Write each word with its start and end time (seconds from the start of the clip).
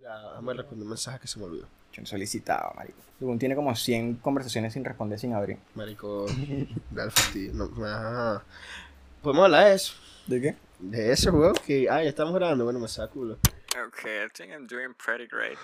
Ya, 0.00 0.18
déjame 0.30 0.54
responder 0.54 0.84
un 0.84 0.88
mensaje 0.88 1.18
que 1.20 1.26
se 1.26 1.38
me 1.38 1.44
olvidó. 1.44 1.66
Yo 1.92 2.00
no 2.00 2.06
solicitaba, 2.06 2.72
marico. 2.74 2.98
Según 3.18 3.38
tiene 3.38 3.54
como 3.54 3.74
100 3.74 4.16
conversaciones 4.16 4.72
sin 4.72 4.84
responder 4.84 5.18
sin 5.18 5.34
abrir. 5.34 5.58
Marico, 5.74 6.26
dale 6.90 7.10
fastidio. 7.10 7.52
No, 7.52 7.70
ah. 7.84 8.42
Podemos 9.22 9.44
hablar 9.44 9.66
de 9.66 9.74
eso. 9.74 9.94
¿De 10.26 10.40
qué? 10.40 10.56
De 10.78 11.12
eso, 11.12 11.32
weón. 11.32 11.54
Que, 11.66 11.88
ah, 11.90 12.02
ya 12.02 12.08
estamos 12.08 12.34
grabando. 12.34 12.64
Bueno, 12.64 12.78
me 12.78 12.88
saca 12.88 13.12
culo. 13.12 13.36
Okay, 13.88 14.24
I 14.24 14.28
think 14.32 14.52
I'm 14.52 14.66
doing 14.66 14.94
pretty 14.94 15.26
great. 15.26 15.58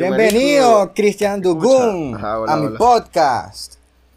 Bienvenido. 0.00 0.92
Cristian 0.94 1.42
Ajá, 2.16 2.40
hola, 2.40 2.52
a 2.52 2.56
mi 2.56 2.66
hola. 2.68 2.78
podcast. 2.78 3.74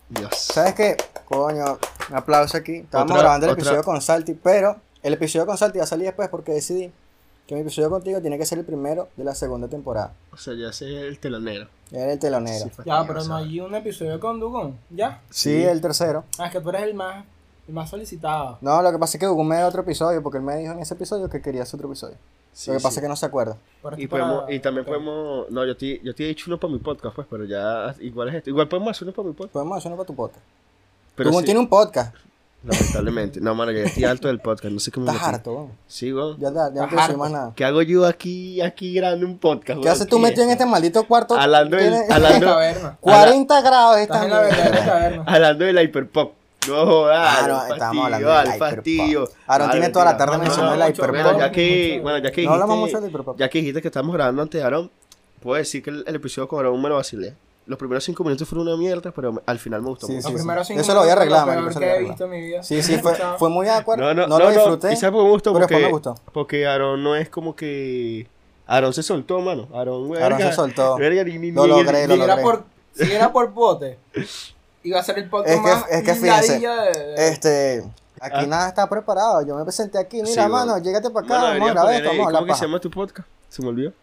Dios. 0.07 0.29
¿Sabes 0.33 0.75
qué? 0.75 0.95
Coño, 1.25 1.77
un 2.09 2.15
aplauso 2.15 2.55
aquí. 2.55 2.77
Estábamos 2.77 3.11
Otra- 3.11 3.21
grabando 3.23 3.45
el 3.47 3.51
otra- 3.51 3.61
episodio 3.63 3.83
con 3.83 4.01
Salty, 4.01 4.33
pero 4.33 4.77
el 5.01 5.13
episodio 5.13 5.45
con 5.45 5.57
Salty 5.57 5.79
va 5.79 5.83
a 5.83 5.87
salir 5.87 6.05
después 6.05 6.29
porque 6.29 6.53
decidí 6.53 6.89
que 7.45 7.55
mi 7.55 7.61
episodio 7.61 7.89
contigo 7.89 8.21
tiene 8.21 8.37
que 8.37 8.45
ser 8.45 8.59
el 8.59 8.65
primero 8.65 9.09
de 9.17 9.25
la 9.25 9.35
segunda 9.35 9.67
temporada. 9.67 10.13
O 10.31 10.37
sea, 10.37 10.53
ya 10.53 10.71
sé 10.71 10.85
el 11.05 11.19
telonero. 11.19 11.67
Era 11.91 12.13
el 12.13 12.19
telonero. 12.19 12.63
Sí, 12.65 12.71
Sí, 12.77 12.81
Ya, 12.85 13.03
pero 13.05 13.21
no 13.25 13.35
hay 13.35 13.59
un 13.59 13.75
episodio 13.75 14.19
con 14.21 14.39
Dugón, 14.39 14.77
¿ya? 14.89 15.21
el 15.63 15.81
tercero. 15.81 16.23
Ah, 16.39 16.45
es 16.45 16.53
que 16.53 16.61
tú 16.61 16.69
eres 16.69 16.83
el 16.83 16.93
más, 16.93 17.25
el 17.67 17.73
más 17.73 17.89
solicitado. 17.89 18.57
No, 18.61 18.81
lo 18.81 18.89
que 18.89 18.97
pasa 18.99 19.17
es 19.17 19.19
que 19.19 19.25
Dugún 19.25 19.49
me 19.49 19.57
dio 19.57 19.67
otro 19.67 19.81
episodio 19.81 20.23
porque 20.23 20.37
él 20.37 20.45
me 20.45 20.55
dijo 20.55 20.71
en 20.71 20.79
ese 20.79 20.93
episodio 20.93 21.29
que 21.29 21.41
quería 21.41 21.63
hacer 21.63 21.75
otro 21.77 21.89
episodio. 21.89 22.15
Sí, 22.53 22.69
lo 22.71 22.77
que 22.77 22.83
pasa 22.83 22.91
sí. 22.91 22.99
es 22.99 23.01
que 23.03 23.09
no 23.09 23.15
se 23.15 23.25
acuerda. 23.25 23.57
Y, 23.97 24.07
podemos, 24.07 24.43
y 24.49 24.59
también 24.59 24.85
podemos. 24.85 25.49
No, 25.49 25.65
yo 25.65 25.75
te, 25.75 25.99
yo 26.03 26.13
te 26.15 26.23
he 26.23 26.27
dicho 26.27 26.45
uno 26.47 26.59
para 26.59 26.71
mi 26.71 26.79
podcast, 26.79 27.15
pues, 27.15 27.27
pero 27.29 27.43
ya. 27.45 27.93
Igual 27.99 28.29
es 28.29 28.35
esto. 28.35 28.49
Igual 28.51 28.67
podemos 28.67 28.91
hacer 28.91 29.05
uno 29.07 29.13
para 29.13 29.27
mi 29.27 29.33
podcast. 29.33 29.53
Podemos 29.53 29.77
hacer 29.77 29.87
uno 29.91 29.97
para 29.97 30.07
tu 30.07 30.15
podcast. 30.15 30.43
Pero 31.15 31.33
sí, 31.33 31.43
tiene 31.45 31.59
un 31.59 31.67
podcast. 31.67 32.15
lamentablemente. 32.63 33.41
No, 33.41 33.53
mano, 33.55 33.71
ya 33.71 33.81
estoy 33.81 34.03
alto 34.05 34.27
del 34.29 34.39
podcast. 34.39 34.73
No 34.73 34.79
sé 34.79 34.91
qué 34.91 34.99
me 34.99 35.11
Estás 35.11 35.27
harto, 35.27 35.53
weón. 35.53 35.71
Sí, 35.87 36.13
weón. 36.13 36.39
Ya, 36.39 36.49
ya, 36.49 36.73
ya 36.73 36.81
no 36.83 36.87
quiero 36.87 37.01
decir 37.03 37.17
más 37.17 37.31
nada. 37.31 37.53
¿Qué 37.55 37.65
hago 37.65 37.81
yo 37.81 38.05
aquí, 38.05 38.61
aquí 38.61 38.93
grabando 38.93 39.25
un 39.25 39.37
podcast? 39.37 39.81
¿Qué 39.81 39.89
haces 39.89 40.07
tú 40.07 40.17
metido 40.19 40.43
en 40.43 40.51
este 40.51 40.65
maldito 40.65 41.03
cuarto? 41.05 41.35
Hablando 41.35 41.75
del- 41.75 41.93
hablando- 42.09 42.45
caverna. 42.53 42.97
40 43.01 43.61
grados 43.61 43.97
esta 43.97 44.23
Estás 44.23 44.23
en 44.25 44.29
la 44.31 44.41
verdadera 44.41 45.23
No 46.67 46.85
jodas. 46.85 47.37
Ah, 47.43 47.47
no, 47.47 47.73
estábamos 47.73 48.05
hablando 48.05 48.27
del 48.29 48.45
hyperpop. 48.47 48.69
fastidio. 48.69 49.29
Aaron 49.47 49.71
tiene 49.71 49.89
toda 49.89 50.05
la 50.05 50.17
tarde 50.17 50.37
No, 50.37 50.43
mencionando 50.43 50.75
no, 50.77 50.83
el 50.85 50.89
hyperpop. 50.93 51.15
Bueno, 51.23 51.39
ya 51.39 51.51
que, 51.51 51.99
bueno, 52.01 52.17
ya 52.19 52.31
que 52.31 52.43
No 52.45 52.51
hablamos 52.53 52.75
dijiste, 52.77 52.95
mucho 52.97 53.01
del 53.01 53.09
hyperpop. 53.11 53.37
ya 53.39 53.49
que 53.49 53.57
dijiste 53.59 53.81
que 53.81 53.87
estamos 53.87 54.13
grabando 54.15 54.41
antes 54.41 54.61
de 54.61 54.65
Aaron, 54.67 54.91
puedo 55.41 55.57
decir 55.57 55.83
que 55.83 55.89
el, 55.89 56.03
el 56.07 56.15
episodio 56.15 56.47
con 56.47 56.59
Aaron 56.59 56.81
me 56.81 56.89
lo 56.89 56.95
vacilé. 56.95 57.35
Los 57.65 57.79
primeros 57.79 58.03
cinco 58.03 58.23
minutos 58.25 58.47
fueron 58.47 58.67
una 58.67 58.75
mierda, 58.77 59.11
pero 59.11 59.41
al 59.45 59.57
final 59.59 59.81
me 59.81 59.87
gustó 59.89 60.07
Sí, 60.07 60.13
mucho. 60.13 60.27
Los 60.29 60.31
sí. 60.33 60.43
primeros 60.43 60.67
cinco 60.67 60.81
Eso 60.81 60.93
lo 60.93 60.99
voy 60.99 61.09
a 61.09 61.15
minutos, 61.15 61.37
arreglar, 61.39 61.57
peor 61.57 61.69
eso 61.71 61.79
que 61.79 61.85
lo 61.85 61.85
voy 61.85 61.85
a 61.85 61.87
he 61.87 61.91
arreglar. 61.95 62.11
visto 62.13 62.23
en 62.25 62.29
mi 62.31 62.41
vida. 62.45 62.63
Sí, 62.63 62.83
sí, 62.83 62.97
fue, 62.97 63.13
fue 63.39 63.49
muy 63.49 63.65
de 63.65 63.71
acuerdo. 63.71 64.03
No, 64.03 64.13
no, 64.13 64.27
no, 64.27 64.27
no, 64.27 64.39
lo 64.39 64.45
no. 64.45 64.51
disfruté. 64.51 64.93
¿Y 64.93 64.95
sabes 64.97 65.11
por 65.13 65.21
qué 65.21 65.25
me 65.25 65.31
gustó? 65.31 65.53
Porque, 65.53 65.75
me 65.77 65.89
gustó. 65.89 66.15
porque 66.33 66.67
Aaron 66.67 67.01
no 67.03 67.15
es 67.15 67.29
como 67.29 67.55
que... 67.55 68.27
Aaron 68.67 68.93
se 68.93 69.01
soltó, 69.03 69.39
mano. 69.39 69.67
Aaron, 69.73 70.03
Aaron 70.17 70.37
verga, 70.37 70.49
se 70.49 70.53
soltó. 70.53 70.97
verga, 70.97 71.23
ni- 71.23 71.37
ni- 71.37 71.51
Lo 71.51 71.63
ni- 71.63 71.69
logré, 71.69 72.05
lo 72.07 72.15
Si 72.15 72.21
era 72.21 72.35
logré. 72.35 72.43
por, 72.43 72.63
si 72.93 73.11
era 73.11 73.31
por 73.31 73.51
bote, 73.53 73.97
iba 74.83 74.99
a 74.99 75.03
ser 75.03 75.17
el 75.19 75.29
podcast 75.29 75.49
Es 75.55 75.61
que- 75.61 75.67
más 75.69 75.85
es 75.89 76.03
que 76.03 76.13
fíjense, 76.15 76.59
de- 76.59 77.27
Este, 77.29 77.83
aquí 78.21 78.37
Ah. 78.39 78.47
nada 78.47 78.67
está 78.69 78.87
preparado. 78.89 79.45
Yo 79.45 79.55
me 79.55 79.63
presenté 79.63 79.97
aquí. 79.97 80.21
Mira, 80.21 80.43
Sí, 80.45 80.49
mano, 80.49 80.73
bueno. 80.73 80.77
llégate 80.79 81.09
para 81.09 81.25
acá. 81.25 81.33
Mano, 81.39 81.47
vamos 81.53 81.69
a 81.69 81.73
grabar 81.73 81.93
esto. 81.93 82.09
Vamos 82.09 82.27
a 82.27 82.31
¿Cómo 82.39 82.45
que 82.47 82.53
se 82.55 82.65
llama 82.65 82.79
tu 82.79 82.91
podcast? 82.91 83.27
Se 83.49 83.61
me 83.61 83.67
olvidó. 83.69 83.93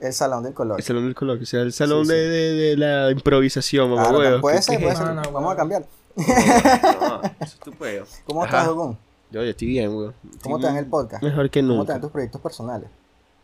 El 0.00 0.12
salón 0.12 0.44
del 0.44 0.54
color. 0.54 0.78
El 0.78 0.84
salón 0.84 1.04
del 1.06 1.14
coloquio, 1.14 1.42
o 1.42 1.46
sea, 1.46 1.60
el 1.62 1.72
salón 1.72 2.06
Sí, 2.06 2.12
de, 2.12 2.18
sí. 2.22 2.28
de, 2.30 2.52
de 2.52 2.76
la 2.76 3.10
improvisación, 3.10 3.90
mamá 3.90 4.02
Claro, 4.04 4.18
huevo. 4.18 4.40
puede 4.40 4.56
¿Qué- 4.58 4.62
ser, 4.62 4.80
puede 4.80 4.94
ser. 4.96 5.06
No, 5.06 5.14
no, 5.14 5.22
Vamos 5.22 5.32
bueno. 5.32 5.50
a 5.50 5.56
cambiar. 5.56 5.84
No, 6.16 6.24
eso 7.40 7.54
es 7.54 7.58
tu. 7.58 7.72
¿Cómo 8.24 8.44
Ajá. 8.44 8.58
estás, 8.58 8.66
Dugún? 8.68 8.98
Yo, 9.30 9.42
yo 9.42 9.50
estoy 9.50 9.68
bien, 9.68 9.94
weón. 9.94 10.14
¿Cómo 10.42 10.60
va 10.60 10.70
en 10.70 10.76
el 10.76 10.86
podcast? 10.86 11.22
Mejor 11.22 11.50
que 11.50 11.60
¿Cómo 11.60 11.72
te 11.72 11.76
nunca. 11.78 11.92
van 11.94 12.00
tus 12.00 12.10
proyectos 12.12 12.40
personales? 12.40 12.88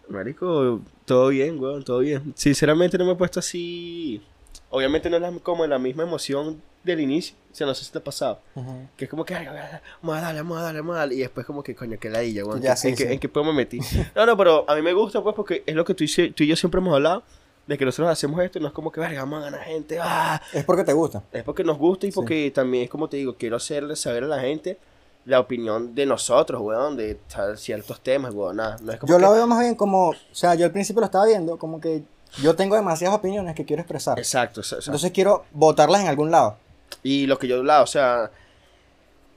Marico, 0.08 0.80
todo 1.04 1.28
bien, 1.28 1.58
weón, 1.60 1.82
todo 1.84 1.98
bien. 2.00 2.32
Sinceramente 2.36 2.96
no 2.98 3.04
me 3.04 3.12
he 3.12 3.16
puesto 3.16 3.40
así. 3.40 4.22
Obviamente 4.70 5.10
no 5.10 5.16
es 5.16 5.22
la- 5.22 5.32
como 5.42 5.66
la 5.66 5.78
misma 5.78 6.04
emoción 6.04 6.62
del 6.84 7.00
inicio. 7.00 7.34
O 7.50 7.54
sea, 7.56 7.66
no 7.66 7.74
sé 7.74 7.84
si 7.84 7.90
te 7.92 7.98
ha 7.98 8.04
pasado. 8.04 8.40
Que 8.96 9.04
es 9.06 9.10
como 9.10 9.24
que, 9.24 9.34
vamos 9.34 10.18
a 10.18 10.20
darle, 10.20 10.40
vamos 10.42 10.58
a 10.58 10.62
darle, 10.62 10.80
vamos 10.80 10.96
a 10.96 10.98
darle. 11.00 11.14
Y 11.14 11.18
después 11.18 11.46
como 11.46 11.62
que, 11.62 11.74
coño, 11.74 11.98
que 11.98 12.10
ladilla, 12.10 12.44
weón. 12.44 12.60
Ya, 12.60 12.72
¿En, 12.72 12.76
sí, 12.76 12.88
en, 12.88 12.96
qué- 12.96 13.06
sí. 13.06 13.12
en 13.14 13.18
qué 13.20 13.28
puedo 13.28 13.46
me 13.46 13.52
metí? 13.52 13.78
No, 14.14 14.26
no, 14.26 14.36
pero 14.36 14.64
a 14.68 14.74
mí 14.74 14.82
me 14.82 14.92
gusta, 14.92 15.22
pues, 15.22 15.34
porque 15.34 15.62
es 15.66 15.74
lo 15.74 15.84
que 15.84 15.94
tú 15.94 16.04
y, 16.04 16.30
tú 16.32 16.42
y 16.44 16.46
yo 16.46 16.56
siempre 16.56 16.80
hemos 16.80 16.94
hablado. 16.94 17.22
De 17.66 17.78
que 17.78 17.86
nosotros 17.86 18.10
hacemos 18.12 18.38
esto 18.42 18.58
y 18.58 18.60
no 18.62 18.68
es 18.68 18.74
como 18.74 18.92
que, 18.92 19.00
verga, 19.00 19.20
vamos 19.20 19.40
a 19.40 19.44
ganar 19.46 19.60
gente. 19.62 19.98
¡ah! 19.98 20.38
Es 20.52 20.64
porque 20.64 20.84
te 20.84 20.92
gusta. 20.92 21.22
Es 21.32 21.42
porque 21.44 21.64
nos 21.64 21.78
gusta 21.78 22.06
y 22.06 22.10
Sí. 22.12 22.14
porque 22.16 22.50
también 22.54 22.84
es 22.84 22.90
como 22.90 23.08
te 23.08 23.16
digo, 23.16 23.36
quiero 23.38 23.56
hacerle 23.56 23.96
saber 23.96 24.24
a 24.24 24.26
la 24.26 24.38
gente 24.40 24.78
la 25.24 25.40
opinión 25.40 25.94
de 25.94 26.04
nosotros, 26.04 26.60
weón, 26.60 26.98
de 26.98 27.18
ciertos 27.56 28.02
temas, 28.02 28.34
weón. 28.34 28.56
Nada, 28.56 28.76
no 28.82 28.92
es 28.92 28.98
como 28.98 29.10
Yo 29.10 29.16
que- 29.16 29.22
lo 29.22 29.32
veo 29.32 29.46
más 29.46 29.60
bien 29.60 29.76
como, 29.76 30.10
o 30.10 30.14
sea, 30.32 30.54
yo 30.56 30.66
al 30.66 30.72
principio 30.72 31.00
lo 31.00 31.06
estaba 31.06 31.24
viendo 31.24 31.56
como 31.56 31.80
que 31.80 32.02
yo 32.42 32.54
tengo 32.54 32.74
demasiadas 32.76 33.16
opiniones 33.16 33.54
que 33.54 33.64
quiero 33.64 33.80
expresar. 33.80 34.18
Exacto, 34.18 34.60
exacto. 34.60 34.84
Entonces 34.86 35.12
quiero 35.12 35.44
botarlas 35.52 36.02
en 36.02 36.08
algún 36.08 36.30
lado. 36.30 36.58
Y 37.04 37.26
lo 37.26 37.38
que 37.38 37.46
yo 37.46 37.58
hablaba, 37.58 37.82
o 37.82 37.86
sea, 37.86 38.32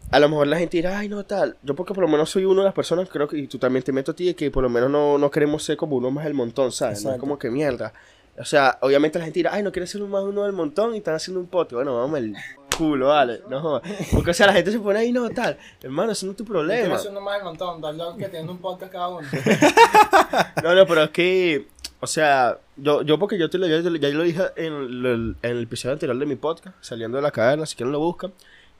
a 0.09 0.19
lo 0.19 0.29
mejor 0.29 0.47
la 0.47 0.57
gente 0.57 0.77
dirá, 0.77 0.97
ay, 0.97 1.09
no, 1.09 1.23
tal. 1.25 1.57
Yo 1.61 1.75
porque 1.75 1.93
por 1.93 2.01
lo 2.01 2.07
menos 2.07 2.29
soy 2.29 2.45
una 2.45 2.61
de 2.61 2.65
las 2.65 2.73
personas, 2.73 3.09
creo 3.09 3.27
que, 3.27 3.37
y 3.37 3.47
tú 3.47 3.59
también 3.59 3.83
te 3.83 3.91
meto 3.91 4.11
a 4.11 4.15
ti, 4.15 4.33
que 4.33 4.49
por 4.49 4.63
lo 4.63 4.69
menos 4.69 4.89
no, 4.89 5.17
no 5.17 5.29
queremos 5.29 5.63
ser 5.63 5.77
como 5.77 5.97
uno 5.97 6.09
más 6.09 6.23
del 6.23 6.33
montón, 6.33 6.71
¿sabes? 6.71 7.03
No 7.03 7.09
es 7.09 7.15
Exacto. 7.15 7.19
como 7.19 7.37
que 7.37 7.51
mierda. 7.51 7.93
O 8.39 8.45
sea, 8.45 8.77
obviamente 8.81 9.19
la 9.19 9.25
gente 9.25 9.39
dirá, 9.39 9.53
ay, 9.53 9.63
no 9.63 9.71
quieres 9.71 9.89
ser 9.89 10.01
un 10.01 10.11
más 10.11 10.23
uno 10.23 10.43
del 10.43 10.53
montón 10.53 10.93
y 10.93 10.99
están 10.99 11.15
haciendo 11.15 11.39
un 11.39 11.47
pote. 11.47 11.75
Bueno, 11.75 11.97
vamos 11.97 12.19
el 12.19 12.35
culo, 12.77 13.07
vale. 13.07 13.41
No. 13.49 13.81
Porque, 14.13 14.31
o 14.31 14.33
sea, 14.33 14.47
la 14.47 14.53
gente 14.53 14.71
se 14.71 14.79
pone 14.79 14.99
ahí, 14.99 15.11
no, 15.11 15.27
tal. 15.31 15.57
Hermano, 15.81 16.11
eso 16.11 16.25
no 16.27 16.33
es 16.33 16.37
tu 16.37 16.45
problema. 16.45 16.97
uno 17.09 17.21
más 17.21 17.35
del 17.35 17.43
montón, 17.43 17.81
tal 17.81 17.97
que 18.17 18.29
tienen 18.29 18.49
un 18.49 18.59
podcast 18.59 18.91
cada 18.91 19.09
uno. 19.09 19.27
No, 20.63 20.75
no, 20.75 20.85
pero 20.85 21.03
es 21.03 21.09
que, 21.11 21.67
o 21.99 22.07
sea, 22.07 22.59
yo, 22.75 23.01
yo 23.01 23.17
porque 23.17 23.39
yo 23.39 23.49
te 23.49 23.57
lo, 23.57 23.67
ya, 23.67 23.81
lo 23.81 24.23
dije 24.23 24.43
en 24.55 25.35
el, 25.41 25.61
episodio 25.61 25.93
anterior 25.93 26.17
de 26.17 26.25
mi 26.25 26.35
podcast, 26.35 26.75
saliendo 26.81 27.17
de 27.17 27.23
la 27.23 27.31
caverna, 27.31 27.65
si 27.65 27.75
quieren 27.75 27.91
lo 27.91 27.99
buscan, 27.99 28.33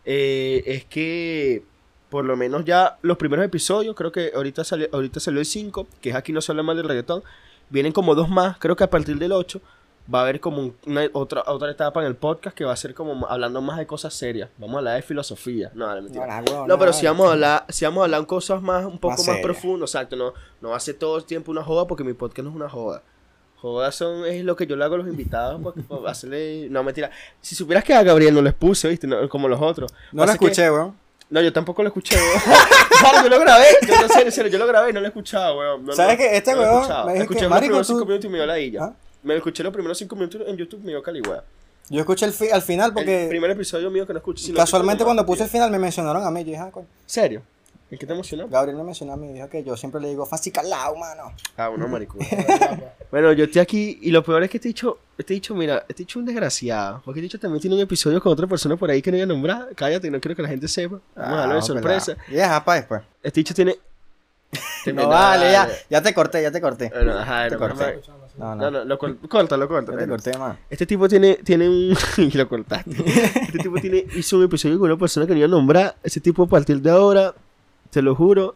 eh, 0.05 0.63
es 0.65 0.85
que 0.85 1.63
por 2.09 2.23
lo 2.25 2.37
menos 2.37 2.63
ya 2.63 2.97
los 3.01 3.17
primeros 3.17 3.45
episodios, 3.45 3.95
creo 3.95 4.11
que 4.11 4.31
ahorita 4.35 4.63
salió, 4.63 4.87
ahorita 4.91 5.19
salió 5.19 5.39
el 5.39 5.45
5, 5.45 5.87
que 5.99 6.09
es 6.11 6.15
aquí 6.15 6.31
no 6.31 6.41
se 6.41 6.51
habla 6.51 6.63
más 6.63 6.77
del 6.77 6.87
reggaetón, 6.87 7.23
vienen 7.69 7.91
como 7.91 8.15
dos 8.15 8.29
más, 8.29 8.57
creo 8.59 8.75
que 8.75 8.83
a 8.83 8.89
partir 8.89 9.17
del 9.17 9.31
8 9.31 9.61
va 10.13 10.19
a 10.19 10.21
haber 10.23 10.39
como 10.39 10.59
un- 10.59 10.75
una, 10.85 11.07
otra, 11.13 11.43
otra 11.47 11.69
etapa 11.71 11.99
en 12.01 12.07
el 12.07 12.15
podcast 12.15 12.55
que 12.55 12.63
va 12.63 12.73
a 12.73 12.75
ser 12.77 12.93
como 12.93 13.27
hablando 13.27 13.61
más 13.61 13.77
de 13.77 13.85
cosas 13.87 14.13
serias, 14.13 14.49
vamos 14.57 14.75
a 14.75 14.77
hablar 14.79 14.95
de 14.95 15.01
filosofía, 15.01 15.71
no, 15.73 15.93
no, 15.95 16.01
mentira. 16.01 16.41
No, 16.41 16.53
no, 16.61 16.67
No, 16.67 16.79
pero 16.79 16.93
si 16.93 17.05
vamos 17.05 17.27
a 17.27 17.33
hablar, 17.33 17.65
si 17.69 17.85
vamos 17.85 18.01
a 18.01 18.05
hablar 18.05 18.19
en 18.21 18.25
cosas 18.25 18.61
más, 18.61 18.85
un 18.85 18.99
poco 18.99 19.15
Más 19.17 19.27
más, 19.27 19.37
profundas, 19.41 19.89
exacto, 19.93 20.15
no, 20.15 20.33
no 20.61 20.69
va 20.69 20.77
a 20.77 20.79
ser 20.79 20.95
todo 20.95 21.17
el 21.17 21.25
tiempo 21.25 21.51
una 21.51 21.63
joda 21.63 21.85
porque 21.87 22.03
mi 22.03 22.13
podcast 22.13 22.43
no 22.45 22.49
es 22.51 22.55
una 22.55 22.69
joda. 22.69 23.01
Jodas 23.59 23.95
son, 23.95 24.23
es 24.25 24.43
lo 24.45 24.55
que 24.55 24.67
yo 24.67 24.75
le 24.75 24.83
hago 24.85 24.95
a 24.95 24.97
los 24.99 25.07
invitados 25.07 25.59
porque, 25.63 25.81
para 25.89 26.11
hacerle, 26.11 26.67
no 26.69 26.83
mentira. 26.83 27.09
Si 27.41 27.55
supieras 27.55 27.83
que 27.83 27.93
a 27.93 28.03
Gabriel 28.03 28.33
no 28.33 28.41
les 28.41 28.53
puse, 28.53 28.87
viste, 28.87 29.07
No, 29.07 29.27
como 29.27 29.47
los 29.47 29.59
otros. 29.61 29.91
No 30.11 30.21
lo 30.21 30.27
que- 30.27 30.33
escuché, 30.33 30.69
weón. 30.69 30.95
no, 31.31 31.41
yo 31.41 31.51
tampoco 31.51 31.81
lo 31.81 31.87
escuché, 31.89 32.15
weón. 32.15 32.41
Claro, 32.99 33.23
yo 33.23 33.29
lo 33.29 33.39
grabé, 33.39 33.65
yo 33.87 33.93
no 34.01 34.07
sé, 34.07 34.21
en 34.21 34.31
serio, 34.31 34.51
yo 34.51 34.57
lo 34.57 34.65
grabé 34.67 34.89
y 34.89 34.93
no 34.93 34.99
lo 34.99 35.05
he 35.05 35.09
escuchado, 35.09 35.57
weón. 35.57 35.85
No, 35.85 35.93
¿Sabes 35.93 36.13
no, 36.13 36.17
qué? 36.19 36.37
Este 36.37 36.53
no 36.53 36.61
weón 36.61 37.05
me 37.07 37.17
Escuché 37.19 37.37
que, 37.39 37.43
los 37.43 37.49
marico, 37.51 37.81
tú- 37.83 38.05
minutos 38.05 38.25
y 38.25 38.29
me 38.29 38.37
dio 38.37 38.45
la. 38.45 38.85
¿Ah? 38.85 38.93
Me 39.27 39.35
escuché 39.35 39.63
los 39.63 39.73
primeros 39.73 39.97
cinco 39.97 40.15
minutos 40.15 40.41
en 40.47 40.55
YouTube, 40.57 40.79
me 40.81 40.91
dio 40.91 41.03
caligüea. 41.03 41.43
Yo 41.89 41.99
escuché 41.99 42.25
el 42.25 42.33
fi- 42.33 42.49
al 42.49 42.61
final 42.61 42.87
El 42.89 42.93
porque 42.93 43.25
primer 43.29 43.51
episodio 43.51 43.89
mío 43.91 44.05
que 44.07 44.13
no 44.13 44.19
escuché. 44.19 44.43
si 44.45 44.51
no 44.51 44.57
casualmente 44.57 44.95
escuché, 45.03 45.05
cuando 45.05 45.25
puse 45.25 45.43
el 45.43 45.49
final 45.49 45.69
me 45.71 45.79
mencionaron 45.79 46.23
a 46.25 46.31
mí. 46.31 46.41
Yo 46.43 46.51
dije, 46.51 46.57
ah, 46.61 46.69
coño. 46.71 46.87
¿Serio? 47.05 47.41
¿En 47.89 47.97
qué 47.97 48.05
te 48.05 48.11
emocionó? 48.11 48.49
Gabriel 48.49 48.75
me 48.75 48.83
mencionó 48.83 49.13
a 49.13 49.15
mí 49.17 49.31
dijo 49.31 49.47
que 49.49 49.63
yo 49.63 49.77
siempre 49.77 50.01
le 50.01 50.09
digo 50.09 50.25
fácil 50.25 50.51
calado, 50.51 50.93
mano. 50.97 51.31
Ah, 51.55 51.69
uno 51.69 51.87
maricón. 51.89 52.19
Bueno, 53.11 53.31
yo 53.31 53.45
estoy 53.45 53.61
aquí 53.61 53.99
y 54.01 54.11
lo 54.11 54.21
peor 54.23 54.43
es 54.43 54.49
que 54.49 54.57
este 54.57 54.67
dicho, 54.67 54.99
este 55.17 55.33
dicho, 55.35 55.55
mira, 55.55 55.85
este 55.87 56.03
dicho 56.03 56.19
es 56.19 56.21
un 56.21 56.25
desgraciado. 56.25 57.01
Porque 57.05 57.19
este 57.21 57.25
dicho 57.27 57.39
también 57.39 57.61
tiene 57.61 57.75
un 57.77 57.81
episodio 57.81 58.21
con 58.21 58.33
otra 58.33 58.45
persona 58.47 58.75
por 58.75 58.89
ahí 58.91 59.01
que 59.01 59.09
no 59.11 59.15
voy 59.15 59.23
a 59.23 59.25
nombrar. 59.25 59.69
Cállate, 59.75 60.11
no 60.11 60.19
quiero 60.19 60.35
que 60.35 60.41
la 60.41 60.49
gente 60.49 60.67
sepa. 60.67 60.99
Vamos 61.15 61.33
a 61.33 61.37
darlo 61.37 61.53
de 61.53 61.59
Ah, 61.59 61.63
sorpresa. 61.63 62.05
pelado. 62.15 62.31
Y 62.31 62.35
deja 62.35 62.65
pa' 62.65 62.75
después. 62.75 63.01
Este 63.23 63.39
dicho 63.41 63.53
tiene. 63.53 63.77
No 64.93 65.07
vale, 65.09 65.51
ya, 65.51 65.69
ya 65.89 66.01
te 66.01 66.13
corté, 66.13 66.41
ya 66.41 66.49
te 66.51 66.61
corté. 66.61 66.89
Bueno, 66.89 67.17
ajá, 67.19 67.49
Te 67.49 67.55
no, 67.55 67.59
corté. 67.59 67.99
No, 68.37 68.55
No, 68.55 68.71
no, 68.71 68.85
lo 68.85 68.97
cor- 68.99 69.17
córtalo, 69.27 69.67
córtalo. 69.67 69.97
te 69.97 70.07
corté, 70.07 70.37
man. 70.37 70.57
Este 70.69 70.85
tipo 70.85 71.07
tiene, 71.09 71.35
tiene 71.35 71.67
un. 71.67 71.95
y 72.17 72.31
lo 72.31 72.47
cortaste. 72.47 72.91
Este 73.41 73.57
tipo 73.59 73.75
tiene, 73.81 74.05
hizo 74.15 74.37
un 74.37 74.43
episodio 74.43 74.77
con 74.79 74.89
una 74.91 74.99
persona 74.99 75.25
que 75.25 75.33
no 75.33 75.39
iba 75.39 75.47
a 75.47 75.49
nombrar. 75.49 75.95
Ese 76.03 76.19
tipo, 76.19 76.43
a 76.43 76.47
partir 76.47 76.81
de 76.81 76.89
ahora, 76.91 77.33
te 77.89 78.01
lo 78.01 78.13
juro, 78.15 78.55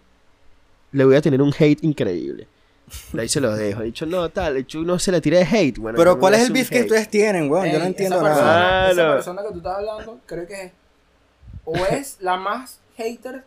le 0.92 1.04
voy 1.06 1.16
a 1.16 1.22
tener 1.22 1.42
un 1.42 1.54
hate 1.58 1.84
increíble. 1.84 2.48
Ahí 3.18 3.30
se 3.30 3.40
los 3.40 3.58
dejo. 3.58 3.82
He 3.82 3.86
dicho, 3.86 4.06
no, 4.06 4.28
tal. 4.30 4.56
He 4.56 4.60
dicho, 4.60 4.80
uno 4.82 5.00
se 5.00 5.12
le 5.14 5.22
tira 5.22 5.38
de 5.40 5.46
hate. 5.46 5.78
Bueno, 5.80 5.98
Pero 5.98 6.20
¿cuál 6.20 6.34
es 6.34 6.46
el 6.48 6.52
beef 6.52 6.70
que 6.70 6.82
ustedes 6.82 7.10
tienen, 7.10 7.50
weón? 7.50 7.70
Yo 7.72 7.80
no 7.80 7.86
entiendo 7.86 8.18
esa 8.18 8.24
nada. 8.30 8.36
persona, 8.36 8.86
esa 8.88 8.94
Claro. 8.94 9.14
persona 9.14 9.42
que 9.44 9.48
tú 9.52 9.58
estás 9.58 9.78
hablando, 9.78 10.20
creo 10.26 10.46
que 10.48 10.62
es, 10.66 10.72
o 11.64 11.76
es 11.78 12.18
la 12.20 12.36
más 12.38 12.80
hater 12.98 13.46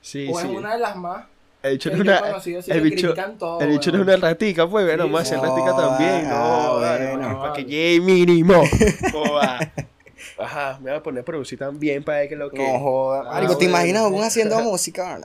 Sí, 0.00 0.28
o 0.32 0.38
sí. 0.38 0.46
es 0.46 0.52
una 0.56 0.74
de 0.74 0.78
las 0.80 0.94
más 0.96 1.24
El 1.64 1.72
bicho 1.72 1.90
es 1.90 1.98
una. 1.98 2.18
El 2.18 2.62
que 2.62 2.80
bicho, 2.80 3.08
critican 3.08 3.38
todo, 3.38 3.58
el 3.60 3.70
bicho 3.70 3.90
no 3.90 3.96
es 3.96 4.04
una 4.04 4.16
ratica, 4.18 4.68
pues. 4.68 4.84
Bueno, 4.84 5.08
más 5.08 5.26
ser 5.26 5.38
no, 5.38 5.44
ratica 5.44 5.74
también. 5.74 6.28
No, 6.28 6.78
bueno. 6.78 7.40
para 7.40 7.52
que 7.54 7.64
llegue 7.64 8.00
mínimo. 8.02 8.62
Ajá, 10.38 10.78
me 10.82 10.90
voy 10.90 10.98
a 10.98 11.02
poner 11.02 11.22
a 11.22 11.24
producir 11.24 11.58
también 11.58 12.04
para 12.04 12.18
ver 12.18 12.28
que 12.28 12.36
lo 12.36 12.50
que. 12.50 12.58
No 12.58 12.78
joda. 12.80 13.22
Ah, 13.26 13.34
Marico, 13.34 13.56
¿te 13.56 13.64
bueno. 13.64 13.78
imaginas 13.78 14.02
Dugun 14.02 14.24
haciendo 14.24 14.60
música? 14.62 15.18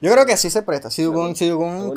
Yo 0.00 0.12
creo 0.12 0.26
que 0.26 0.36
sí 0.36 0.50
se 0.50 0.62
presta. 0.62 0.90
Si 0.90 1.04
Dugun, 1.04 1.36
si 1.36 1.48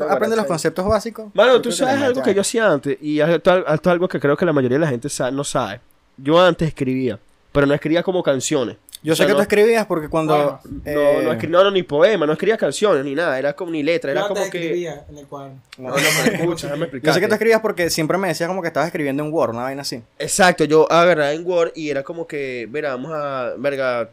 aprende 0.07 0.35
los 0.35 0.45
conceptos 0.45 0.85
básicos. 0.85 1.33
Mano, 1.33 1.53
yo 1.53 1.61
tú 1.63 1.71
sabes 1.71 1.99
algo 2.03 2.21
que 2.21 2.35
yo 2.35 2.41
hacía 2.41 2.71
antes, 2.71 2.99
y 3.01 3.19
esto, 3.19 3.67
es 3.67 3.87
algo 3.87 4.07
que 4.07 4.19
creo 4.19 4.37
que 4.37 4.45
la 4.45 4.53
mayoría 4.53 4.77
de 4.77 4.85
la 4.85 4.91
gente 4.91 5.07
no 5.31 5.43
sabe. 5.43 5.81
Yo 6.17 6.39
antes 6.39 6.67
escribía, 6.67 7.17
pero 7.51 7.65
no 7.65 7.73
escribía 7.73 8.03
como 8.03 8.21
canciones. 8.21 8.77
Yo 9.01 9.13
O 9.13 9.15
sé 9.15 9.23
que 9.25 9.29
no- 9.31 9.37
tú 9.37 9.41
escribías 9.43 9.85
porque 9.85 10.09
cuando. 10.09 10.33
Bueno, 10.35 10.59
No, 10.65 10.81
eh, 10.85 11.21
no, 11.23 11.33
escri- 11.33 11.47
no, 11.47 11.63
no, 11.63 11.71
ni 11.71 11.83
poema, 11.83 12.25
no 12.25 12.33
escribía 12.33 12.57
canciones 12.57 13.05
ni 13.05 13.15
nada, 13.15 13.39
era 13.39 13.53
como 13.53 13.71
ni 13.71 13.81
letra, 13.81 14.11
era 14.11 14.21
Yo 14.21 14.27
como 14.27 14.41
que. 14.49 14.57
escribía 14.59 15.05
en 15.09 15.17
el 15.17 15.25
cuaderno. 15.27 15.61
No, 15.77 15.89
no, 15.89 15.95
pero 15.95 16.35
escucha, 16.35 16.67
déjame 16.75 16.89
Yo 17.01 17.13
sé 17.13 17.19
que 17.21 17.27
tú 17.27 17.33
escribías 17.33 17.61
porque 17.61 17.89
siempre 17.89 18.17
me 18.17 18.27
decías 18.27 18.49
como 18.49 18.61
que 18.61 18.67
estabas 18.67 18.87
escribiendo 18.87 19.23
en 19.23 19.31
Word, 19.31 19.51
una 19.51 19.63
vaina 19.63 19.83
así. 19.83 20.01
Exacto, 20.17 20.65
yo 20.65 20.91
agarraba 20.91 21.31
en 21.31 21.45
Word 21.45 21.71
y 21.75 21.89
era 21.89 22.03
como 22.03 22.27
que, 22.27 22.67
verá, 22.69 22.89
vamos 22.91 23.11
a, 23.13 23.53
verga, 23.57 24.09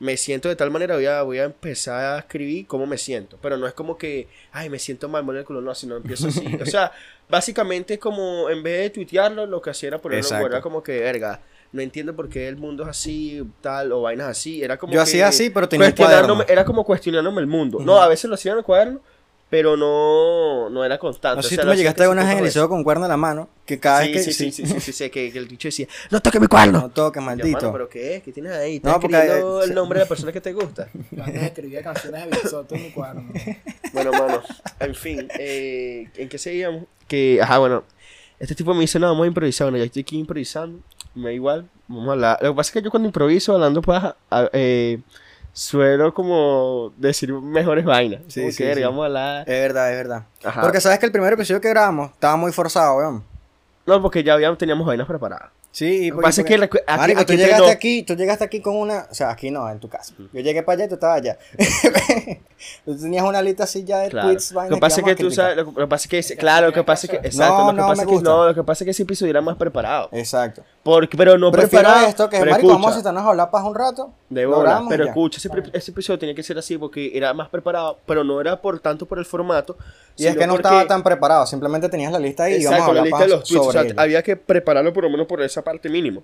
me 0.00 0.16
siento 0.16 0.48
de 0.48 0.56
tal 0.56 0.72
manera, 0.72 0.96
voy 0.96 1.06
a, 1.06 1.22
voy 1.22 1.38
a 1.38 1.44
empezar 1.44 2.04
a 2.16 2.18
escribir 2.18 2.66
cómo 2.66 2.86
me 2.86 2.98
siento. 2.98 3.38
Pero 3.40 3.56
no 3.56 3.68
es 3.68 3.72
como 3.72 3.96
que, 3.96 4.26
ay, 4.50 4.68
me 4.68 4.80
siento 4.80 5.08
mal, 5.08 5.24
me 5.24 5.38
el 5.38 5.44
culo, 5.44 5.60
no, 5.60 5.72
sino 5.76 5.96
empiezo 5.96 6.26
así. 6.26 6.44
o 6.60 6.66
sea, 6.66 6.90
básicamente 7.28 7.94
es 7.94 8.00
como, 8.00 8.50
en 8.50 8.62
vez 8.64 8.80
de 8.82 8.90
tuitearlo, 8.90 9.46
lo 9.46 9.62
que 9.62 9.70
hacía 9.70 9.88
era 9.90 9.98
ponerlo 9.98 10.28
en. 10.28 10.42
Word, 10.42 10.52
era 10.52 10.60
como 10.60 10.82
que, 10.82 10.98
verga, 11.00 11.40
no 11.74 11.82
entiendo 11.82 12.14
por 12.16 12.28
qué 12.28 12.48
el 12.48 12.56
mundo 12.56 12.84
es 12.84 12.88
así, 12.88 13.42
tal, 13.60 13.92
o 13.92 14.00
vainas 14.02 14.28
así. 14.28 14.62
Era 14.62 14.78
como 14.78 14.92
Yo 14.92 14.98
que 15.00 15.02
hacía 15.02 15.26
así, 15.28 15.50
pero 15.50 15.68
tenía 15.68 15.88
cuestionándome- 15.94 15.96
cuaderno. 16.36 16.44
Era 16.48 16.64
como 16.64 16.84
cuestionándome 16.84 17.40
el 17.40 17.46
mundo. 17.46 17.78
No, 17.82 18.00
a 18.00 18.08
veces 18.08 18.28
lo 18.28 18.34
hacía 18.36 18.52
en 18.52 18.58
el 18.58 18.64
cuaderno, 18.64 19.00
pero 19.50 19.76
no, 19.76 20.70
no 20.70 20.84
era 20.84 20.98
constante. 20.98 21.36
No 21.36 21.42
sé 21.42 21.46
o 21.46 21.48
si 21.50 21.54
sea, 21.56 21.64
tú 21.64 21.70
me 21.70 21.76
llegaste 21.76 22.02
a 22.02 22.06
sí 22.06 22.12
una 22.12 22.22
vez 22.22 22.32
en 22.32 22.38
el 22.38 22.44
liceo 22.44 22.68
con 22.68 22.78
un 22.78 22.84
cuerno 22.84 23.04
en 23.04 23.10
la 23.10 23.16
mano, 23.16 23.48
que 23.66 23.78
cada 23.78 24.02
sí, 24.04 24.12
vez 24.12 24.24
que. 24.26 24.32
sí, 24.32 24.50
sí, 24.50 24.66
sí, 24.66 24.66
sí, 24.72 24.80
sí, 24.80 24.92
sé 24.92 25.10
que, 25.10 25.30
que 25.32 25.38
el 25.38 25.46
dicho 25.48 25.68
decía, 25.68 25.86
no 26.10 26.20
toques 26.20 26.40
mi 26.40 26.46
cuerno. 26.46 26.80
No 26.80 26.90
toques, 26.90 27.22
maldito. 27.22 27.48
mano, 27.58 27.72
¿pero 27.72 27.88
qué 27.88 28.16
es? 28.16 28.22
¿Qué 28.22 28.32
tienes 28.32 28.52
ahí? 28.52 28.80
No, 28.82 28.90
¿Estás 28.90 29.00
porque, 29.02 29.16
escribiendo 29.16 29.60
eh, 29.60 29.62
el 29.64 29.68
se- 29.68 29.74
nombre 29.74 29.98
de 29.98 30.04
la 30.04 30.08
persona 30.08 30.32
que 30.32 30.40
te 30.40 30.52
gusta? 30.52 30.88
Yo 31.10 31.22
antes 31.24 31.42
escribía 31.42 31.82
canciones 31.82 32.24
de 32.30 32.76
en 32.76 32.82
mi 32.84 32.90
cuaderno. 32.90 33.32
Bueno, 33.92 34.10
mano, 34.10 34.42
en 34.80 34.94
fin, 34.96 35.28
eh, 35.38 36.08
¿en 36.16 36.28
qué 36.28 36.36
seguíamos? 36.36 36.82
Que, 37.06 37.40
ajá, 37.40 37.58
bueno, 37.58 37.84
este 38.40 38.56
tipo 38.56 38.74
me 38.74 38.80
dice, 38.80 38.98
no, 38.98 39.06
vamos 39.06 39.22
a 39.22 39.28
improvisar, 39.28 39.66
bueno, 39.66 39.78
ya 39.78 39.84
estoy 39.84 40.02
aquí 40.02 40.18
improvisando, 40.18 40.80
me 41.14 41.24
da 41.24 41.32
igual, 41.32 41.68
vamos 41.88 42.08
a 42.08 42.12
hablar. 42.12 42.38
Lo 42.42 42.50
que 42.52 42.56
pasa 42.56 42.68
es 42.68 42.72
que 42.72 42.82
yo 42.82 42.90
cuando 42.90 43.08
improviso, 43.08 43.54
hablando 43.54 43.82
paja, 43.82 44.16
eh, 44.52 45.00
suelo 45.52 46.12
como 46.12 46.92
decir 46.96 47.32
mejores 47.32 47.84
vainas. 47.84 48.20
Sí, 48.28 48.40
como 48.40 48.52
sí, 48.52 48.58
que, 48.58 48.64
sí. 48.64 48.68
verga, 48.68 48.88
vamos 48.88 49.02
a 49.02 49.06
hablar. 49.06 49.40
Es 49.48 49.60
verdad, 49.60 49.90
es 49.90 49.96
verdad. 49.96 50.24
Ajá. 50.44 50.60
Porque 50.60 50.80
sabes 50.80 50.98
que 50.98 51.06
el 51.06 51.12
primer 51.12 51.32
episodio 51.32 51.60
que 51.60 51.68
grabamos 51.68 52.10
estaba 52.10 52.36
muy 52.36 52.52
forzado, 52.52 52.96
weón. 52.96 53.24
No, 53.86 54.00
porque 54.02 54.24
ya 54.24 54.34
habíamos, 54.34 54.58
teníamos 54.58 54.86
vainas 54.86 55.06
preparadas. 55.06 55.50
Sí, 55.76 56.08
Lo 56.10 56.18
que 56.18 56.22
pasa 56.22 56.40
es 56.42 56.46
que 56.46 56.56
recu- 56.56 56.80
aquí- 56.86 56.98
Marico, 57.00 57.20
aquí 57.22 57.32
tú 57.32 57.38
llegaste 57.38 57.70
aquí, 57.72 58.02
tú 58.04 58.14
llegaste 58.14 58.44
aquí 58.44 58.60
con 58.62 58.76
una, 58.76 59.08
o 59.10 59.14
sea, 59.14 59.30
aquí 59.30 59.50
no, 59.50 59.68
en 59.68 59.80
tu 59.80 59.88
casa. 59.88 60.14
Yo 60.32 60.40
llegué 60.40 60.62
para 60.62 60.76
allá 60.76 60.84
y 60.84 60.88
tú 60.88 60.94
estabas 60.94 61.16
allá. 61.20 61.36
tú 62.84 62.96
tenías 62.96 63.24
una 63.24 63.42
lista 63.42 63.64
así 63.64 63.82
ya 63.84 63.98
de 63.98 64.08
Claro. 64.08 64.28
tweets, 64.28 64.52
Lo 64.52 64.56
vainas 64.60 64.76
que 64.76 64.80
pasa 64.80 65.00
es 65.00 65.06
que 65.06 65.14
tú 65.16 65.30
sabes, 65.32 65.56
lo 65.56 65.64
que 65.66 65.70
lo 65.72 65.86
que 65.86 65.90
pasa 65.90 66.08
es 66.10 66.28
que, 66.28 66.36
claro, 66.36 66.66
lo 66.68 66.72
que 66.72 66.84
pasa 66.84 67.06
es 67.06 67.10
que, 67.10 67.16
exacto, 67.26 67.58
No, 67.58 67.64
lo 67.64 67.70
que 67.72 67.76
no, 67.82 67.86
pasa 67.88 68.02
es 68.02 68.08
que, 68.08 68.14
no, 68.22 68.46
lo 68.46 68.54
que 68.54 68.62
pasa 68.62 68.84
es 68.84 68.86
que 68.86 68.90
ese 68.92 69.02
episodio 69.02 69.30
era 69.30 69.40
más 69.40 69.56
preparado. 69.56 70.08
Exacto. 70.12 70.62
Porque, 70.84 71.16
pero 71.16 71.38
no 71.38 71.50
Prefiero 71.50 71.82
preparado. 71.82 72.06
esto 72.08 72.28
que, 72.30 72.38
pero 72.38 72.50
marico, 72.52 72.68
vamos 72.68 72.90
a 72.90 72.94
sentarnos 72.94 73.24
a 73.24 73.28
hablar 73.30 73.50
para 73.50 73.64
un 73.64 73.74
rato. 73.74 74.12
de 74.28 74.42
lo 74.42 74.50
bola, 74.56 74.82
y 74.84 74.88
pero 74.88 75.06
escucha, 75.06 75.38
ese, 75.38 75.48
ese 75.72 75.90
episodio 75.90 76.18
tenía 76.18 76.34
que 76.34 76.42
ser 76.42 76.56
así 76.58 76.76
porque 76.78 77.10
era 77.16 77.32
más 77.34 77.48
preparado, 77.48 77.98
pero 78.06 78.22
no 78.22 78.40
era 78.40 78.60
por 78.60 78.78
tanto 78.80 79.06
por 79.06 79.18
el 79.18 79.24
formato. 79.24 79.76
Y 80.16 80.26
es 80.26 80.36
que 80.36 80.46
no 80.46 80.52
porque- 80.54 80.68
estaba 80.68 80.86
tan 80.86 81.02
preparado, 81.02 81.46
simplemente 81.46 81.88
tenías 81.88 82.12
la 82.12 82.18
lista 82.20 82.44
ahí 82.44 82.56
y 82.56 82.60
íbamos 82.62 82.72
a 82.72 82.76
Exacto, 82.82 82.92
la 82.94 83.00
hablar 83.00 83.20
lista 83.20 83.24
de 83.24 83.28
los 83.40 83.48
tweets. 83.48 83.66
O 83.66 83.72
sea, 83.72 84.02
había 84.02 84.22
que 84.22 84.36
prepararlo 84.36 84.92
por 84.92 85.02
lo 85.04 85.10
menos 85.10 85.26
por 85.26 85.40
esa 85.42 85.63
parte 85.64 85.88
mínimo. 85.88 86.22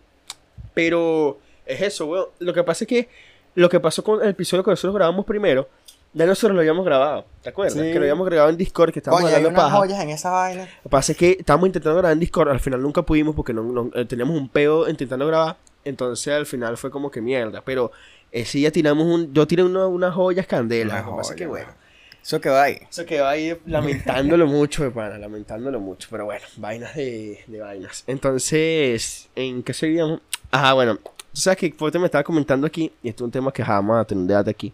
Pero 0.75 1.38
es 1.66 1.81
eso, 1.81 2.06
weón. 2.06 2.26
Lo 2.38 2.52
que 2.54 2.62
pasa 2.62 2.84
es 2.84 2.88
que 2.88 3.08
lo 3.54 3.69
que 3.69 3.81
pasó 3.81 4.04
con 4.04 4.22
el 4.22 4.28
episodio 4.31 4.62
que 4.62 4.70
nosotros 4.70 4.94
grabamos 4.94 5.25
primero, 5.26 5.69
ya 6.12 6.26
nosotros 6.26 6.54
lo 6.54 6.60
habíamos 6.60 6.84
grabado. 6.84 7.25
¿Te 7.42 7.48
acuerdas? 7.50 7.75
Sí. 7.75 7.81
Que 7.81 7.94
lo 7.94 8.00
habíamos 8.02 8.26
grabado 8.26 8.50
en 8.50 8.56
Discord, 8.56 8.92
que 8.92 8.98
estábamos 9.00 9.25
Coño, 9.25 9.37
hay 9.37 9.44
unas 9.44 9.54
paja. 9.60 9.76
joyas 9.76 10.00
en 10.00 10.10
esa 10.10 10.31
vaina. 10.31 10.62
Lo 10.64 10.82
que 10.84 10.88
pasa 10.88 11.12
es 11.12 11.19
que 11.19 11.37
estábamos 11.38 11.66
intentando 11.69 11.96
grabar 11.98 12.12
en 12.12 12.20
Discord, 12.20 12.48
al 12.50 12.60
final 12.60 12.82
nunca 12.82 13.02
pudimos 13.02 13.34
porque 13.34 13.52
no, 13.52 13.62
no- 13.62 13.90
eh, 13.94 14.04
teníamos 14.04 14.37
un 14.37 14.48
peo 14.48 14.88
intentando 14.88 15.26
grabar, 15.26 15.56
entonces 15.84 16.32
al 16.34 16.46
final 16.46 16.76
fue 16.76 16.90
como 16.90 17.10
que 17.10 17.20
mierda, 17.20 17.62
pero 17.64 17.92
ese 18.32 18.58
día 18.58 18.70
tiramos 18.70 19.04
un, 19.06 19.32
yo 19.32 19.46
tiré 19.46 19.62
una- 19.62 19.87
unas 19.87 20.14
joyas 20.14 20.46
candelas, 20.46 21.04
lo 21.04 21.12
que 21.12 21.16
pasa 21.19 21.32
es 21.32 21.38
que 21.38 21.46
bueno, 21.46 21.69
Eso 22.22 22.40
que 22.40 22.49
va 22.49 22.62
ahí. 22.64 22.78
eso 22.88 23.05
quedó 23.06 23.26
ahí 23.26 23.56
lamentándolo 23.67 24.46
mucho, 24.49 24.82
de 24.84 24.90
pana, 24.90 25.19
lamentándolo 25.19 25.81
mucho, 25.81 26.08
pero 26.11 26.26
bueno, 26.26 26.44
vainas 26.56 26.94
de, 26.94 27.40
de 27.46 27.61
vainas. 27.61 28.05
Entonces, 28.06 29.28
¿en 29.34 29.62
qué 29.62 29.72
seguíamos? 29.72 30.20
Ajá, 30.50 30.75
bueno, 30.75 30.96
tú 30.96 31.11
sabes 31.40 31.58
que 31.58 31.70
Pote 31.70 31.99
me 31.99 32.06
estaba 32.06 32.25
comentando 32.25 32.67
aquí, 32.67 32.93
y 33.02 33.08
esto 33.08 33.25
es 33.25 33.26
un 33.26 33.31
tema 33.31 33.52
que 33.52 33.64
jamás 33.64 33.88
vamos 33.88 34.02
a 34.02 34.05
tener 34.06 34.22
un 34.22 34.28
debate 34.28 34.50
aquí, 34.50 34.72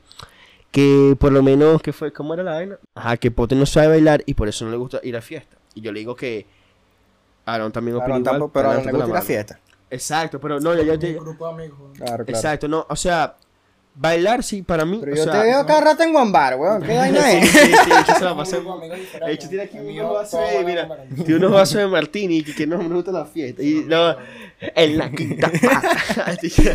que 0.71 1.17
por 1.19 1.33
lo 1.33 1.43
menos, 1.43 1.81
¿qué 1.83 1.93
fue? 1.93 2.13
¿Cómo 2.13 2.35
era 2.35 2.43
la 2.43 2.53
vaina? 2.53 2.79
Ajá, 2.95 3.17
que 3.17 3.31
Pote 3.31 3.55
no 3.55 3.65
sabe 3.67 3.89
bailar 3.89 4.23
y 4.27 4.35
por 4.35 4.49
eso 4.49 4.65
no 4.65 4.71
le 4.71 4.77
gusta 4.77 5.01
ir 5.03 5.17
a 5.17 5.23
fiesta. 5.23 5.57
Y 5.75 5.81
yo 5.83 5.93
le 5.93 6.01
digo 6.01 6.17
que 6.17 6.47
Aaron 7.47 7.71
también 7.73 7.97
opina 7.97 8.07
Aaron 8.17 8.21
igual, 8.21 8.33
tampoco, 8.35 8.53
pero 8.53 8.71
Aaron 8.71 8.87
le 8.87 8.93
gusta 8.93 9.07
la 9.07 9.13
ir 9.15 9.17
a 9.19 9.23
fiesta. 9.23 9.61
Exacto, 9.89 10.41
pero 10.41 10.59
no, 10.59 10.75
ya, 10.75 10.83
ya, 10.83 10.95
ya- 10.97 11.09
Un 11.19 11.25
grupo 11.25 11.47
de 11.47 11.53
amigos. 11.55 11.79
weón. 11.79 11.93
Claro, 11.95 12.25
claro. 12.25 12.31
Exacto, 12.39 12.67
no, 12.69 12.87
o 12.89 12.97
sea, 12.97 13.37
bailar 13.99 14.43
sí, 14.43 14.63
para 14.63 14.85
mí, 14.85 14.99
Pero 15.01 15.15
o 15.15 15.17
yo 15.17 15.25
sea, 15.25 15.33
te 15.33 15.39
veo 15.39 15.65
cada 15.67 15.81
rato 15.81 16.03
en 16.03 16.13
Guambar, 16.13 16.57
weón. 16.57 16.83
¿Qué 16.83 16.95
vaina 16.99 17.21
Sí, 17.23 17.37
es? 17.39 17.51
sí, 17.51 17.59
sí, 17.59 17.91
de 17.91 18.01
hecho 18.01 18.15
se 18.19 18.25
la 18.25 18.35
pasé- 18.35 18.61
de. 18.63 19.27
De 19.27 19.33
hecho, 19.33 19.49
tiene 19.49 19.65
aquí 19.65 19.79
unos 19.79 20.13
vasos 20.13 20.41
de, 20.51 20.65
mira, 20.65 20.89
tiene 21.17 21.37
unos 21.37 21.53
vasos 21.53 21.77
de 21.79 21.87
martini 21.87 22.43
que, 22.43 22.55
que 22.55 22.67
no 22.67 22.79
me 22.79 22.95
gusta 22.95 23.11
la 23.13 23.25
fiesta. 23.25 23.63
Y 23.63 23.85
no, 23.87 24.17
en 24.61 24.99
la 24.99 25.11
quinta 25.11 25.51
pata. 25.51 26.37
Es 26.43 26.55
que. 26.55 26.75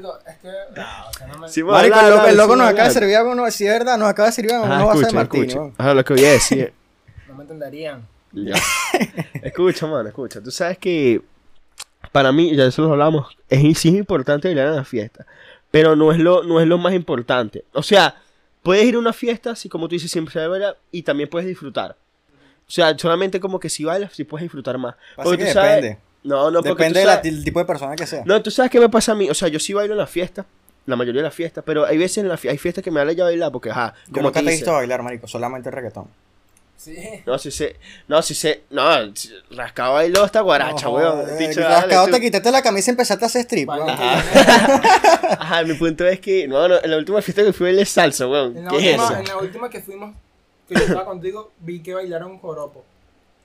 No, 0.00 0.10
o 0.10 1.12
sea, 1.18 1.26
no 1.26 1.38
me. 1.38 1.48
Sí, 1.48 1.62
Marico, 1.62 1.98
el 2.00 2.10
loco, 2.10 2.26
el 2.26 2.36
loco 2.36 2.52
sí, 2.54 2.58
nos 2.58 2.68
acaba 2.68 2.88
de 2.88 2.94
servir 2.94 3.16
algo, 3.16 3.34
no, 3.34 3.50
si 3.50 3.66
es 3.66 3.72
verdad, 3.72 3.98
nos 3.98 4.08
acaba 4.08 4.26
de 4.28 4.32
servir 4.32 4.52
algo, 4.52 4.66
Ajá, 4.66 4.78
no 4.78 4.86
va 4.86 4.92
a 4.92 4.94
ser 4.96 5.02
escucha, 5.04 5.16
Martín, 5.16 5.40
escucha. 5.42 5.60
weón. 5.60 5.74
Ajá, 5.78 5.94
lo 5.94 6.04
que 6.04 6.12
voy 6.14 6.24
a 6.24 6.30
decir. 6.32 6.72
No 7.28 7.34
me 7.36 7.42
entenderían. 7.42 8.06
Ya. 8.32 8.54
escucha, 9.42 9.86
mano, 9.86 10.08
escucha. 10.08 10.40
Tú 10.40 10.50
sabes 10.50 10.78
que 10.78 11.20
para 12.12 12.32
mí, 12.32 12.54
ya 12.56 12.64
eso 12.64 12.82
lo 12.82 12.92
hablamos, 12.92 13.36
es, 13.48 13.60
sí 13.78 13.88
es 13.88 13.94
importante 13.94 14.48
bailar 14.48 14.68
en 14.68 14.76
la 14.76 14.84
fiesta. 14.84 15.26
Pero 15.70 15.94
no 15.96 16.12
es, 16.12 16.18
lo, 16.18 16.42
no 16.42 16.60
es 16.60 16.66
lo 16.66 16.78
más 16.78 16.94
importante. 16.94 17.64
O 17.72 17.82
sea, 17.82 18.16
puedes 18.62 18.84
ir 18.84 18.96
a 18.96 18.98
una 18.98 19.12
fiesta, 19.12 19.54
si 19.54 19.68
como 19.68 19.88
tú 19.88 19.94
dices, 19.94 20.10
siempre 20.10 20.32
se 20.32 20.46
bailar 20.46 20.76
y 20.90 21.02
también 21.02 21.28
puedes 21.28 21.46
disfrutar. 21.48 21.96
O 22.66 22.70
sea, 22.70 22.96
solamente 22.98 23.40
como 23.40 23.58
que 23.58 23.68
si 23.68 23.84
bailas, 23.84 24.12
sí 24.12 24.24
puedes 24.24 24.44
disfrutar 24.44 24.78
más. 24.78 24.94
Porque 25.16 25.38
que 25.38 25.46
tú 25.46 25.52
sabes- 25.52 25.76
depende. 25.82 25.98
No, 26.22 26.50
no, 26.50 26.62
porque 26.62 26.84
Depende 26.84 27.18
del 27.22 27.42
tipo 27.44 27.60
de 27.60 27.64
persona 27.64 27.96
que 27.96 28.06
sea. 28.06 28.22
No, 28.26 28.42
tú 28.42 28.50
sabes 28.50 28.70
qué 28.70 28.78
me 28.78 28.90
pasa 28.90 29.12
a 29.12 29.14
mí. 29.14 29.30
O 29.30 29.34
sea, 29.34 29.48
yo 29.48 29.58
sí 29.58 29.72
bailo 29.72 29.94
en 29.94 29.98
la 29.98 30.06
fiesta, 30.06 30.44
la 30.84 30.94
mayoría 30.96 31.22
de 31.22 31.28
las 31.28 31.34
fiestas, 31.34 31.64
pero 31.66 31.86
hay 31.86 31.96
veces 31.96 32.18
en 32.18 32.28
la 32.28 32.38
hay 32.48 32.58
fiestas 32.58 32.84
que 32.84 32.90
me 32.90 33.02
da 33.02 33.10
ya 33.12 33.24
bailar 33.24 33.50
porque, 33.50 33.70
ajá, 33.70 33.94
Yo 34.06 34.12
como 34.14 34.24
nunca 34.28 34.40
te 34.40 34.48
he 34.48 34.52
visto 34.52 34.72
bailar, 34.72 35.02
marico, 35.02 35.26
solamente 35.26 35.70
reggaetón. 35.70 36.08
Sí. 36.82 36.96
No, 37.26 37.38
si 37.38 37.50
se, 37.50 37.76
no, 38.08 38.22
si 38.22 38.34
se, 38.34 38.62
no, 38.70 39.14
si- 39.14 39.30
rascado 39.50 39.92
bailó 39.94 40.24
esta 40.24 40.40
guaracha, 40.40 40.86
No, 40.86 40.92
weón. 40.92 41.36
Dicho, 41.36 41.60
rascado, 41.60 42.00
dale, 42.06 42.12
te 42.12 42.18
tú- 42.18 42.22
quitaste 42.24 42.50
la 42.50 42.62
camisa 42.62 42.90
y 42.90 42.92
empezaste 42.92 43.22
a 43.22 43.26
hacer 43.26 43.42
strip, 43.42 43.68
weón. 43.68 43.90
Ajá. 43.90 44.24
Ajá, 45.40 45.62
mi 45.64 45.74
punto 45.74 46.06
es 46.06 46.20
que, 46.20 46.48
no, 46.48 46.66
no, 46.68 46.82
en 46.82 46.90
la 46.90 46.96
última 46.96 47.20
fiesta 47.20 47.42
que 47.44 47.52
fui 47.52 47.66
bailé 47.66 47.84
salsa, 47.84 48.26
weón. 48.26 48.56
En 48.56 48.64
la, 48.64 48.70
¿Qué 48.70 48.76
es 48.78 48.84
última, 48.98 49.04
eso? 49.04 49.16
en 49.18 49.24
la 49.28 49.36
última 49.36 49.68
que 49.68 49.80
fuimos, 49.82 50.14
que 50.68 50.74
yo 50.76 50.80
estaba 50.80 51.04
contigo, 51.04 51.52
vi 51.58 51.80
que 51.82 51.92
bailaron 51.92 52.30
un 52.30 52.38
joropo. 52.38 52.82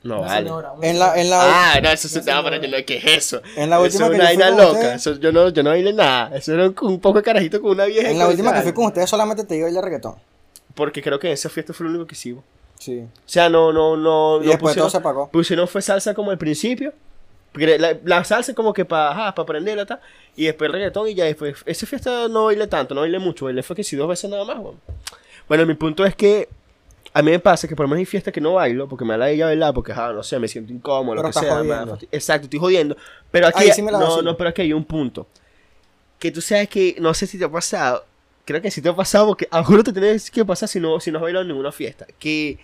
No, 0.04 0.20
Una 0.20 0.28
vale. 0.28 0.44
señora, 0.48 0.72
En 0.82 1.00
la, 1.00 1.20
en 1.20 1.30
la, 1.30 1.74
Ah, 1.74 1.82
no, 1.82 1.90
eso 1.90 2.08
se 2.08 2.20
No, 2.20 2.24
te 2.26 2.32
va 2.32 2.38
señora. 2.38 2.58
para 2.60 2.66
yo 2.72 2.78
no, 2.78 2.86
¿qué 2.86 2.98
es 2.98 3.06
eso? 3.06 3.42
En 3.58 3.70
la 3.70 3.80
última 3.82 4.06
eso 4.06 4.12
que 4.12 4.16
es 4.16 4.20
una 4.22 4.46
vaina 4.48 4.50
loca. 4.64 4.94
Eso, 4.94 5.16
yo, 5.20 5.32
no, 5.34 5.50
yo 5.50 5.62
no 5.64 5.72
bailé 5.72 5.92
nada. 5.92 6.38
Eso 6.38 6.54
era 6.54 6.68
un, 6.70 6.76
un 6.84 7.00
poco 7.02 7.18
de 7.18 7.24
carajito 7.24 7.60
con 7.60 7.72
una 7.72 7.84
vieja. 7.86 8.10
en 8.12 8.18
la 8.20 8.28
última 8.30 8.54
que 8.54 8.62
fui 8.62 8.72
con 8.74 8.86
ustedes 8.86 9.10
solamente 9.10 9.44
te 9.44 9.56
iba 9.58 9.66
a 9.66 9.68
bailar 9.68 9.84
reggaetón. 9.84 10.16
Porque 10.76 11.02
creo 11.02 11.20
que 11.20 11.32
esa 11.34 11.50
fiesta 11.50 11.74
fue 11.74 11.86
lo 11.86 11.90
único 11.90 12.06
que 12.06 12.14
hicimos. 12.14 12.44
Sí. 12.86 13.00
O 13.00 13.10
sea, 13.26 13.50
no, 13.50 13.72
no, 13.74 13.98
no. 13.98 14.38
Y 14.42 14.46
no 14.46 14.52
después 14.52 14.76
todo 14.76 14.86
pusieron- 14.86 14.92
se 14.92 14.98
apagó. 14.98 15.30
Pusieron 15.32 15.68
fue 15.68 15.82
salsa 15.82 16.14
como 16.14 16.32
al 16.32 16.38
principio. 16.38 16.94
Porque 17.52 17.80
la, 17.80 17.98
la 18.04 18.24
salsa 18.26 18.54
como 18.54 18.74
que 18.74 18.84
para 18.84 19.34
para 19.34 19.44
aprenderla 19.44 19.86
ta, 19.86 20.02
y 20.36 20.44
después 20.46 20.70
reggaetón 20.70 21.08
y 21.08 21.16
ya 21.16 21.24
después. 21.26 21.56
Esa 21.66 21.86
fiesta 21.86 22.28
no 22.28 22.46
bailé 22.46 22.68
tanto, 22.68 22.94
no 22.94 23.02
bailé 23.02 23.18
mucho, 23.18 23.46
bailé 23.46 23.64
fue 23.64 23.76
que 23.78 23.84
si 23.84 23.96
dos 23.96 24.10
veces 24.10 24.30
nada 24.30 24.44
más, 24.44 24.58
weón. 24.60 24.76
Bueno, 25.48 25.66
mi 25.66 25.74
punto 25.74 26.04
es 26.06 26.16
que 26.16 26.50
a 27.14 27.22
mí 27.22 27.32
me 27.32 27.40
pasa 27.40 27.66
que 27.66 27.74
por 27.76 27.86
lo 27.86 27.88
menos 27.88 28.00
hay 28.00 28.06
fiestas 28.06 28.34
que 28.34 28.42
no 28.42 28.56
bailo 28.56 28.90
porque 28.90 29.06
me 29.06 29.12
da 29.14 29.20
la 29.20 29.32
idea 29.32 29.46
bailar 29.46 29.74
porque, 29.74 29.94
ah, 29.94 30.12
no 30.14 30.22
sé, 30.22 30.38
me 30.38 30.50
siento 30.50 30.74
incómodo, 30.74 31.16
Pero 31.16 31.28
lo 31.30 31.34
que 31.34 31.40
sea. 31.40 31.56
jodiendo. 31.58 31.98
Exacto, 32.12 32.44
estoy 32.46 32.60
jodiendo. 32.60 32.98
Pero 33.32 33.48
aquí, 33.48 33.64
Ahí 33.64 33.72
sí 33.72 33.82
no, 33.82 34.22
no, 34.22 34.36
pero 34.36 34.50
aquí 34.50 34.62
hay 34.64 34.74
un 34.74 34.84
punto. 34.84 35.26
Que 36.20 36.30
tú 36.32 36.42
sabes 36.42 36.68
que, 36.68 36.98
no 37.00 37.14
sé 37.14 37.26
si 37.26 37.38
te 37.40 37.46
ha 37.46 37.50
pasado, 37.50 38.04
creo 38.44 38.62
que 38.62 38.70
sí 38.70 38.82
te 38.82 38.90
ha 38.90 38.94
pasado 38.96 39.28
porque 39.28 39.48
a 39.52 39.64
juro 39.64 39.82
te 39.82 39.94
tienes 39.94 40.30
que 40.30 40.44
pasar 40.44 40.68
si 40.68 40.82
no, 40.82 41.00
si 41.00 41.10
no 41.10 41.20
has 41.20 41.24
bailado 41.24 41.44
en 41.44 41.48
ninguna 41.48 41.72
fiesta. 41.72 42.06
Que 42.20 42.60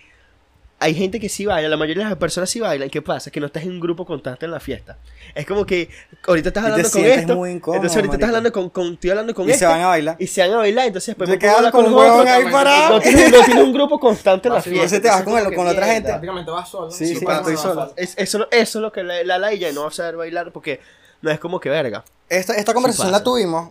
hay 0.82 0.94
gente 0.94 1.18
que 1.20 1.28
sí 1.28 1.46
baila, 1.46 1.68
la 1.68 1.76
mayoría 1.76 2.04
de 2.04 2.10
las 2.10 2.18
personas 2.18 2.50
sí 2.50 2.60
bailan. 2.60 2.90
¿Qué 2.90 3.00
pasa? 3.02 3.30
Que 3.30 3.40
no 3.40 3.46
estás 3.46 3.62
en 3.62 3.70
un 3.70 3.80
grupo 3.80 4.04
constante 4.04 4.44
en 4.44 4.50
la 4.50 4.60
fiesta. 4.60 4.98
Es 5.34 5.46
como 5.46 5.64
que 5.64 5.88
ahorita 6.26 6.48
estás 6.48 6.62
Y 6.62 6.66
te 6.66 6.72
hablando 6.72 6.90
con 6.90 7.04
esto. 7.04 7.34
muy 7.36 7.50
incómodo, 7.50 7.76
entonces 7.76 7.96
ahorita 7.96 8.14
estás 8.16 8.28
marico. 8.30 8.36
hablando 8.36 8.52
con, 8.52 8.70
con, 8.84 8.92
estoy 8.94 9.10
hablando 9.10 9.34
con 9.34 9.44
Y 9.44 9.48
se 9.48 9.54
este, 9.54 9.66
van 9.66 9.80
a 9.80 9.86
bailar. 9.86 10.16
Y 10.18 10.26
se 10.26 10.40
van 10.42 10.52
a 10.52 10.56
bailar, 10.56 10.86
entonces 10.88 11.06
después 11.16 11.30
Te 11.30 11.46
me 11.46 11.52
con 11.52 11.70
con 11.70 11.84
un 11.86 11.92
los 11.92 12.00
huevón 12.00 12.20
otros. 12.20 12.34
ahí 12.36 12.52
parado. 12.52 12.94
No 12.94 13.00
tienes, 13.00 13.30
no 13.30 13.44
tienes 13.44 13.64
un 13.64 13.72
grupo 13.72 13.98
constante 14.00 14.48
en 14.48 14.54
la 14.54 14.60
fiesta. 14.62 14.82
Entonces 14.96 15.02
te 15.02 15.08
vas 15.08 15.22
con, 15.22 15.38
el- 15.38 15.54
con 15.56 15.66
otra 15.68 15.86
gente. 15.86 16.08
Prácticamente 16.08 16.50
vas 16.50 16.68
solo. 16.68 16.90
Sí, 16.90 17.06
sí, 17.06 17.24
estoy 17.28 17.56
solo. 17.56 17.92
Es- 17.96 18.14
eso, 18.18 18.46
eso 18.50 18.78
es 18.78 18.82
lo 18.82 18.92
que 18.92 19.02
la, 19.02 19.22
la, 19.24 19.38
la 19.38 19.54
y 19.54 19.72
no 19.72 19.82
va 19.82 19.88
a 19.88 19.92
saber 19.92 20.16
bailar 20.16 20.52
porque 20.52 20.80
no 21.22 21.30
es 21.30 21.38
como 21.38 21.60
que 21.60 21.70
verga. 21.70 22.04
Esta, 22.28 22.54
esta 22.56 22.74
conversación 22.74 23.12
la 23.12 23.22
tuvimos 23.22 23.70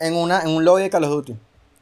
en, 0.00 0.14
una, 0.14 0.42
en 0.42 0.48
un 0.50 0.64
lobby 0.64 0.82
de 0.82 0.90
Call 0.90 1.04
of 1.04 1.10
Duty. 1.10 1.36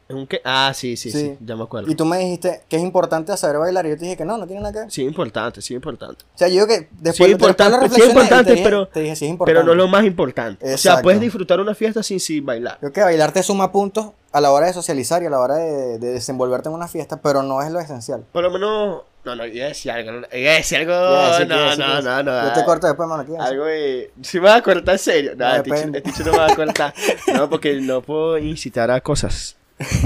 ¿Es 0.09 0.15
un 0.15 0.27
qué? 0.29 0.41
Ah, 0.45 0.73
sí, 0.73 0.97
sí, 0.97 1.11
sí, 1.11 1.19
Sí. 1.19 1.37
ya 1.41 1.57
me 1.57 1.65
acuerdo. 1.65 1.91
Y 1.91 1.97
tú 1.97 2.05
me 2.05 2.19
dijiste 2.19 2.63
que 2.69 2.77
es 2.77 2.83
importante 2.83 3.37
saber 3.37 3.59
bailar. 3.59 3.87
Y 3.87 3.91
yo 3.91 3.97
te 3.97 4.05
dije 4.05 4.17
que 4.17 4.25
no, 4.25 4.39
no 4.39 4.47
tiene 4.47 4.61
nada 4.63 4.73
que 4.73 4.79
ver. 4.81 4.91
Sí, 4.91 5.03
importante, 5.03 5.61
sí, 5.61 5.75
importante. 5.75 6.25
O 6.35 6.39
sea, 6.39 6.47
yo 6.47 6.55
digo 6.55 6.67
que 6.69 6.89
después, 6.93 7.17
Sí, 7.17 7.23
después 7.25 7.31
importante, 7.33 7.89
lo 7.89 7.95
sí, 7.95 8.03
importante, 8.09 8.45
te 8.45 8.51
dije- 8.53 8.65
pero- 8.65 8.89
dije, 8.95 9.17
sí, 9.17 9.25
es 9.25 9.31
importante. 9.33 9.55
Pero 9.61 9.67
no 9.67 9.73
es 9.73 9.79
lo 9.79 9.89
más 9.89 10.05
importante. 10.05 10.65
O 10.65 10.69
sea, 10.69 10.75
Exacto. 10.77 11.03
puedes 11.03 11.21
disfrutar 11.21 11.59
una 11.61 11.75
fiesta 11.75 12.03
sin, 12.05 12.21
sin 12.21 12.47
bailar. 12.47 12.79
Creo 12.79 12.93
que 12.93 13.01
bailar 13.01 13.33
te 13.33 13.43
suma 13.43 13.73
puntos 13.73 14.11
a 14.31 14.41
la 14.41 14.53
hora 14.53 14.67
de 14.67 14.75
socializar 14.75 15.23
y 15.23 15.27
a 15.27 15.31
la 15.31 15.41
hora 15.41 15.57
de, 15.57 15.99
de 15.99 16.13
desenvolverte 16.13 16.69
en 16.69 16.75
una 16.77 16.87
fiesta, 16.87 17.21
pero 17.21 17.43
no 17.43 17.61
es 17.63 17.73
lo 17.73 17.81
esencial. 17.81 18.25
Por 18.33 18.45
lo 18.45 18.51
menos. 18.51 19.03
No, 19.25 19.35
no, 19.35 19.45
iba 19.45 19.65
a 19.65 19.69
decir 19.71 19.91
algo. 19.91 20.13
no, 20.13 20.19
Iba 20.33 20.53
a 20.53 20.55
decir 20.55 20.79
algo. 20.79 20.93
No, 20.93 21.31
decir, 21.33 21.49
no, 21.49 22.01
no, 22.01 22.23
no. 22.23 22.45
Yo 22.47 22.53
te 22.53 22.65
corto 22.65 22.87
después, 22.87 23.09
mano. 23.09 23.25
Algo 23.43 23.65
de. 23.65 24.13
Si 24.23 24.39
me 24.39 24.45
vas 24.45 24.59
a 24.59 24.63
cortar 24.63 24.95
en 24.95 24.99
serio. 25.01 25.33
No, 25.37 25.49
No, 25.49 25.75
este 25.75 26.03
chico 26.13 26.27
no 26.27 26.31
me 26.33 26.39
va 26.39 26.47
a 26.47 26.55
cortar. 26.55 26.95
No, 27.35 27.51
porque 27.51 27.81
no 27.81 28.03
puedo 28.03 28.39
incitar 28.39 28.89
a 28.93 29.01
cosas. 29.01 29.57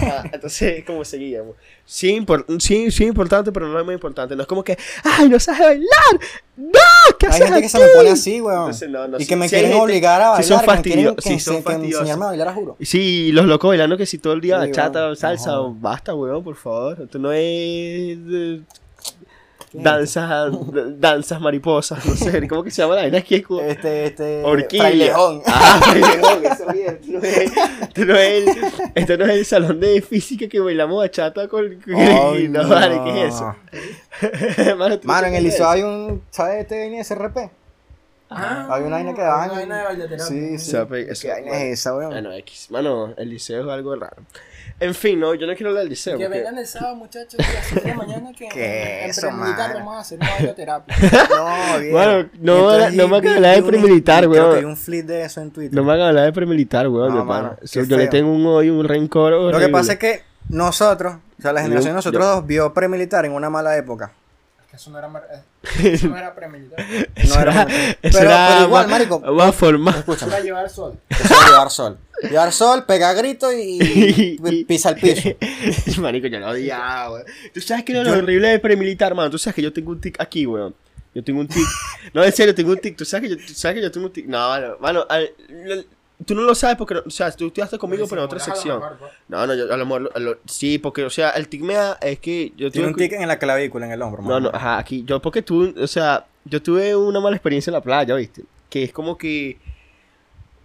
Ah, 0.02 0.24
entonces, 0.32 0.84
como 0.84 1.04
seguíamos. 1.04 1.54
Sí, 1.84 2.18
impor- 2.18 2.44
sí, 2.60 2.90
sí, 2.90 3.04
importante, 3.04 3.52
pero 3.52 3.68
no 3.68 3.78
es 3.78 3.84
muy 3.84 3.94
importante. 3.94 4.34
No 4.34 4.42
es 4.42 4.48
como 4.48 4.64
que, 4.64 4.76
¡ay, 5.04 5.28
no 5.28 5.38
sabes 5.38 5.60
bailar! 5.60 6.28
¡No! 6.56 6.70
¿Qué 7.18 7.26
Hay 7.26 7.32
haces 7.32 7.44
gente 7.46 7.62
que 7.62 7.68
se 7.68 7.76
aquí?" 7.78 7.86
me 7.86 7.92
pone 7.96 8.10
así, 8.10 8.40
weón. 8.40 8.58
Entonces, 8.60 8.88
no, 8.90 9.06
no, 9.06 9.18
y 9.20 9.26
que 9.26 9.36
me 9.36 9.44
hay 9.44 9.48
quieren 9.50 9.70
gente- 9.70 9.82
obligar 9.84 10.20
a 10.22 10.28
bailar. 10.30 10.44
son 10.44 10.56
me 10.58 10.82
quieren 10.82 11.06
fastidiosos, 11.14 11.24
ense- 11.26 11.38
son 11.44 11.56
que 11.56 11.62
fastidiosos. 11.62 12.00
enseñarme 12.00 12.24
a 12.24 12.28
bailar, 12.28 12.48
a 12.48 12.52
juro. 12.54 12.76
Sí, 12.80 13.30
los 13.32 13.46
locos 13.46 13.68
bailando 13.68 13.96
que 13.96 14.06
si 14.06 14.18
todo 14.18 14.32
el 14.32 14.40
día 14.40 14.60
Sí, 14.60 14.68
bachata, 14.68 15.04
weón. 15.04 15.16
salsa, 15.16 15.52
basta, 15.74 16.14
weón, 16.14 16.42
por 16.42 16.56
favor. 16.56 17.02
Esto 17.02 17.18
no 17.20 17.30
es 17.32 18.18
danzas, 19.72 20.52
danzas 20.98 21.40
mariposas, 21.40 22.04
no 22.06 22.14
sé, 22.16 22.46
¿cómo 22.48 22.62
que 22.64 22.70
se 22.70 22.82
llama 22.82 22.96
la 22.96 23.02
vaina 23.02 23.18
aquí? 23.18 23.36
Es 23.36 23.46
como- 23.46 23.60
Este, 23.60 24.04
este. 24.06 24.42
Orquídea. 24.44 25.14
Ah, 25.46 25.80
eso 25.94 26.72
bien. 26.72 26.98
Esto 27.00 27.12
no 27.12 27.24
es, 27.24 27.52
esto 27.82 28.04
no 28.06 28.16
es, 28.16 28.46
el- 28.46 28.64
esto 28.94 29.16
no 29.16 29.24
es 29.26 29.30
el 29.30 29.44
salón 29.46 29.80
de 29.80 30.02
física 30.02 30.48
que 30.48 30.60
bailamos 30.60 30.98
bachata 30.98 31.48
con... 31.48 31.80
con- 31.80 32.52
no, 32.52 32.68
vale, 32.68 33.00
¿qué 33.04 33.26
es 33.26 33.34
eso? 33.34 33.56
Mano, 34.76 34.98
¿tú 34.98 35.06
Mano, 35.08 35.26
en 35.28 35.34
el 35.34 35.46
es? 35.46 35.60
hay 35.60 35.82
un. 35.82 36.22
¿Sabes 36.30 36.60
este 36.62 36.78
vaina 36.78 36.96
de 36.98 37.04
SRP? 37.04 37.36
Ah, 38.32 38.68
Hay 38.70 38.82
una 38.84 38.96
vaina 38.96 39.12
que 39.14 39.20
hay 39.22 39.26
daban. 39.26 39.50
Una 39.50 39.58
vaina 39.58 39.78
de 39.78 39.84
bailaterapia. 39.84 40.24
Sí, 40.26 40.58
sí. 40.58 40.70
Sabe, 40.70 41.10
eso- 41.10 41.22
¿Qué 41.22 41.32
vaina 41.32 41.50
es 41.62 41.78
esa, 41.80 41.96
weón? 41.96 42.10
Bueno, 42.10 42.32
X. 42.32 42.70
Mano, 42.70 43.12
el 43.16 43.28
liceo 43.30 43.62
es 43.64 43.68
algo 43.68 43.96
raro. 43.96 44.16
En 44.80 44.94
fin, 44.94 45.20
no, 45.20 45.34
yo 45.34 45.46
no 45.46 45.54
quiero 45.54 45.68
hablar 45.70 45.82
del 45.84 45.90
liceo. 45.90 46.16
Que 46.16 46.24
porque- 46.24 46.38
vengan 46.38 46.58
el 46.58 46.66
sábado, 46.66 46.96
muchachos, 46.96 47.38
a 47.38 47.52
las 47.52 47.66
7 47.66 47.88
de 47.88 47.94
mañana 47.94 48.32
que 48.32 48.48
¿Qué 48.52 49.04
en 49.04 49.36
mano? 49.36 49.74
vamos 49.74 49.96
a 49.96 50.00
hacer 50.00 50.18
una 50.18 50.30
bailoterapia. 50.30 50.96
No, 51.30 51.78
bien. 51.80 51.92
Bueno, 51.92 52.28
no, 52.40 52.54
Y 52.54 52.58
entonces 52.58 52.94
no 52.94 53.08
me 53.08 53.16
hagas 53.18 53.36
hablar 53.36 53.56
de 53.56 53.62
premilitar, 53.62 54.18
Creo 54.28 54.30
weón. 54.30 54.52
que 54.52 54.58
hay 54.58 54.64
un 54.64 54.76
flip 54.76 55.06
de 55.06 55.22
eso 55.24 55.40
en 55.42 55.50
Twitter. 55.50 55.74
No 55.74 55.84
me 55.84 55.92
hagan 55.92 56.08
hablar 56.08 56.24
de 56.24 56.32
premilitar, 56.32 56.88
weón. 56.88 57.14
No, 57.14 57.24
mano, 57.24 57.56
yo 57.62 57.96
le 57.96 58.06
tengo 58.08 58.32
un 58.32 58.46
odio, 58.46 58.74
un 58.78 58.88
rencor. 58.88 59.32
Lo 59.32 59.38
que 59.50 59.56
horrible. 59.56 59.68
pasa 59.72 59.92
es 59.94 59.98
que 59.98 60.22
nosotros, 60.48 61.14
o 61.38 61.42
sea, 61.42 61.52
la 61.52 61.62
generación 61.62 61.92
de 61.92 61.96
nosotros 61.96 62.24
yo- 62.24 62.30
dos 62.36 62.46
vio 62.46 62.72
premilitar 62.74 63.24
en 63.26 63.32
una 63.32 63.50
mala 63.50 63.76
época. 63.76 64.12
Que 64.70 64.76
eso 64.76 64.90
no 64.90 64.98
era, 64.98 65.08
mar- 65.08 65.26
eh, 65.32 65.42
eso 65.94 66.08
no 66.08 66.16
era 66.16 66.34
premeditar. 66.34 66.78
Eso 67.16 67.34
no 67.34 67.40
era- 67.42 67.62
era, 67.62 67.62
eso 67.64 67.96
pero- 68.02 68.18
era 68.30 68.48
pero 68.54 68.66
igual, 68.66 68.88
marico. 68.88 69.18
Más 69.20 69.54
formal. 69.54 69.94
Eso 69.94 70.00
Escúchame, 70.12 70.32
era 70.34 70.42
llevar 70.44 70.70
sol. 70.70 70.98
eso 71.08 71.22
es 71.24 71.46
llevar 71.46 71.70
sol. 71.70 71.98
Llevar 72.22 72.52
sol, 72.52 72.84
pegar 72.86 73.16
grito 73.16 73.52
y, 73.52 73.78
y 74.40 74.64
pisa 74.68 74.90
el 74.90 74.96
piso. 74.96 76.00
Marico, 76.00 76.26
yo 76.28 76.38
lo 76.38 76.48
odiaba, 76.50 77.12
weón. 77.12 77.24
Tú 77.52 77.60
sabes 77.60 77.84
que 77.84 77.92
era 77.92 78.04
lo 78.04 78.12
horrible 78.12 78.48
de 78.48 78.58
premilitar, 78.58 79.14
mano. 79.14 79.30
Tú 79.30 79.38
sabes 79.38 79.54
que 79.56 79.62
yo 79.62 79.72
tengo 79.72 79.90
un 79.92 80.00
tic 80.00 80.20
aquí, 80.20 80.46
weón. 80.46 80.74
Yo 81.14 81.24
tengo 81.24 81.40
un 81.40 81.48
tic. 81.48 81.66
No, 82.14 82.22
en 82.22 82.32
serio, 82.32 82.54
tengo 82.54 82.70
un 82.72 82.78
tic. 82.78 82.96
Tú 82.96 83.04
sabes 83.04 83.28
que 83.28 83.36
yo, 83.36 83.44
tú 83.44 83.52
sabes 83.54 83.76
que 83.76 83.82
yo 83.82 83.90
tengo 83.90 84.06
un 84.06 84.12
tic. 84.12 84.26
No, 84.26 84.38
mano. 84.48 84.76
Mano, 84.80 85.06
al- 85.08 85.30
tú 86.26 86.34
no 86.34 86.42
lo 86.42 86.54
sabes 86.54 86.76
porque, 86.76 86.94
no- 86.94 87.02
o 87.06 87.10
sea, 87.10 87.30
tú 87.32 87.46
estudiaste 87.48 87.78
conmigo, 87.78 88.06
pero 88.08 88.20
en 88.22 88.26
otra 88.26 88.38
sección. 88.40 88.80
pues. 88.98 89.12
No, 89.28 89.46
no, 89.46 89.54
yo 89.54 89.72
a 89.72 89.76
lo 89.76 89.86
mejor. 89.86 90.40
sí, 90.46 90.78
porque, 90.78 91.04
o 91.04 91.10
sea, 91.10 91.30
el 91.30 91.48
tic 91.48 91.62
me 91.62 91.74
da. 91.74 91.98
Es 92.00 92.18
que 92.18 92.52
yo 92.56 92.70
Tiene 92.70 92.88
tuve 92.88 92.94
un 92.94 92.94
tic 92.96 93.12
en 93.12 93.28
la 93.28 93.38
clavícula, 93.38 93.86
en 93.86 93.92
el 93.92 94.02
hombro. 94.02 94.22
No, 94.22 94.40
no, 94.40 94.50
ajá, 94.52 94.78
aquí. 94.78 95.04
Yo, 95.06 95.20
porque 95.20 95.42
tú, 95.42 95.74
o 95.80 95.86
sea, 95.86 96.26
yo 96.44 96.62
tuve 96.62 96.94
una 96.96 97.20
mala 97.20 97.36
experiencia 97.36 97.70
en 97.70 97.74
la 97.74 97.80
playa, 97.80 98.14
¿viste? 98.14 98.42
Que 98.68 98.84
es 98.84 98.92
como 98.92 99.16
que 99.18 99.58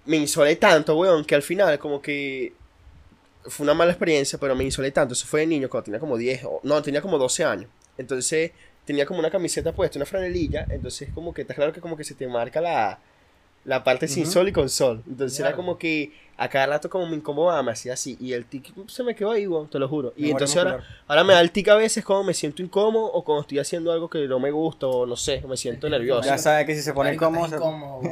me 0.05 0.17
insolé 0.17 0.55
tanto, 0.55 0.95
weón, 0.97 1.25
que 1.25 1.35
al 1.35 1.41
final, 1.41 1.79
como 1.79 2.01
que 2.01 2.53
fue 3.47 3.63
una 3.63 3.73
mala 3.73 3.91
experiencia, 3.91 4.39
pero 4.39 4.55
me 4.55 4.63
insolé 4.63 4.91
tanto. 4.91 5.13
Eso 5.13 5.25
fue 5.25 5.41
de 5.41 5.47
niño, 5.47 5.69
cuando 5.69 5.85
tenía 5.85 5.99
como 5.99 6.17
10, 6.17 6.43
o, 6.45 6.59
no, 6.63 6.81
tenía 6.81 7.01
como 7.01 7.17
12 7.17 7.43
años. 7.43 7.69
Entonces, 7.97 8.51
tenía 8.85 9.05
como 9.05 9.19
una 9.19 9.31
camiseta 9.31 9.71
puesta, 9.71 9.97
una 9.97 10.05
franelilla. 10.05 10.65
Entonces, 10.69 11.09
como 11.13 11.33
que, 11.33 11.41
está 11.41 11.53
claro 11.53 11.73
que 11.73 11.81
como 11.81 11.97
que 11.97 12.03
se 12.03 12.13
te 12.13 12.27
marca 12.27 12.61
la, 12.61 12.99
la 13.65 13.83
parte 13.83 14.07
sin 14.07 14.25
sol 14.25 14.47
y 14.47 14.51
con 14.53 14.69
sol. 14.69 15.03
Entonces, 15.07 15.39
era 15.39 15.49
Claro. 15.49 15.57
como 15.57 15.77
que 15.77 16.13
a 16.37 16.49
cada 16.49 16.65
rato 16.67 16.89
como 16.89 17.05
me 17.07 17.15
incomodaba, 17.15 17.63
me 17.63 17.71
hacía 17.71 17.93
así. 17.93 18.17
Y 18.19 18.33
el 18.33 18.45
tic 18.45 18.71
se 18.87 19.03
me 19.03 19.15
quedó 19.15 19.31
ahí, 19.31 19.47
weón, 19.47 19.69
te 19.69 19.79
lo 19.79 19.87
juro. 19.87 20.13
Y 20.17 20.29
entonces 20.31 20.57
ahora. 20.57 20.83
Ahora 21.07 21.23
me 21.23 21.33
da 21.33 21.41
el 21.41 21.51
tic 21.51 21.67
a 21.69 21.75
veces 21.75 22.03
cuando 22.05 22.25
me 22.25 22.33
siento 22.33 22.61
incómodo 22.61 23.05
o 23.05 23.23
cuando 23.23 23.41
estoy 23.41 23.59
haciendo 23.59 23.91
algo 23.91 24.09
que 24.09 24.27
no 24.27 24.39
me 24.39 24.51
gusta 24.51 24.85
o 24.87 25.05
no 25.05 25.15
sé, 25.15 25.41
me 25.47 25.57
siento 25.57 25.89
nervioso. 25.89 26.27
Ya 26.27 26.37
sabes 26.37 26.65
que 26.65 26.75
si 26.75 26.81
se 26.81 26.93
pone 26.93 27.13
incómodo. 27.13 27.55
incómodo, 27.55 28.01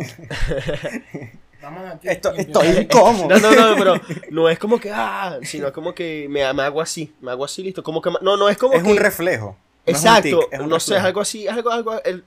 Vamos 1.61 1.93
estoy 2.03 2.67
incómodo. 2.81 3.29
No, 3.29 3.39
no, 3.39 3.69
no, 3.69 3.75
pero 3.77 3.93
no 4.31 4.49
es 4.49 4.59
como 4.59 4.79
que, 4.79 4.91
ah, 4.91 5.39
sino 5.43 5.71
como 5.71 5.93
que 5.95 6.27
me, 6.29 6.51
me 6.53 6.61
hago 6.63 6.81
así, 6.81 7.13
me 7.21 7.31
hago 7.31 7.45
así, 7.45 7.63
listo. 7.63 7.81
Como 7.83 8.01
que, 8.01 8.09
no, 8.21 8.35
no 8.35 8.49
es 8.49 8.57
como 8.57 8.73
Es 8.73 8.83
que. 8.83 8.89
un 8.91 8.97
reflejo. 8.97 9.45
no 9.45 9.55
es 9.85 10.01
un 10.01 10.07
exacto, 10.07 10.39
tic, 10.39 10.47
es 10.53 10.59
un 10.59 10.67
no 10.69 10.79
sé, 10.81 10.95
es 10.97 11.01
algo 11.03 11.21
así, 11.21 11.47
algo, 11.47 11.71
algo, 11.71 12.03
el- 12.03 12.23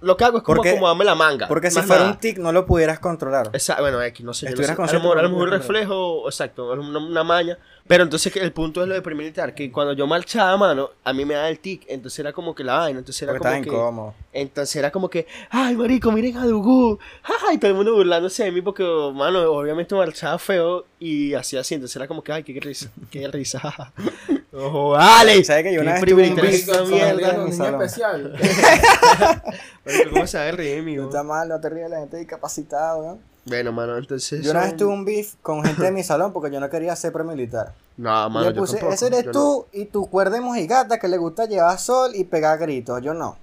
lo 0.00 0.16
que 0.16 0.24
hago 0.24 0.38
es 0.38 0.44
como 0.44 0.56
Porque- 0.56 0.70
acomodarme 0.70 1.04
la 1.04 1.14
manga. 1.14 1.48
Porque 1.48 1.70
si 1.70 1.80
fuera 1.82 2.02
nada. 2.02 2.12
un 2.14 2.20
tic 2.20 2.38
no 2.38 2.52
lo 2.52 2.64
pudieras 2.66 2.98
controlar. 3.00 3.50
Exacto, 3.52 3.82
bueno, 3.82 4.00
X, 4.02 4.24
no 4.24 4.32
sé. 4.32 4.46
yo 4.46 4.56
no 4.56 4.62
sé. 4.62 4.72
A 4.72 4.74
lo 4.74 5.00
mejor, 5.00 5.18
a 5.18 5.22
lo 5.22 5.46
reflejo, 5.46 6.28
exacto, 6.28 6.72
una, 6.72 6.98
una 6.98 7.24
maña. 7.24 7.58
Pero 7.86 8.02
entonces 8.04 8.32
que 8.32 8.40
el 8.40 8.52
punto 8.52 8.80
es 8.80 8.88
lo 8.88 8.94
de 8.94 9.02
premilitar, 9.02 9.54
que 9.54 9.70
cuando 9.70 9.92
yo 9.92 10.06
marchaba, 10.06 10.56
mano, 10.56 10.90
a 11.04 11.12
mí 11.12 11.26
me 11.26 11.34
da 11.34 11.50
el 11.50 11.58
tic, 11.58 11.84
entonces 11.86 12.18
era 12.18 12.32
como 12.32 12.54
que 12.54 12.64
la 12.64 12.78
vaina, 12.78 12.98
entonces 13.00 13.20
era 13.22 13.32
Porque 13.32 13.44
como 13.48 13.62
que... 13.62 13.68
incómodo. 13.68 14.14
Entonces 14.32 14.76
era 14.76 14.90
como 14.90 15.10
que, 15.10 15.26
ay, 15.50 15.76
marico, 15.76 16.10
miren 16.10 16.38
a 16.38 16.46
Dugu. 16.46 16.98
Ay, 17.46 17.58
todo 17.58 17.70
el 17.70 17.76
mundo 17.76 17.94
burlándose 17.94 18.44
de 18.44 18.52
mí 18.52 18.62
porque, 18.62 18.82
mano, 19.14 19.42
obviamente 19.52 19.94
marchaba 19.94 20.38
feo 20.38 20.86
y 20.98 21.34
hacía 21.34 21.60
así. 21.60 21.74
Entonces 21.74 21.94
era 21.96 22.08
como 22.08 22.22
que, 22.22 22.32
ay, 22.32 22.42
qué 22.42 22.58
risa, 22.58 22.90
qué 23.10 23.28
risa. 23.28 23.60
Ojo, 24.52 24.90
vale. 24.90 25.44
¿Sabes 25.44 25.64
que 25.64 25.74
yo 25.74 25.82
una 25.82 25.94
vez 25.94 26.04
tuve 26.04 26.30
un 26.30 26.90
mierda. 26.90 27.52
salón? 27.52 27.82
especial. 27.82 28.38
¿Cómo 30.10 30.26
se 30.26 30.38
va 30.38 30.48
a 30.48 30.52
reír? 30.52 30.82
No 30.96 31.04
está 31.04 31.22
mal, 31.22 31.48
no 31.48 31.60
te 31.60 31.68
ríes 31.68 31.84
de 31.84 31.90
la 31.90 32.00
gente 32.00 32.16
discapacitada, 32.16 32.96
weón. 32.96 33.33
Bueno, 33.46 33.72
mano, 33.72 33.98
entonces. 33.98 34.42
Yo 34.42 34.50
una 34.52 34.60
vez 34.62 34.76
tuve 34.76 34.92
un 34.92 35.04
beef 35.04 35.34
con 35.42 35.62
gente 35.64 35.82
de 35.82 35.92
mi 35.92 36.02
salón 36.04 36.32
porque 36.32 36.50
yo 36.50 36.60
no 36.60 36.70
quería 36.70 36.96
ser 36.96 37.12
premilitar. 37.12 37.74
No, 37.96 38.28
mano, 38.30 38.50
yo 38.50 38.56
puse, 38.56 38.74
tampoco, 38.74 38.94
ese 38.94 39.06
eres 39.08 39.24
yo 39.24 39.26
no. 39.26 39.32
tú 39.32 39.66
y 39.72 39.84
tu 39.86 40.06
cuerda 40.08 40.36
de 40.36 40.40
mojigata 40.40 40.98
que 40.98 41.08
le 41.08 41.18
gusta 41.18 41.46
llevar 41.46 41.78
sol 41.78 42.12
y 42.14 42.24
pegar 42.24 42.58
gritos. 42.58 43.00
Yo 43.02 43.14
no. 43.14 43.36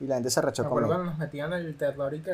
Y 0.00 0.06
la 0.06 0.16
gente 0.16 0.30
se 0.30 0.40
rechó 0.40 0.64
conmigo. 0.68 0.88
cuando 0.88 1.04
nos 1.06 1.18
metían 1.18 1.52
el 1.52 1.76
terror 1.76 2.14
y 2.14 2.20
que. 2.20 2.30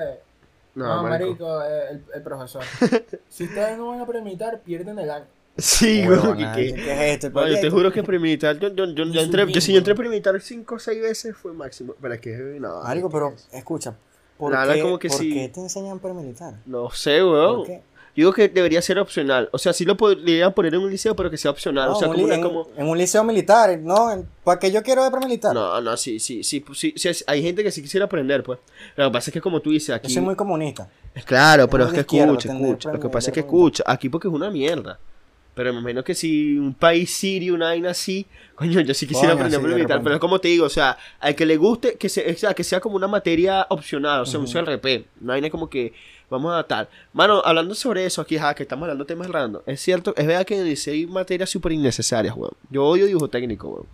No, 0.75 0.87
No, 0.97 1.03
marico. 1.03 1.31
marico, 1.45 1.63
eh, 1.65 1.91
el, 1.91 2.05
el 2.15 2.23
profesor. 2.23 2.63
si 3.29 3.45
ustedes 3.45 3.77
no 3.79 3.89
van 3.89 4.01
a 4.01 4.07
premitar, 4.07 4.61
pierden 4.61 4.99
el 4.99 5.11
año. 5.11 5.27
Sí, 5.57 6.07
güey, 6.07 6.21
¿qué, 6.37 6.53
que. 6.55 6.75
qué 6.75 6.93
es 6.93 7.15
esto? 7.25 7.31
Bueno, 7.33 7.49
yo 7.55 7.61
te 7.61 7.69
juro 7.71 7.91
que 7.91 8.05
premeditar, 8.05 8.57
yo, 8.59 8.69
yo, 8.69 8.85
yo, 8.95 9.05
yo 9.07 9.21
entré, 9.21 9.51
yo, 9.51 9.61
si 9.61 9.73
yo 9.73 9.79
entré 9.79 9.93
a 9.93 9.97
premeditar 9.97 10.41
5 10.41 10.75
o 10.75 10.79
6 10.79 11.03
veces 11.03 11.37
fue 11.37 11.53
máximo. 11.53 11.95
Pero 12.01 12.15
es 12.15 12.21
que, 12.21 12.31
no. 12.61 12.81
Marico, 12.83 13.09
¿qué 13.09 13.13
pero 13.13 13.29
es? 13.35 13.49
escucha. 13.53 13.97
¿Por, 14.39 14.53
qué, 14.73 14.81
como 14.83 14.99
que 14.99 15.09
¿por 15.09 15.19
sí. 15.19 15.33
qué 15.33 15.49
te 15.49 15.61
enseñan 15.61 15.99
premilitar? 15.99 16.55
No 16.65 16.91
sé, 16.91 17.23
weón. 17.23 17.65
Yo 17.67 18.23
digo 18.23 18.33
que 18.33 18.49
debería 18.49 18.83
ser 18.83 18.99
opcional. 18.99 19.49
O 19.53 19.59
sea, 19.59 19.73
sí 19.73 19.85
lo 19.85 19.97
podrían 19.97 20.53
poner 20.53 20.75
en 20.75 20.81
un 20.81 20.91
liceo, 20.91 21.15
pero 21.15 21.31
que 21.31 21.37
sea 21.37 21.53
opcional. 21.53 21.91
No, 21.91 21.97
o 21.97 21.99
sea, 22.01 22.09
como 22.09 22.25
una 22.25 22.35
en, 22.35 22.43
como. 22.43 22.67
en 22.77 22.89
un 22.89 22.99
liceo 22.99 23.23
militar, 23.23 23.79
¿no? 23.79 24.25
¿Para 24.43 24.59
qué 24.59 24.73
yo 24.73 24.83
quiero 24.83 25.03
ver 25.03 25.13
premilitar? 25.13 25.55
No, 25.55 25.81
no, 25.81 25.97
sí, 25.97 26.19
sí, 26.19 26.43
sí, 26.43 26.65
sí, 26.75 26.93
sí, 26.97 27.09
es- 27.09 27.23
hay 27.29 27.43
gente 27.43 27.63
que 27.63 27.71
sí 27.71 27.81
quisiera 27.81 28.07
aprender, 28.07 28.43
pues. 28.43 28.59
Lo 28.97 29.05
que 29.07 29.13
pasa 29.13 29.31
es 29.31 29.35
que 29.35 29.41
como 29.41 29.61
tú 29.61 29.71
dices, 29.71 29.89
Yo 29.89 29.95
aquí... 29.95 30.13
soy 30.13 30.23
muy 30.23 30.35
comunista. 30.35 30.89
Claro, 31.27 31.69
pero 31.69 31.85
es 31.85 31.91
de 31.93 32.05
que 32.05 32.17
escucha, 32.19 32.53
escucha. 32.53 32.93
Lo 32.93 32.99
que 32.99 33.09
pasa 33.09 33.31
es 33.31 33.35
que 33.35 33.41
escucha. 33.41 33.85
Aquí 33.87 34.09
porque 34.09 34.27
es 34.27 34.35
una 34.35 34.51
mierda. 34.51 34.99
Pero 35.59 35.73
me 35.73 35.81
imagino 35.81 36.05
que 36.05 36.15
si 36.15 36.57
un 36.57 36.73
país 36.73 37.11
sirio, 37.11 37.53
una 37.53 37.67
vaina 37.67 37.91
así, 37.91 38.25
coño, 38.55 38.81
yo 38.81 38.95
sí 38.95 39.09
quisiera 39.09 39.35
aprender 39.35 39.59
a 39.59 39.63
militar. 39.65 40.01
Pero 40.05 40.15
es 40.15 40.21
como 40.21 40.39
te 40.39 40.47
digo, 40.47 40.65
o 40.65 40.69
sea, 40.69 40.97
al 41.19 41.35
que 41.35 41.45
le 41.45 41.57
guste, 41.57 41.97
que, 41.99 42.07
o 42.07 42.39
sea, 42.39 42.55
que 42.55 42.63
sea 42.63 42.79
como 42.79 42.95
una 42.95 43.09
materia 43.09 43.67
opcional, 43.69 44.21
o 44.21 44.25
sea, 44.25 44.39
un 44.39 44.47
CRP. 44.47 45.07
Una 45.21 45.33
vaina 45.33 45.51
como 45.51 45.69
que 45.69 45.93
vamos 46.31 46.51
a 46.51 46.55
adaptar. 46.55 46.89
Mano, 47.13 47.43
hablando 47.45 47.75
sobre 47.75 48.07
eso 48.07 48.21
aquí, 48.23 48.39
ja, 48.39 48.55
que 48.55 48.63
estamos 48.63 48.85
hablando 48.85 49.03
de 49.03 49.09
temas 49.09 49.27
random. 49.29 49.63
Es 49.67 49.81
cierto, 49.81 50.15
es 50.17 50.29
verdad 50.29 50.47
que 50.47 50.63
liceo 50.63 50.95
hay 50.95 51.07
materias 51.07 51.51
súper 51.51 51.73
innecesarias, 51.73 52.37
weón. 52.37 52.53
Yo 52.71 52.85
odio 52.85 53.07
dibujo 53.07 53.27
técnico, 53.27 53.69
weón. 53.69 53.87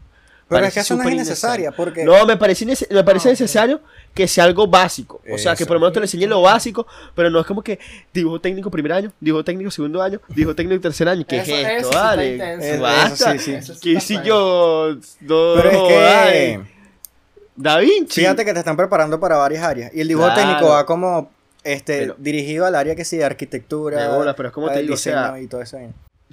Pero 0.48 0.66
es 0.66 0.74
que 0.74 0.80
eso 0.80 0.94
no 0.96 1.02
es 1.04 1.12
innecesaria, 1.12 1.72
porque... 1.72 2.04
No, 2.04 2.26
me 2.26 2.36
parece, 2.36 2.66
me 2.66 3.02
parece 3.04 3.28
No, 3.28 3.32
necesario 3.32 3.80
que 4.12 4.28
sea 4.28 4.44
algo 4.44 4.66
básico. 4.66 5.20
O 5.32 5.38
sea, 5.38 5.56
que 5.56 5.64
por 5.66 5.74
lo 5.76 5.80
menos 5.80 5.92
te 5.94 6.00
le 6.00 6.04
enseñen 6.04 6.30
lo 6.30 6.42
básico, 6.42 6.86
pero 7.14 7.30
no 7.30 7.40
es 7.40 7.46
como 7.46 7.62
que 7.62 7.78
dibujo 8.12 8.40
técnico 8.40 8.70
primer 8.70 8.92
año, 8.92 9.12
dibujo 9.20 9.42
técnico 9.44 9.70
segundo 9.70 10.02
año, 10.02 10.20
dibujo 10.28 10.54
técnico 10.54 10.80
tercer 10.82 11.08
año. 11.08 11.24
¿Qué 11.26 11.38
Eso- 11.38 11.54
es 11.56 11.66
esto? 11.84 11.90
Vale. 11.96 12.36
Eh, 12.74 12.78
basta. 12.78 13.32
sí, 13.32 13.38
sí. 13.38 13.52
Eso 13.54 13.74
¿Qué 13.80 14.00
si 14.00 14.20
yo? 14.22 14.96
No, 15.20 15.54
Pero 15.56 15.70
es 15.70 15.78
que... 15.88 15.96
vale. 15.98 16.60
Da 17.56 17.78
Vinci. 17.78 18.20
Fíjate 18.20 18.44
que 18.44 18.52
te 18.52 18.58
están 18.58 18.76
preparando 18.76 19.18
para 19.20 19.36
varias 19.36 19.62
áreas. 19.64 19.92
Y 19.94 20.00
el 20.00 20.08
dibujo 20.08 20.26
Claro. 20.26 20.40
técnico 20.42 20.68
va 20.70 20.84
como 20.86 21.30
este 21.62 21.98
Pero- 22.00 22.16
dirigido 22.18 22.66
al 22.66 22.74
área 22.74 22.94
que 22.94 23.04
sí 23.04 23.16
de 23.16 23.24
arquitectura, 23.24 24.02
De 24.02 24.16
bola, 24.16 24.34
pero 24.36 24.48
es 24.48 24.52
como 24.54 24.66
te 24.68 24.74
al 24.74 24.80
digo, 24.82 24.94
o 24.94 24.96
diseño 24.96 25.16
sea, 25.28 25.40
y 25.40 25.46
todo 25.46 25.62
eso. 25.62 25.78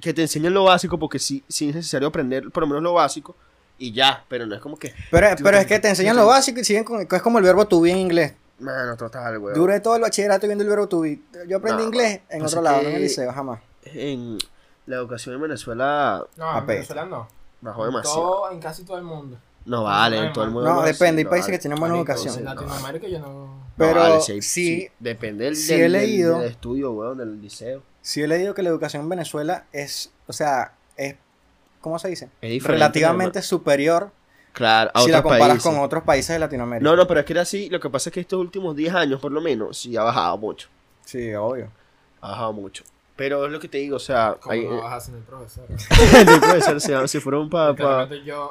que 0.00 0.12
te 0.12 0.22
enseñen 0.22 0.52
lo 0.52 0.64
básico 0.64 0.98
porque 0.98 1.18
sí, 1.18 1.42
sí 1.48 1.68
es 1.70 1.76
necesario 1.76 2.08
aprender 2.08 2.50
por 2.50 2.64
lo 2.64 2.66
menos 2.66 2.82
lo 2.82 2.92
básico 2.94 3.36
y 3.78 3.92
ya, 3.92 4.24
pero 4.28 4.46
no 4.46 4.54
es 4.54 4.60
como 4.60 4.76
que, 4.78 4.94
Pero, 5.10 5.28
pero 5.42 5.58
es 5.58 5.66
que 5.66 5.78
te 5.78 5.88
enseñan 5.88 6.16
lo 6.16 6.26
básico 6.26 6.60
y 6.60 6.64
siguen 6.64 6.84
con 6.84 7.00
es 7.10 7.22
como 7.22 7.38
el 7.38 7.44
verbo 7.44 7.66
to 7.66 7.80
be 7.80 7.90
en 7.90 7.98
inglés. 7.98 8.34
mano, 8.60 8.96
total, 8.96 9.38
güey. 9.38 9.54
Duré 9.54 9.80
todo 9.80 9.96
el 9.96 10.02
bachillerato 10.02 10.46
viendo 10.46 10.62
el 10.64 10.70
verbo 10.70 10.88
to 10.88 11.00
be. 11.00 11.18
Yo 11.48 11.56
aprendí 11.58 11.82
No, 11.82 11.88
inglés 11.88 12.20
en 12.28 12.42
otro 12.44 12.62
lado, 12.62 12.82
no 12.82 12.88
en 12.88 12.94
el 12.96 13.02
liceo, 13.02 13.32
jamás. 13.32 13.60
En 13.84 14.38
la 14.86 14.96
educación 14.96 15.34
en 15.34 15.40
Venezuela 15.42 16.24
No, 16.36 16.58
en 16.58 16.66
Venezuela 16.66 17.04
no. 17.06 17.28
bajó 17.60 17.86
demasiado. 17.86 18.16
todo- 18.20 18.50
en 18.52 18.60
casi 18.60 18.84
todo 18.84 18.98
el 18.98 19.04
mundo. 19.04 19.36
No 19.64 19.84
vale, 19.84 20.18
en 20.18 20.32
todo 20.32 20.44
el 20.44 20.50
mundo. 20.50 20.68
No, 20.74 20.82
depende, 20.82 21.20
hay 21.20 21.24
sí, 21.24 21.30
países 21.30 21.50
que 21.52 21.58
tienen 21.60 21.78
buena 21.78 21.96
educación. 21.96 22.36
En 22.36 22.44
no 22.44 22.54
Latinoamérica 22.54 23.06
yo 23.06 23.18
no. 23.20 23.62
Pero 23.76 23.94
No, 23.94 24.00
vale, 24.00 24.20
sí, 24.20 24.42
sí, 24.42 24.66
sí, 24.80 24.88
depende 24.98 25.44
del, 25.44 25.54
sí 25.56 25.72
he 25.74 25.88
leído. 25.88 26.38
del 26.40 26.50
estudio, 26.50 26.90
weón, 26.92 27.18
del 27.18 27.40
liceo. 27.40 27.82
sí 28.00 28.20
he 28.22 28.26
leído 28.28 28.54
que 28.54 28.62
la 28.62 28.70
educación 28.70 29.02
en 29.04 29.08
Venezuela 29.08 29.66
es, 29.72 30.10
o 30.26 30.32
sea, 30.32 30.72
es, 30.96 31.14
¿cómo 31.82 31.98
se 31.98 32.08
dice? 32.08 32.30
Es 32.40 32.62
Relativamente 32.64 33.42
superior 33.42 34.10
Claro, 34.54 34.90
a 34.94 35.00
si 35.02 35.10
la 35.10 35.18
otros 35.18 35.32
comparas 35.32 35.56
países. 35.56 35.70
con 35.70 35.80
otros 35.84 36.02
países 36.04 36.28
de 36.34 36.38
Latinoamérica. 36.38 36.88
No, 36.90 36.94
no, 36.96 37.06
pero 37.06 37.20
es 37.20 37.26
que 37.26 37.32
era 37.34 37.42
así. 37.42 37.68
Lo 37.70 37.80
que 37.80 37.88
pasa 37.90 38.08
es 38.10 38.14
que 38.14 38.20
estos 38.20 38.38
últimos 38.38 38.74
10 38.76 38.94
años, 38.94 39.20
por 39.20 39.32
lo 39.32 39.40
menos, 39.40 39.78
sí 39.78 39.96
ha 39.96 40.02
bajado 40.02 40.36
mucho. 40.38 40.68
Sí, 41.04 41.32
obvio. 41.34 41.68
Ha 42.20 42.30
bajado 42.30 42.52
mucho. 42.52 42.84
Pero 43.16 43.46
es 43.46 43.52
lo 43.52 43.60
que 43.60 43.68
te 43.68 43.78
digo, 43.78 43.96
o 43.96 43.98
sea, 43.98 44.36
Como 44.40 44.52
ahí, 44.52 44.64
no 44.64 44.78
eh, 44.78 44.80
vas 44.82 44.92
a 44.94 45.00
ser 45.00 45.14
el 45.14 45.22
profesor. 45.22 45.64
el 46.34 46.40
profesor 46.40 46.80
se, 46.80 47.08
se 47.08 47.20
fueron 47.20 47.48
para 47.50 47.74
pa, 47.74 48.08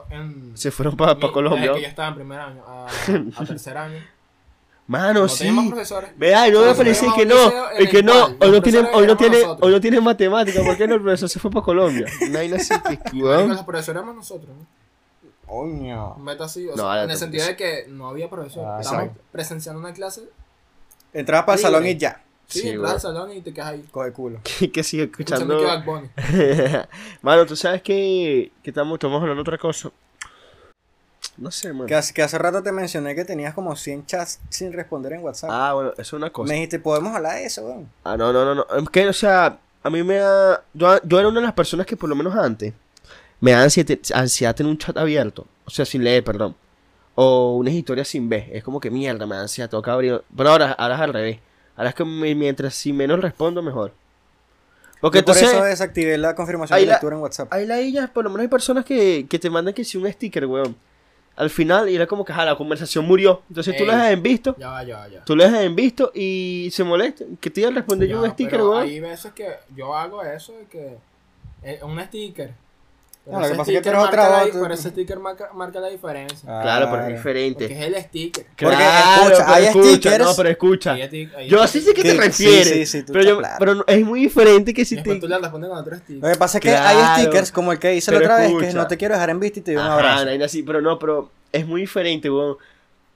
en. 0.09 0.51
se 0.55 0.71
fueron 0.71 0.95
para 0.97 1.15
mi- 1.15 1.31
Colombia. 1.31 1.73
Que 1.73 1.81
yo 1.81 1.87
estaba 1.87 2.09
en 2.09 2.15
primer 2.15 2.39
año 2.39 2.63
a, 2.65 2.87
a 3.37 3.45
tercer 3.45 3.77
año. 3.77 3.99
Mano, 4.87 5.21
No 5.21 5.29
sí. 5.29 5.49
profesores. 5.69 6.09
Vea, 6.17 6.47
y 6.47 6.51
no 6.51 6.65
me 6.65 6.75
parece 6.75 7.07
que 7.15 7.25
no, 7.25 7.69
el 7.71 7.89
que 7.89 8.03
no, 8.03 8.25
hoy 8.39 8.51
no 8.51 8.61
tiene, 8.61 8.79
hoy 8.93 9.07
no 9.07 9.15
tiene, 9.15 9.37
hoy 9.61 9.71
no 9.71 9.79
tiene 9.79 10.01
matemática, 10.01 10.61
¿por 10.63 10.75
qué 10.75 10.87
no 10.87 10.95
el 10.95 11.01
profesor 11.01 11.29
se 11.29 11.39
fue 11.39 11.49
para 11.49 11.63
Colombia? 11.63 12.05
Así 12.07 12.29
que, 12.29 12.79
Marico, 12.83 13.17
weón. 13.17 13.49
Los 13.49 13.63
profesores 13.63 13.97
éramos 14.01 14.15
nosotros. 14.15 14.49
¿no? 14.57 14.65
Coño. 15.45 16.15
Un 16.15 16.25
beta 16.25 16.45
así. 16.45 16.67
O 16.67 16.75
No, 16.75 16.91
sea, 16.91 17.03
en 17.03 17.09
el 17.11 17.17
sentido 17.17 17.45
de 17.45 17.55
que 17.55 17.85
no 17.89 18.07
había 18.07 18.29
profesor. 18.29 18.65
Ah, 18.67 18.79
Estábamos 18.81 19.15
presenciando 19.31 19.79
una 19.79 19.93
clase. 19.93 20.23
Entrabas 21.13 21.45
para 21.45 21.55
el 21.57 21.61
salón 21.61 21.85
y 21.87 21.97
ya. 21.97 22.21
Sí, 22.47 22.59
Sí, 22.61 22.69
entras 22.69 22.93
al 22.93 22.99
salón 23.01 23.31
y 23.31 23.41
te 23.41 23.53
quedas 23.53 23.67
ahí. 23.69 23.85
Coge 23.91 24.11
culo. 24.11 24.39
Que, 24.59 24.71
que 24.71 24.83
sigue 24.83 25.03
Escuchando 25.03 25.57
que. 25.57 26.81
Mano, 27.21 27.45
tú 27.45 27.55
sabes 27.55 27.81
que, 27.81 28.51
que 28.63 28.69
estamos, 28.69 28.95
estamos 28.95 29.21
hablando 29.21 29.41
de 29.43 29.49
otra 29.49 29.57
cosa. 29.57 29.89
No 31.37 31.49
sé, 31.51 31.71
mano. 31.73 31.85
Que 31.85 31.95
hace, 31.95 32.13
que 32.13 32.21
hace 32.21 32.37
rato 32.37 32.61
te 32.61 32.71
mencioné 32.71 33.15
que 33.15 33.25
tenías 33.25 33.53
como 33.53 33.75
100 33.75 34.05
chats 34.05 34.39
sin 34.49 34.73
responder 34.73 35.13
en 35.13 35.23
WhatsApp. 35.23 35.49
Ah, 35.51 35.73
bueno, 35.73 35.91
eso 35.91 36.01
es 36.01 36.13
una 36.13 36.29
cosa. 36.29 36.47
Me 36.49 36.55
dijiste, 36.55 36.79
podemos 36.79 37.15
hablar 37.15 37.35
de 37.35 37.45
eso, 37.45 37.63
weón. 37.65 37.89
Ah, 38.03 38.17
no, 38.17 38.31
no, 38.33 38.45
no, 38.45 38.53
no. 38.55 38.65
Es 38.77 38.89
que, 38.89 39.07
o 39.07 39.13
sea, 39.13 39.57
a 39.83 39.89
mí 39.89 40.03
me 40.03 40.15
da. 40.15 40.63
Yo, 40.73 40.99
yo 41.03 41.19
era 41.19 41.27
una 41.29 41.39
de 41.39 41.45
las 41.45 41.53
personas 41.55 41.85
que, 41.85 41.95
por 41.97 42.09
lo 42.09 42.15
menos 42.15 42.35
antes, 42.35 42.73
me 43.39 43.51
da 43.51 43.63
ansiedad, 43.63 43.97
ansiedad 44.13 44.53
tener 44.55 44.69
un 44.71 44.77
chat 44.77 44.95
abierto. 44.97 45.47
O 45.65 45.69
sea, 45.71 45.85
sin 45.85 46.03
leer, 46.03 46.23
perdón. 46.23 46.55
O 47.15 47.55
unas 47.57 47.73
historias 47.73 48.07
sin 48.07 48.29
ver. 48.29 48.49
Es 48.51 48.63
como 48.63 48.79
que 48.79 48.91
mierda, 48.91 49.25
me 49.25 49.35
da 49.35 49.41
ansiedad, 49.43 49.69
tengo 49.69 49.81
que 49.81 49.89
abrir. 49.91 50.21
Pero 50.35 50.49
ahora, 50.49 50.71
ahora 50.73 50.95
es 50.95 51.01
al 51.01 51.13
revés. 51.13 51.39
Ahora 51.75 51.89
es 51.89 51.95
que 51.95 52.03
mientras 52.05 52.75
si 52.75 52.93
menos 52.93 53.19
respondo, 53.21 53.61
mejor. 53.63 53.93
Porque 54.99 55.19
Yo 55.19 55.25
por 55.25 55.35
entonces. 55.35 55.57
eso 55.57 55.65
desactivé 55.65 56.17
la 56.17 56.35
confirmación 56.35 56.75
ahí 56.77 56.83
de 56.83 56.87
la- 56.89 56.93
lectura 56.95 57.15
en 57.15 57.21
WhatsApp. 57.23 57.51
Hay 57.51 57.65
ladillas, 57.65 58.09
por 58.11 58.23
lo 58.23 58.29
menos 58.29 58.41
hay 58.43 58.47
personas 58.49 58.85
que, 58.85 59.25
que 59.27 59.39
te 59.39 59.49
mandan 59.49 59.73
que 59.73 59.83
si 59.83 59.97
un 59.97 60.11
sticker, 60.11 60.45
weón. 60.45 60.75
Al 61.41 61.49
final, 61.49 61.89
y 61.89 61.95
era 61.95 62.05
como 62.05 62.23
que, 62.23 62.31
ajá, 62.31 62.45
la 62.45 62.55
conversación 62.55 63.03
murió. 63.03 63.41
Entonces 63.49 63.75
tú 63.75 63.83
lo 63.83 63.91
dejas 63.93 64.11
en 64.11 64.21
visto. 64.21 64.55
Ya 64.59 64.69
va, 64.69 64.83
ya 64.83 64.97
va, 64.99 65.07
ya. 65.07 65.25
Tú 65.25 65.35
lo 65.35 65.43
dejas 65.43 65.61
en 65.61 65.75
visto 65.75 66.11
y 66.13 66.69
se 66.71 66.83
molesta. 66.83 67.25
Que 67.39 67.49
te 67.49 67.61
iba 67.61 67.71
a 67.71 67.73
responder 67.73 68.07
yo 68.07 68.21
un 68.21 68.29
sticker, 68.29 68.61
weón. 68.61 68.83
Hay 68.83 68.99
veces 68.99 69.31
que 69.33 69.47
yo 69.75 69.95
hago 69.95 70.21
eso 70.21 70.53
de 70.53 70.65
que. 70.65 70.97
eh, 71.63 71.79
un 71.81 71.99
sticker. 71.99 72.51
Pero 73.23 73.37
No, 73.37 73.43
lo 73.43 73.51
que 73.51 73.55
pasa 73.57 73.71
es 73.71 73.81
que 73.83 73.91
marca 73.91 74.29
la- 74.29 74.51
Pero 74.51 74.73
ese 74.73 74.89
sticker 74.89 75.19
marca, 75.19 75.49
marca 75.53 75.79
la 75.79 75.89
diferencia. 75.89 76.39
Claro, 76.61 76.87
pero 76.89 77.03
es 77.03 77.09
diferente. 77.09 77.67
Porque 77.67 77.79
es 77.79 77.85
el 77.85 78.03
sticker. 78.03 78.45
Porque 78.57 78.75
Claro, 78.75 79.23
escucha, 79.31 79.53
hay 79.53 79.65
escucha, 79.65 79.89
stickers- 80.09 80.17
No, 80.25 80.35
pero 80.35 80.49
escucha. 80.49 80.97
Yo 81.47 81.67
sí 81.67 81.81
sé 81.81 81.93
que 81.93 82.01
te 82.01 82.13
refieres. 82.15 82.67
sí, 82.67 82.73
sí, 82.73 82.85
sí, 82.85 83.03
tú 83.03 83.13
pero, 83.13 83.25
yo, 83.25 83.37
claro. 83.37 83.55
pero 83.59 83.75
no- 83.75 83.83
es 83.85 84.03
muy 84.03 84.21
diferente 84.21 84.73
que 84.73 84.85
si 84.85 84.95
te. 85.01 85.15
tú 85.19 85.27
le 85.27 85.37
respondes 85.37 85.69
con 85.69 85.77
otro 85.79 85.97
Lo 86.07 86.29
que 86.31 86.35
pasa 86.35 86.57
es 86.57 86.61
que 86.63 86.69
Claro. 86.71 86.99
hay 86.99 87.21
stickers 87.21 87.51
como 87.51 87.71
el 87.71 87.77
que 87.77 87.93
hice 87.95 88.11
la 88.11 88.17
otra 88.17 88.37
vez, 88.37 88.53
que 88.59 88.73
no 88.73 88.87
te 88.87 88.97
quiero 88.97 89.13
dejar 89.13 89.29
en 89.29 89.39
vista 89.39 89.59
y 89.59 89.61
te 89.61 89.73
doy 89.73 89.81
un 89.81 89.87
Ajá, 89.87 89.93
abrazo. 89.99 90.25
vaina 90.25 90.45
así, 90.45 90.63
pero 90.63 90.81
no, 90.81 90.97
pero 90.97 91.29
es 91.51 91.67
muy 91.67 91.81
diferente, 91.81 92.27
weón. 92.29 92.57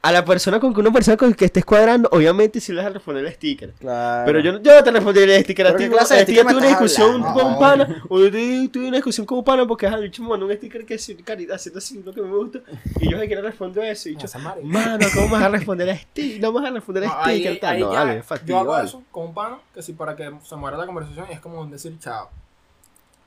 A 0.07 0.11
la 0.11 0.23
persona 0.23 0.59
con 0.59 0.71
que 0.71 0.81
una 0.81 0.91
persona 0.91 1.17
con 1.17 1.33
que 1.33 1.45
estés 1.45 1.65
cuadrando, 1.65 2.07
obviamente 2.11 2.59
sí 2.59 2.71
le 2.71 2.77
vas 2.77 2.91
a 2.91 2.93
responder 2.93 3.25
el 3.25 3.33
sticker. 3.33 3.71
Claro. 3.79 4.23
Pero 4.27 4.39
yo, 4.39 4.51
no- 4.51 4.61
yo 4.61 4.75
no 4.75 4.83
te 4.83 4.91
responderé 4.91 5.35
el 5.37 5.43
sticker 5.43 5.65
a 5.65 5.69
¿Pero 5.75 5.79
ti. 5.79 5.89
me 5.89 6.43
tuve 6.43 6.57
una 6.57 6.67
discusión 6.67 7.09
hablando? 7.23 7.33
con 7.33 7.53
un 7.53 7.59
pana. 7.59 8.03
O 8.09 8.19
yo 8.19 8.29
tuve 8.29 8.87
una 8.87 8.97
discusión 8.97 9.25
con 9.25 9.39
un 9.39 9.43
pana 9.43 9.65
porque 9.65 9.87
el 9.87 10.01
bicho 10.03 10.21
me 10.21 10.29
mandó 10.29 10.45
un 10.45 10.53
sticker 10.53 10.85
que 10.85 10.93
es 10.93 11.11
caridad, 11.23 11.55
haciendo 11.55 11.79
así 11.79 12.03
lo 12.05 12.13
que 12.13 12.21
me 12.21 12.29
gusta. 12.35 12.59
Y 12.99 13.09
yo 13.09 13.17
le 13.17 13.25
quiero 13.25 13.41
responder 13.41 13.85
eso. 13.85 14.09
Y 14.09 14.15
Ah, 14.15 14.27
yo, 14.31 14.63
mano, 14.63 15.05
¿cómo 15.15 15.29
vas 15.29 15.41
a 15.43 15.49
responder 15.49 15.89
a 15.89 15.97
sticker? 15.97 16.39
No 16.41 16.51
vas 16.51 16.65
a 16.65 16.69
responder 16.69 17.03
a 17.05 17.07
No, 17.07 17.13
ahí- 17.23 17.39
sticker. 17.39 17.59
tal. 17.59 17.75
ahí 17.75 17.81
No, 17.81 17.91
ya- 17.93 17.99
vale, 18.03 18.23
yo 18.45 18.57
hago 18.59 18.71
vale. 18.71 18.87
eso 18.87 19.03
con 19.09 19.23
un 19.25 19.33
pana 19.33 19.57
que 19.73 19.81
si 19.81 19.93
para 19.93 20.15
que 20.15 20.31
se 20.43 20.55
muera 20.55 20.77
la 20.77 20.85
conversación 20.85 21.25
es 21.31 21.39
como 21.39 21.65
decir 21.65 21.97
chao. 21.99 22.29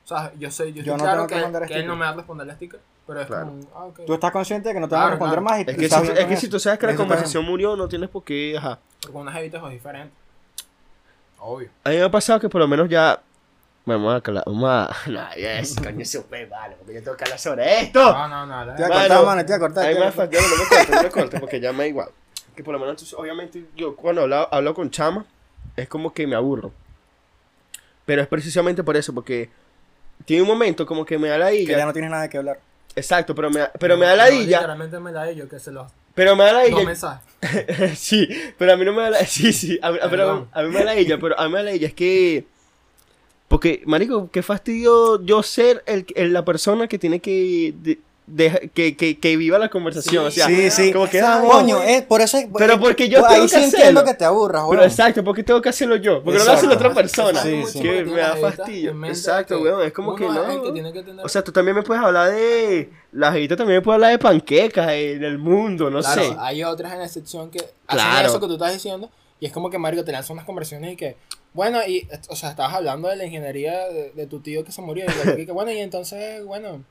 O 0.05 0.07
sea, 0.07 0.31
yo 0.39 0.49
sé, 0.49 0.71
yo 0.71 0.81
Yo 0.81 0.93
estoy 0.93 0.97
no 0.97 1.03
claro 1.03 1.27
tengo 1.27 1.51
que 1.59 1.67
que, 1.67 1.73
que 1.73 1.79
él 1.81 1.87
no 1.87 1.95
me 1.97 2.05
va 2.05 2.11
a 2.11 2.15
responder 2.15 2.47
el 2.47 2.55
sticker, 2.55 2.79
pero 3.09 3.21
es 3.21 3.27
Claro. 3.27 3.47
como, 3.47 3.61
ah. 3.73 3.89
Tú 4.05 4.13
estás 4.13 4.31
consciente 4.31 4.69
de 4.69 4.75
que 4.75 4.79
no 4.79 4.87
te 4.87 4.93
van 4.93 5.07
a 5.07 5.09
responder 5.09 5.39
claro. 5.39 5.41
más 5.41 5.57
y 5.57 5.71
Es 5.71 5.77
que, 5.77 5.89
si, 5.89 6.11
es 6.11 6.25
que 6.27 6.37
si 6.37 6.47
tú 6.47 6.59
sabes 6.59 6.77
que 6.77 6.85
la 6.85 6.95
conversación 6.95 7.43
murió, 7.43 7.75
no 7.75 7.87
tienes 7.87 8.07
por 8.07 8.23
qué, 8.23 8.55
ajá. 8.55 8.77
Porque 9.01 9.17
una 9.17 9.31
jevita 9.31 9.57
es 9.57 9.71
diferente. 9.71 10.13
Obvio. 11.39 11.69
A 11.83 11.89
mí 11.89 11.95
me 11.95 12.03
ha 12.03 12.11
pasado 12.11 12.39
que 12.39 12.47
por 12.49 12.61
lo 12.61 12.67
menos 12.67 12.87
ya. 12.87 13.19
Vamos 13.83 14.13
a 14.13 14.17
hablar. 14.17 14.43
Vamos 14.45 14.69
a. 14.69 14.95
No, 15.09 15.33
yes, 15.33 15.75
coño, 15.81 16.05
súper 16.05 16.47
malo. 16.47 16.75
Porque 16.77 16.93
yo 16.93 17.03
tengo 17.03 17.17
que 17.17 17.23
hablar 17.23 17.39
sobre 17.39 17.81
esto. 17.81 18.13
No, 18.13 18.27
no, 18.27 18.45
no. 18.45 18.75
Te 18.75 18.83
voy 18.83 18.91
a 18.91 18.99
cortar, 18.99 19.25
mano, 19.25 19.41
te 19.41 19.47
voy 19.47 19.55
a 19.55 19.59
cortar. 19.59 19.85
A 19.85 19.87
mí 19.89 19.93
me 19.95 20.05
ha 20.05 20.09
no 20.11 20.15
me 20.15 20.27
cortes, 20.29 20.89
no 20.91 21.01
me 21.03 21.09
cortes, 21.09 21.39
porque 21.39 21.59
ya 21.59 21.71
me 21.71 21.79
da 21.79 21.87
igual. 21.87 22.09
Que 22.55 22.63
por 22.63 22.73
lo 22.73 22.79
menos, 22.79 22.91
entonces, 22.93 23.17
obviamente, 23.17 23.65
yo 23.75 23.95
cuando 23.95 24.21
hablo, 24.21 24.53
hablo 24.53 24.75
con 24.75 24.91
chama, 24.91 25.25
es 25.75 25.89
como 25.89 26.13
que 26.13 26.27
me 26.27 26.35
aburro. 26.35 26.71
Pero 28.05 28.21
es 28.21 28.27
precisamente 28.27 28.83
por 28.83 28.95
eso, 28.95 29.15
porque 29.15 29.49
tiene 30.25 30.43
un 30.43 30.47
momento 30.47 30.85
como 30.85 31.03
que 31.05 31.17
me 31.17 31.29
da 31.29 31.39
la 31.39 31.49
Que 31.49 31.65
ya 31.65 31.87
no 31.87 31.93
tienes 31.93 32.11
nada 32.11 32.29
que 32.29 32.37
hablar. 32.37 32.59
Exacto, 32.99 33.33
pero 33.35 33.49
me, 33.49 33.61
pero 33.79 33.97
me 33.97 34.05
da 34.05 34.11
No, 34.11 34.17
la 34.17 34.31
illa. 34.31 34.57
Literalmente 34.57 34.99
me 34.99 35.11
da 35.11 35.31
yo 35.31 35.47
que 35.49 35.59
se 35.59 35.71
los 35.71 35.91
Pero 36.15 36.35
me 36.35 36.43
da 36.45 36.53
la 36.53 36.83
mensajes. 36.85 37.25
sí, 37.99 38.27
pero 38.57 38.73
a 38.73 38.77
mí 38.77 38.85
no 38.85 38.93
me 38.93 39.01
da 39.03 39.09
la 39.11 39.19
Sí, 39.25 39.53
sí, 39.53 39.79
a, 39.81 39.91
pero 40.09 40.47
a 40.51 40.61
mí 40.63 40.69
me 40.69 40.79
da 40.79 40.85
la 40.85 40.95
ella, 40.95 41.17
pero 41.19 41.39
a 41.39 41.45
mí 41.45 41.51
me 41.51 41.57
da 41.59 41.63
la 41.63 41.71
ella 41.71 41.87
es 41.87 41.93
que. 41.93 42.45
Porque, 43.47 43.81
marico, 43.85 44.29
qué 44.31 44.43
fastidio 44.43 45.23
yo 45.25 45.41
ser 45.41 45.83
el, 45.87 46.05
el- 46.15 46.33
la 46.33 46.45
persona 46.45 46.87
que 46.87 46.99
tiene 46.99 47.19
que. 47.19 47.73
de- 47.77 47.99
deja- 48.35 48.59
que, 48.73 48.95
que, 48.95 49.17
que 49.19 49.37
viva 49.37 49.57
la 49.59 49.69
conversación. 49.69 50.25
o 50.25 50.31
sea, 50.31 50.47
sí, 50.47 50.69
sí. 50.71 50.91
como 50.93 51.09
que. 51.09 51.21
Ah, 51.21 51.41
Coño, 51.45 51.81
es 51.83 52.03
por 52.03 52.21
eso 52.21 52.37
es. 52.37 52.47
Pero 52.57 52.73
eh, 52.73 52.77
porque 52.79 53.09
yo 53.09 53.19
pues, 53.19 53.31
tengo 53.31 53.43
Ahí 53.43 53.49
que 53.49 53.55
sí 53.57 53.63
entiendo 53.63 53.99
hacerlo. 54.01 54.03
que 54.05 54.13
te 54.13 54.25
aburras, 54.25 54.63
Pero 54.69 54.81
weón. 54.81 54.89
exacto, 54.91 55.23
porque 55.23 55.43
tengo 55.43 55.61
que 55.61 55.69
hacerlo 55.69 55.95
yo. 55.97 56.23
Porque 56.23 56.39
no 56.39 56.45
lo 56.45 56.51
hace 56.51 56.67
la 56.67 56.73
Exacto. 56.73 56.89
otra 56.89 57.01
persona. 57.01 57.41
Sí, 57.41 57.49
Exacto, 57.55 57.71
sí. 57.79 57.81
Que 57.81 58.03
me 58.05 58.17
da 58.21 58.35
fastidio. 58.37 59.05
Exacto, 59.05 59.59
weón. 59.61 59.81
Es 59.85 59.93
como 59.93 60.15
que 60.15 60.25
no. 60.25 60.43
es 60.47 60.55
el 60.55 60.61
que 60.63 60.71
tiene 60.71 60.93
que 60.93 61.03
tener- 61.03 61.25
O 61.25 61.29
sea, 61.29 61.43
tú 61.43 61.51
también 61.51 61.75
me 61.75 61.83
puedes 61.83 62.03
hablar 62.03 62.31
de. 62.31 62.89
La 63.11 63.31
jevita 63.31 63.55
también 63.55 63.79
me 63.79 63.81
puede 63.81 63.95
hablar 63.95 64.11
de 64.11 64.19
panquecas 64.19 64.91
en 64.91 65.23
el 65.23 65.37
mundo, 65.39 65.89
no 65.89 65.99
Claro, 66.01 66.21
sé. 66.23 66.35
hay 66.39 66.63
otras 66.63 66.93
en 66.93 66.99
la 66.99 67.07
sección 67.07 67.49
que 67.49 67.57
hacen 67.59 67.73
Claro. 67.87 68.27
eso 68.27 68.39
que 68.39 68.45
tú 68.47 68.53
estás 68.53 68.71
diciendo 68.73 69.09
y 69.39 69.47
es 69.47 69.51
como 69.51 69.69
que 69.71 69.79
Mario 69.79 70.03
te 70.05 70.11
lanza 70.11 70.31
unas 70.33 70.45
conversaciones 70.45 70.93
y 70.93 70.95
que 70.95 71.15
bueno 71.53 71.79
y 71.87 72.07
o 72.27 72.35
sea 72.35 72.51
estabas 72.51 72.75
hablando 72.75 73.07
de 73.07 73.15
la 73.15 73.25
ingeniería 73.25 73.87
de, 73.87 74.11
de 74.11 74.27
tu 74.27 74.41
tío 74.41 74.63
que 74.63 74.71
se 74.71 74.81
murió 74.83 75.05
y, 75.37 75.45
que, 75.47 75.51
bueno 75.51 75.71
y 75.71 75.79
entonces 75.79 76.43
bueno 76.45 76.83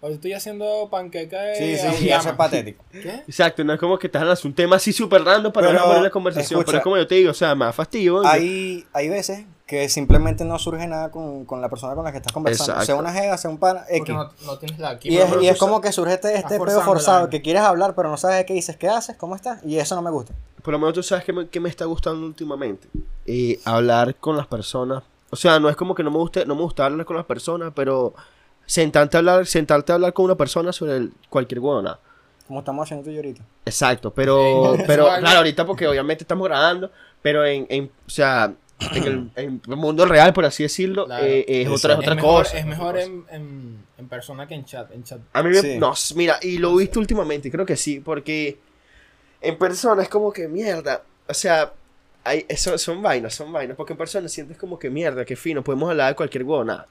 hoy 0.00 0.12
estoy 0.14 0.32
haciendo 0.34 0.88
panqueca 0.90 1.40
de 1.40 1.54
Sí, 1.56 1.64
sí, 1.76 1.80
auyama. 1.86 1.96
sí, 1.98 2.10
eso 2.10 2.28
es 2.30 2.34
patético. 2.34 2.84
¿qué? 2.92 3.22
Exacto, 3.26 3.64
no 3.64 3.72
es 3.72 3.80
como 3.80 3.98
que 3.98 4.06
estás 4.08 4.22
hablando 4.22 4.40
un 4.44 4.54
tema 4.54 4.76
así 4.76 4.92
súper 4.92 5.22
random 5.24 5.52
para 5.52 5.68
Pero, 5.68 5.80
no 5.80 5.86
poner 5.86 6.02
la 6.02 6.10
conversación. 6.10 6.58
escucha, 6.60 6.66
pero 6.66 6.78
es 6.78 6.84
como 6.84 6.96
yo 6.96 7.06
te 7.06 7.14
digo, 7.16 7.30
o 7.30 7.34
sea, 7.34 7.54
más 7.54 7.74
fastidio. 7.74 8.22
yo- 8.22 8.28
Hay, 8.28 8.84
hay 8.92 9.08
veces 9.08 9.44
que 9.66 9.88
simplemente 9.88 10.44
no 10.44 10.58
surge 10.60 10.86
nada 10.86 11.10
con, 11.10 11.44
con 11.44 11.60
la 11.60 11.68
persona 11.68 11.94
con 11.96 12.04
la 12.04 12.12
que 12.12 12.18
estás 12.18 12.32
conversando. 12.32 12.72
Exacto. 12.74 12.86
Sea 12.86 12.94
una 12.94 13.12
jeva, 13.12 13.36
sea 13.36 13.50
un 13.50 13.58
pana, 13.58 13.80
porque 13.80 13.96
X. 13.96 14.14
no, 14.14 14.30
no 14.44 14.58
tienes 14.58 14.78
la 14.78 14.92
Y 14.94 14.98
química, 14.98 15.24
es, 15.24 15.28
pero 15.30 15.42
y 15.42 15.48
es 15.48 15.58
como 15.58 15.80
que 15.80 15.90
surge 15.90 16.14
este, 16.14 16.34
este 16.36 16.56
forzando 16.56 16.84
forzado, 16.84 17.28
que 17.30 17.42
quieres 17.42 17.62
hablar, 17.62 17.94
pero 17.96 18.08
no 18.08 18.16
sabes 18.16 18.44
qué 18.44 18.54
dices, 18.54 18.76
qué 18.76 18.88
haces, 18.88 19.16
cómo 19.16 19.34
estás. 19.34 19.64
Y 19.64 19.78
eso 19.78 19.96
no 19.96 20.02
me 20.02 20.10
gusta. 20.12 20.34
Por 20.62 20.72
lo 20.72 20.78
menos 20.78 20.94
tú 20.94 21.02
sabes 21.02 21.24
que 21.24 21.32
me, 21.32 21.48
que 21.48 21.58
me 21.58 21.68
está 21.68 21.84
gustando 21.84 22.24
últimamente. 22.26 22.86
Eh, 23.26 23.58
hablar 23.64 24.14
con 24.16 24.36
las 24.36 24.46
personas. 24.46 25.02
O 25.30 25.36
sea, 25.36 25.58
no 25.58 25.68
es 25.68 25.74
como 25.74 25.96
que 25.96 26.04
no 26.04 26.12
me 26.12 26.18
guste, 26.18 26.46
no 26.46 26.54
me 26.54 26.62
gusta 26.62 26.86
hablar 26.86 27.04
con 27.04 27.16
las 27.16 27.26
personas, 27.26 27.72
pero 27.74 28.14
sentarte 28.66 29.16
a 29.16 29.18
hablar, 29.18 29.46
sentarte 29.46 29.92
a 29.92 29.94
hablar 29.94 30.12
con 30.12 30.24
una 30.26 30.34
persona 30.36 30.72
sobre 30.72 30.96
el- 30.96 31.12
cualquier 31.30 31.60
huevona. 31.60 31.98
Como 32.46 32.60
estamos 32.60 32.84
haciendo 32.84 33.04
tú 33.04 33.10
y 33.10 33.14
yo 33.14 33.20
ahorita. 33.20 33.42
Exacto, 33.64 34.12
pero, 34.12 34.74
Sí. 34.76 34.82
pero 34.86 35.06
claro, 35.18 35.38
ahorita 35.38 35.64
porque 35.66 35.86
obviamente 35.88 36.22
estamos 36.24 36.46
grabando, 36.46 36.90
pero 37.22 37.44
en, 37.44 37.66
en 37.68 37.90
o 38.06 38.10
sea, 38.10 38.52
en 38.92 39.02
el, 39.04 39.30
en 39.36 39.62
el 39.66 39.76
mundo 39.76 40.04
real, 40.06 40.32
por 40.32 40.44
así 40.44 40.62
decirlo, 40.62 41.06
Claro. 41.06 41.24
eh, 41.24 41.44
es 41.48 41.66
otra, 41.68 41.94
es 41.94 41.98
Exacto. 41.98 41.98
otra 42.00 42.10
es 42.12 42.16
mejor, 42.16 42.42
cosa. 42.44 42.58
es 42.58 42.66
mejor 42.66 42.94
cosa. 42.94 43.06
en, 43.06 43.24
en, 43.30 43.84
en 43.98 44.08
persona 44.08 44.46
que 44.46 44.54
en 44.54 44.64
chat. 44.64 44.92
En 44.92 45.02
chat. 45.02 45.18
A 45.32 45.42
mí 45.42 45.50
me, 45.50 45.56
Sí. 45.60 45.78
no, 45.78 45.92
mira, 46.14 46.38
y 46.42 46.58
lo 46.58 46.74
he 46.74 46.82
visto 46.82 47.00
últimamente, 47.00 47.50
creo 47.50 47.66
que 47.66 47.74
sí, 47.76 47.98
porque 48.00 48.58
en 49.40 49.58
persona 49.58 50.02
es 50.02 50.08
como 50.08 50.32
que 50.32 50.46
mierda, 50.46 51.02
o 51.28 51.34
sea, 51.34 51.72
hay, 52.22 52.44
eso, 52.48 52.76
son 52.78 53.02
vainas, 53.02 53.34
son 53.34 53.52
vainas, 53.52 53.76
porque 53.76 53.92
en 53.92 53.96
persona 53.98 54.28
sientes 54.28 54.56
como 54.56 54.78
que 54.78 54.88
mierda, 54.90 55.24
que 55.24 55.34
fino, 55.36 55.62
podemos 55.64 55.90
hablar 55.90 56.10
de 56.10 56.16
cualquier 56.16 56.44
huevona. 56.44 56.86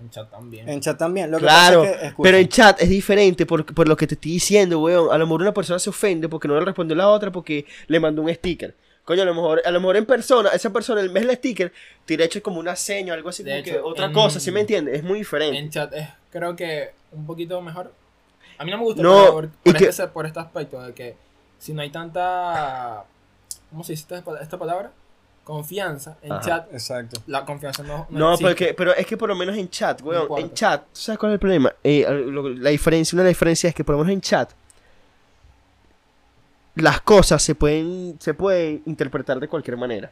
En 0.00 0.10
chat 0.10 0.30
también. 0.30 0.68
En 0.68 0.80
chat 0.80 0.98
también. 0.98 1.30
Lo 1.30 1.38
que 1.38 1.42
Claro, 1.44 1.80
pasa 1.82 1.92
es 1.92 1.98
que, 2.00 2.06
escucha, 2.06 2.22
pero 2.26 2.36
en 2.38 2.48
chat 2.48 2.80
es 2.82 2.88
diferente 2.88 3.46
por, 3.46 3.64
por 3.74 3.86
lo 3.88 3.96
que 3.96 4.06
te 4.06 4.14
estoy 4.14 4.32
diciendo, 4.32 4.80
weón. 4.80 5.12
A 5.12 5.18
lo 5.18 5.26
mejor 5.26 5.42
una 5.42 5.52
persona 5.54 5.78
se 5.78 5.90
ofende 5.90 6.28
porque 6.28 6.48
no 6.48 6.54
le 6.58 6.64
respondió 6.64 6.96
la 6.96 7.08
otra 7.08 7.30
porque 7.30 7.66
le 7.86 8.00
mandó 8.00 8.22
un 8.22 8.34
sticker. 8.34 8.74
Coño, 9.04 9.22
a 9.22 9.24
lo 9.24 9.34
mejor, 9.34 9.62
a 9.64 9.70
lo 9.70 9.80
mejor 9.80 9.96
en 9.96 10.06
persona, 10.06 10.50
esa 10.50 10.70
persona, 10.72 11.00
en 11.00 11.12
vez 11.12 11.26
del 11.26 11.36
sticker, 11.36 11.72
te 12.04 12.14
hubiera 12.14 12.24
hecho 12.26 12.42
como 12.42 12.60
una 12.60 12.76
seña 12.76 13.12
o 13.12 13.16
algo 13.16 13.28
así, 13.30 13.42
De 13.42 13.50
como 13.50 13.60
hecho, 13.60 13.72
que 13.72 13.78
otra 13.80 14.06
en- 14.06 14.12
cosa, 14.12 14.38
¿sí 14.40 14.50
me 14.52 14.60
entiendes? 14.60 14.94
Es 14.96 15.02
muy 15.02 15.18
diferente. 15.18 15.58
En 15.58 15.68
chat 15.70 15.92
es, 15.94 16.08
creo 16.30 16.54
que 16.54 16.90
un 17.12 17.26
poquito 17.26 17.60
mejor. 17.60 17.92
A 18.58 18.64
mí 18.64 18.70
no 18.70 18.76
me 18.78 18.84
gusta 18.84 19.02
No, 19.02 19.32
por, 19.32 19.48
por 19.48 19.76
que- 19.76 19.86
este, 19.86 20.06
por 20.08 20.26
este 20.26 20.38
aspecto 20.38 20.80
de 20.82 20.92
que 20.92 21.16
si 21.58 21.72
no 21.72 21.82
hay 21.82 21.90
tanta. 21.90 23.04
¿Cómo 23.70 23.82
se 23.84 23.92
dice 23.92 24.14
esta, 24.16 24.40
esta 24.40 24.58
palabra? 24.58 24.92
Confianza. 25.50 26.16
En 26.22 26.30
Ajá. 26.30 26.40
chat, 26.42 26.72
Exacto. 26.72 27.20
la 27.26 27.44
confianza 27.44 27.82
no. 27.82 28.06
No, 28.08 28.34
existe. 28.34 28.48
porque, 28.48 28.74
pero 28.74 28.94
es 28.94 29.04
que 29.04 29.16
por 29.16 29.28
lo 29.28 29.34
menos 29.34 29.56
en 29.56 29.68
chat, 29.68 30.00
weón, 30.02 30.28
en 30.38 30.54
chat, 30.54 30.82
¿tú 30.84 31.00
sabes 31.00 31.18
cuál 31.18 31.32
es 31.32 31.34
el 31.34 31.40
problema? 31.40 31.72
Eh, 31.82 32.06
lo- 32.26 32.48
la 32.50 32.70
diferencia, 32.70 33.16
una 33.16 33.24
de 33.24 33.30
las 33.30 33.36
diferencias 33.36 33.70
es 33.70 33.74
que 33.74 33.82
por 33.82 33.96
lo 33.96 33.98
menos 34.04 34.12
en 34.14 34.20
chat 34.20 34.50
las 36.76 37.00
cosas 37.00 37.42
se 37.42 37.54
pueden, 37.54 38.16
se 38.20 38.32
pueden 38.32 38.82
interpretar 38.86 39.40
de 39.40 39.48
cualquier 39.48 39.76
manera. 39.76 40.10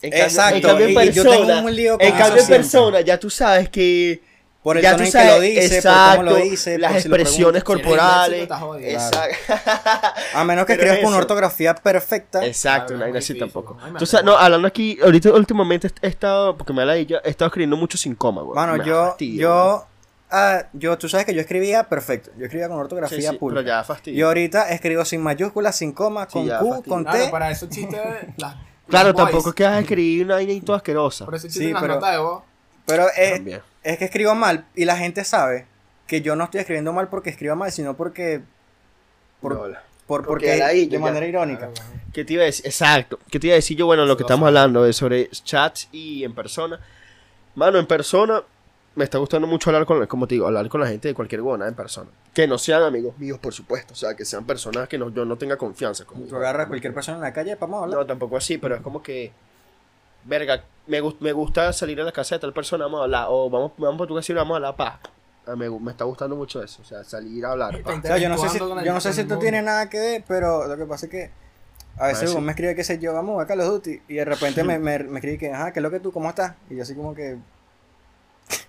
En 0.00 0.10
cambio- 0.10 0.24
Exacto, 0.26 0.56
en 0.56 0.62
cambio 0.62 1.00
en 1.00 1.12
yo 1.12 1.22
tengo 1.24 1.58
un 1.60 1.74
lío 1.76 1.98
con 1.98 2.06
en 2.06 2.12
cambio 2.16 2.42
en 2.42 2.48
persona 2.48 3.00
ya 3.00 3.18
tú 3.18 3.28
sabes 3.28 3.68
que 3.68 4.22
Por 4.62 4.76
el 4.76 4.82
ya 4.84 4.92
tono 4.92 5.02
tú 5.02 5.06
en 5.06 5.12
sabes, 5.12 5.28
que 5.28 5.34
lo 5.34 5.40
dice, 5.40 5.82
por 5.82 5.92
cómo 6.16 6.22
lo 6.22 6.36
dice, 6.36 6.78
las 6.78 6.94
expresiones. 6.94 7.60
Si 7.60 7.64
corporales. 7.64 8.48
Exacto. 8.80 9.54
A 10.34 10.44
menos 10.44 10.66
que 10.66 10.74
escribas 10.74 10.98
con 10.98 11.08
una 11.08 11.16
ortografía 11.16 11.74
perfecta. 11.74 12.46
Exacto, 12.46 12.94
Claro, 12.94 13.06
no 13.08 13.12
hay 13.12 13.18
así 13.18 13.36
tampoco. 13.36 13.76
Entonces, 13.86 14.22
no, 14.22 14.36
hablando 14.36 14.68
aquí, 14.68 14.98
ahorita 15.02 15.32
últimamente 15.32 15.90
he 16.00 16.06
estado, 16.06 16.56
porque 16.56 16.72
me 16.72 16.84
la 16.84 16.96
he 16.96 17.00
he 17.02 17.20
estado 17.24 17.48
escribiendo 17.48 17.76
mucho 17.76 17.98
sin 17.98 18.14
coma, 18.14 18.42
güey. 18.42 18.54
Mano, 18.54 18.76
Me 18.76 18.84
yo, 18.84 19.06
fastidia, 19.06 19.42
yo, 19.42 19.86
ah, 20.30 20.62
yo, 20.72 20.96
tú 20.96 21.08
sabes 21.08 21.26
que 21.26 21.34
yo 21.34 21.40
escribía 21.40 21.88
perfecto. 21.88 22.30
Yo 22.38 22.44
escribía 22.44 22.68
con 22.68 22.78
ortografía 22.78 23.18
Sí, 23.18 23.26
sí, 23.26 23.36
pura. 23.38 23.56
pero 23.56 23.66
ya 23.66 23.82
fastidio. 23.82 24.18
Y 24.18 24.22
ahorita 24.22 24.70
escribo 24.70 25.04
sin 25.04 25.22
mayúsculas, 25.22 25.74
sin 25.74 25.90
coma, 25.92 26.26
Sí, 26.26 26.34
con 26.34 26.44
Q, 26.44 26.50
fastidio. 26.50 26.82
con 26.84 27.02
Claro, 27.04 27.18
T. 27.24 27.30
para 27.30 27.50
eso 27.50 27.64
existe. 27.66 27.96
las- 28.36 28.54
Claro, 28.88 29.12
tampoco 29.14 29.48
es 29.48 29.54
que 29.56 29.64
vas 29.64 29.72
a 29.74 29.80
escribir 29.80 30.24
una 30.26 30.34
vaina 30.36 30.52
y 30.52 30.60
toda 30.60 30.78
asquerosa. 30.78 31.24
Por 31.24 31.34
eso 31.34 31.46
existen 31.48 31.68
Sí, 31.68 31.72
las 31.72 31.82
pero- 31.82 31.94
notas 31.96 32.12
de 32.12 32.18
voz. 32.18 32.42
Pero 32.86 33.06
es, 33.16 33.32
También. 33.34 33.62
Es 33.82 33.98
que 33.98 34.04
escribo 34.04 34.34
mal 34.34 34.66
y 34.74 34.84
la 34.84 34.96
gente 34.96 35.24
sabe 35.24 35.66
que 36.06 36.20
yo 36.20 36.36
no 36.36 36.44
estoy 36.44 36.60
escribiendo 36.60 36.92
mal 36.92 37.08
porque 37.08 37.30
escribo 37.30 37.56
mal, 37.56 37.72
sino 37.72 37.96
porque. 37.96 38.42
Por, 39.40 39.56
por, 39.56 39.76
Porque 40.06 40.26
porque 40.26 40.56
era 40.56 40.66
ahí, 40.68 40.86
de 40.86 40.92
ya. 40.92 40.98
manera 41.00 41.26
irónica. 41.26 41.68
Claro, 41.68 41.72
bueno. 41.90 42.02
¿Qué 42.12 42.24
te 42.24 42.34
iba 42.34 42.42
a 42.42 42.46
decir? 42.46 42.66
Exacto. 42.66 43.18
¿Qué 43.30 43.40
te 43.40 43.46
iba 43.48 43.54
a 43.54 43.56
decir 43.56 43.76
yo? 43.76 43.86
Bueno, 43.86 44.04
lo 44.04 44.16
que 44.16 44.22
estamos 44.22 44.46
hablando 44.46 44.84
es 44.86 44.96
sobre 44.96 45.28
chats 45.30 45.88
y 45.90 46.22
en 46.24 46.34
persona. 46.34 46.78
Mano, 47.54 47.78
en 47.78 47.86
persona 47.86 48.42
me 48.94 49.04
está 49.04 49.18
gustando 49.18 49.46
mucho 49.46 49.70
hablar 49.70 49.86
con, 49.86 50.06
como 50.06 50.26
te 50.26 50.34
digo, 50.34 50.46
hablar 50.46 50.68
con 50.68 50.80
la 50.80 50.86
gente 50.86 51.08
de 51.08 51.14
cualquier 51.14 51.40
gona 51.40 51.66
en 51.66 51.74
persona. 51.74 52.10
Que 52.34 52.46
no 52.46 52.58
sean 52.58 52.82
amigos 52.82 53.16
míos, 53.18 53.38
por 53.38 53.54
supuesto. 53.54 53.94
O 53.94 53.96
sea, 53.96 54.14
que 54.14 54.24
sean 54.24 54.44
personas 54.46 54.88
que 54.88 54.98
no, 54.98 55.08
yo 55.10 55.24
no 55.24 55.36
tenga 55.36 55.56
confianza 55.56 56.04
con. 56.04 56.26
Tú 56.28 56.36
agarras 56.36 56.66
a 56.66 56.68
cualquier 56.68 56.92
persona 56.94 57.16
en 57.16 57.22
la 57.22 57.32
calle, 57.32 57.56
vamos 57.56 57.80
a 57.80 57.84
hablar. 57.84 57.98
No, 58.00 58.06
tampoco 58.06 58.36
así, 58.36 58.58
pero 58.58 58.74
es 58.76 58.80
como 58.82 59.02
que. 59.02 59.32
Verga, 60.24 60.64
me, 60.86 61.00
gust- 61.00 61.20
me 61.20 61.32
gusta 61.32 61.72
salir 61.72 62.00
a 62.00 62.04
la 62.04 62.12
casa 62.12 62.34
de 62.36 62.40
tal 62.40 62.52
persona, 62.52 62.84
vamos 62.84 63.00
a 63.00 63.04
hablar. 63.04 63.26
O 63.28 63.48
vamos, 63.50 63.72
vamos 63.76 63.98
por 63.98 64.06
tu 64.08 64.14
casa 64.14 64.32
y 64.32 64.34
vamos 64.34 64.54
a 64.54 64.56
hablar, 64.56 64.76
pa. 64.76 65.00
Ah, 65.46 65.56
Me, 65.56 65.68
me 65.68 65.90
está 65.90 66.04
gustando 66.04 66.36
mucho 66.36 66.62
eso. 66.62 66.82
O 66.82 66.84
sea, 66.84 67.02
salir 67.04 67.44
a 67.44 67.52
hablar. 67.52 67.82
pa. 67.82 67.94
O 67.94 68.02
sea, 68.02 68.18
yo 68.18 68.28
no 68.28 68.38
sé 68.38 68.48
si, 68.50 68.58
yo 68.58 68.92
no 68.94 69.00
sé 69.00 69.12
si 69.12 69.20
esto 69.22 69.38
tiene 69.38 69.62
nada 69.62 69.88
que 69.90 69.98
ver, 69.98 70.24
pero 70.26 70.66
lo 70.66 70.76
que 70.76 70.84
pasa 70.86 71.06
es 71.06 71.10
que 71.12 71.30
a 71.98 72.06
veces 72.06 72.22
Ah, 72.22 72.26
sí. 72.26 72.32
Hugo 72.32 72.40
me 72.40 72.52
escribe 72.52 72.74
que 72.74 72.84
sé 72.84 72.98
yo, 72.98 73.12
vamos 73.12 73.42
a 73.42 73.46
Call 73.46 73.60
of 73.60 73.66
Duty, 73.68 74.00
y 74.08 74.14
de 74.14 74.24
repente 74.24 74.62
me, 74.64 74.78
me, 74.80 74.98
me 75.00 75.18
escribe 75.18 75.38
que, 75.38 75.52
ajá, 75.52 75.72
¿qué 75.72 75.80
es 75.80 75.82
lo 75.82 75.90
que 75.90 76.00
tú, 76.00 76.12
cómo 76.12 76.28
estás? 76.28 76.54
Y 76.70 76.76
yo 76.76 76.82
así 76.82 76.94
como 76.94 77.14
que, 77.14 77.36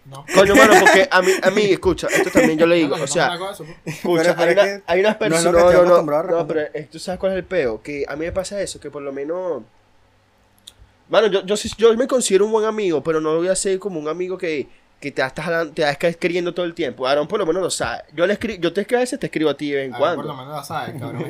No. 0.05 0.25
Coño, 0.35 0.55
mano, 0.55 0.73
porque 0.79 1.07
a 1.09 1.21
mí, 1.21 1.31
a 1.41 1.49
mí, 1.51 1.61
escucha, 1.63 2.07
esto 2.07 2.29
también 2.31 2.57
yo 2.57 2.65
le 2.65 2.75
digo. 2.75 2.97
No, 2.97 3.03
O 3.03 3.07
sea, 3.07 3.35
eso, 3.35 3.63
pues. 3.83 3.95
Escucha, 3.97 4.35
hay, 4.37 4.51
una- 4.53 4.81
hay 4.87 4.99
unas 4.99 5.15
personas. 5.17 5.53
No, 5.53 5.71
no, 5.71 6.01
no, 6.03 6.23
no, 6.23 6.47
pero 6.47 6.61
tú 6.91 6.99
sabes 6.99 7.19
cuál 7.19 7.33
es 7.33 7.37
el 7.37 7.45
peo. 7.45 7.81
Que 7.81 8.03
a 8.07 8.15
mí 8.15 8.25
me 8.25 8.31
pasa 8.31 8.59
eso, 8.61 8.79
que 8.79 8.89
por 8.91 9.01
lo 9.01 9.11
menos. 9.13 9.63
Mano, 11.13 11.27
yo, 11.27 11.45
yo, 11.45 11.55
sí- 11.55 11.69
yo 11.77 11.95
me 11.95 12.07
considero 12.07 12.45
un 12.47 12.51
buen 12.51 12.65
amigo, 12.65 13.03
pero 13.03 13.21
no 13.21 13.33
lo 13.33 13.37
voy 13.37 13.47
a 13.47 13.51
hacer 13.51 13.77
como 13.77 13.99
un 13.99 14.07
amigo 14.07 14.35
que, 14.35 14.67
que 14.99 15.11
te 15.11 15.21
estás 15.21 15.45
te 15.75 15.87
estás 15.87 16.09
escribiendo 16.09 16.55
todo 16.55 16.65
el 16.65 16.73
tiempo. 16.73 17.05
Aaron 17.05 17.27
por 17.27 17.37
lo 17.39 17.45
menos 17.45 17.61
lo 17.61 17.69
sabe. 17.69 18.01
Yo 18.15 18.25
le 18.25 18.33
escribo, 18.33 18.59
yo 18.59 18.73
te 18.73 18.81
escribo 18.81 18.97
a 18.97 19.01
veces 19.01 19.19
te 19.19 19.27
escribo 19.27 19.51
a 19.51 19.53
ti 19.55 19.69
de 19.69 19.75
vez 19.77 19.85
en 19.89 19.93
A 19.93 19.99
ver, 19.99 20.15
por 20.15 20.25
lo 20.25 20.33
cuando. 20.33 20.43
menos 20.43 20.55
la 20.57 20.63
sabes, 20.63 20.95
cabrón. 20.99 21.23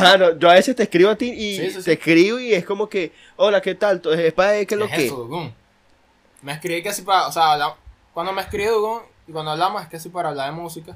Mano, 0.00 0.38
yo 0.38 0.48
a 0.48 0.54
veces 0.54 0.74
te 0.74 0.84
escribo 0.84 1.10
a 1.10 1.16
ti 1.16 1.30
y 1.30 1.56
Sí, 1.58 1.70
sí, 1.72 1.78
sí. 1.78 1.82
te 1.84 1.92
escribo 1.92 2.38
y 2.38 2.54
es 2.54 2.64
como 2.64 2.88
que, 2.88 3.12
hola, 3.36 3.60
¿qué 3.60 3.74
tal? 3.74 3.96
Entonces, 3.96 4.24
es 4.24 4.32
para 4.32 4.52
ver 4.52 4.66
qué 4.66 4.74
es 4.76 4.80
lo 4.80 4.88
¿Qué 4.88 4.94
que. 4.96 5.06
eso? 5.08 5.52
Me 6.40 6.52
escribí 6.52 6.88
así 6.88 7.02
para. 7.02 7.26
O 7.28 7.32
sea, 7.32 7.58
cuando 8.14 8.32
me 8.32 8.40
escribe 8.40 8.68
Dugón 8.70 9.02
y 9.28 9.32
cuando 9.32 9.50
hablamos 9.50 9.82
es 9.86 9.92
así 9.92 10.08
para 10.08 10.30
hablar 10.30 10.50
de 10.54 10.56
música. 10.58 10.94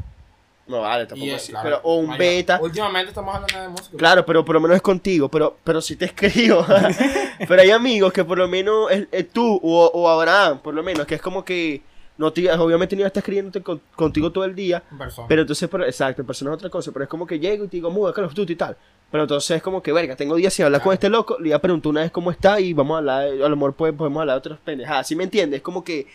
No, 0.68 0.80
vale, 0.82 1.06
tampoco 1.06 1.34
así. 1.34 1.50
claro, 1.52 1.64
pero, 1.64 1.80
o 1.82 1.96
un 1.96 2.16
beta. 2.18 2.58
Últimamente 2.62 3.08
estamos 3.08 3.34
hablando 3.34 3.60
de 3.60 3.68
música. 3.68 3.96
Claro, 3.96 4.26
pero 4.26 4.44
por 4.44 4.54
lo 4.54 4.60
menos 4.60 4.76
es 4.76 4.82
contigo, 4.82 5.28
pero, 5.28 5.56
pero 5.64 5.80
sí 5.80 5.96
te 5.96 6.04
escribo. 6.06 6.64
pero 7.48 7.62
hay 7.62 7.70
amigos 7.70 8.12
que 8.12 8.24
por 8.24 8.38
lo 8.38 8.46
menos 8.48 8.90
es, 8.90 9.08
es 9.10 9.30
tú 9.30 9.58
o, 9.62 9.86
o 9.94 10.08
Abraham, 10.08 10.58
por 10.60 10.74
lo 10.74 10.82
menos, 10.82 11.06
que 11.06 11.14
es 11.16 11.22
como 11.22 11.44
que 11.44 11.82
no 12.18 12.32
te, 12.32 12.50
obviamente 12.52 12.96
no 12.96 13.00
iba 13.00 13.06
a 13.06 13.08
estar 13.08 13.20
escribiéndote 13.20 13.62
con- 13.62 13.80
contigo 13.94 14.32
todo 14.32 14.44
el 14.44 14.54
día, 14.54 14.82
persona. 14.98 15.28
pero 15.28 15.42
entonces, 15.42 15.68
pero, 15.70 15.84
exacto, 15.84 16.20
en 16.22 16.26
persona 16.26 16.50
es 16.50 16.56
otra 16.56 16.68
cosa, 16.68 16.90
pero 16.92 17.04
es 17.04 17.08
como 17.08 17.26
que 17.26 17.38
llego 17.38 17.64
y 17.64 17.68
te 17.68 17.76
digo, 17.76 17.90
muda, 17.90 18.12
Call 18.12 18.24
of 18.24 18.34
Duty 18.34 18.52
y 18.52 18.56
tal. 18.56 18.76
Pero 19.10 19.22
entonces 19.22 19.56
es 19.56 19.62
como 19.62 19.82
que, 19.82 19.92
verga, 19.92 20.16
tengo 20.16 20.34
días 20.34 20.52
sin 20.52 20.64
hablar 20.66 20.82
con 20.82 20.92
este 20.92 21.08
loco, 21.08 21.38
le 21.40 21.48
iba 21.48 21.56
a 21.56 21.60
preguntar 21.60 21.90
una 21.90 22.00
vez 22.02 22.10
cómo 22.10 22.30
está 22.30 22.60
y 22.60 22.72
vamos 22.74 22.96
a 22.96 22.98
hablar, 22.98 23.22
a 23.28 23.48
lo 23.48 23.56
mejor 23.56 23.74
podemos 23.74 24.20
hablar 24.20 24.34
de 24.34 24.38
otras 24.38 24.58
pendejadas, 24.64 25.06
¿sí 25.06 25.14
me 25.16 25.24
entiendes? 25.24 25.58
Es 25.58 25.62
como 25.62 25.82
que, 25.84 26.06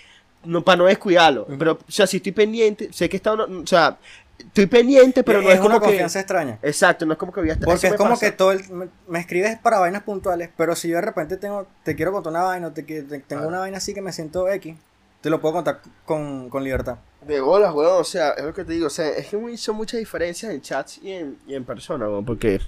no, 0.43 0.61
para 0.61 0.75
no 0.75 0.85
descuidarlo, 0.85 1.47
pero, 1.57 1.71
o 1.87 1.91
sea, 1.91 2.05
si 2.05 2.17
estoy 2.17 2.33
pendiente, 2.33 2.91
sé 2.91 3.07
que 3.07 3.15
está, 3.15 3.31
o 3.33 3.65
sea, 3.65 3.97
estoy 4.39 4.65
pendiente, 4.67 5.23
pero 5.23 5.41
no 5.41 5.49
es, 5.49 5.55
es 5.55 5.59
una 5.61 5.69
como 5.75 5.79
que... 5.81 5.85
confianza 5.87 6.19
extraña. 6.19 6.59
Exacto, 6.61 7.05
no 7.05 7.13
es 7.13 7.19
como 7.19 7.31
que 7.31 7.39
voy 7.41 7.49
a 7.49 7.53
estar... 7.53 7.65
Porque 7.65 7.87
es 7.87 7.91
me 7.93 7.97
como 7.97 8.11
pasa. 8.11 8.25
que 8.25 8.31
todo 8.31 8.51
el, 8.51 8.69
me, 8.69 8.87
me 9.07 9.19
escribes 9.19 9.57
para 9.59 9.79
vainas 9.79 10.03
puntuales, 10.03 10.49
pero 10.55 10.75
si 10.75 10.89
yo 10.89 10.95
de 10.95 11.01
repente 11.01 11.37
tengo, 11.37 11.67
te 11.83 11.95
quiero 11.95 12.11
contar 12.11 12.31
una 12.31 12.43
vaina, 12.43 12.67
o 12.67 12.71
te, 12.71 12.83
tengo 12.83 13.47
una 13.47 13.59
vaina 13.59 13.77
así 13.77 13.93
que 13.93 14.01
me 14.01 14.11
siento 14.11 14.47
X, 14.49 14.75
te 15.21 15.29
lo 15.29 15.39
puedo 15.39 15.55
contar 15.55 15.79
con, 16.05 16.49
con 16.49 16.63
libertad. 16.63 16.97
De 17.21 17.39
bolas, 17.39 17.73
weón, 17.73 18.01
o 18.01 18.03
sea, 18.03 18.31
es 18.31 18.43
lo 18.43 18.53
que 18.53 18.65
te 18.65 18.73
digo, 18.73 18.87
o 18.87 18.89
sea, 18.89 19.07
es 19.09 19.27
que 19.27 19.57
son 19.57 19.75
muchas 19.77 19.97
diferencias 19.99 20.51
en 20.53 20.61
chats 20.61 20.99
y 21.01 21.11
en, 21.13 21.37
y 21.47 21.55
en 21.55 21.63
persona, 21.63 22.07
weón, 22.09 22.25
porque 22.25 22.59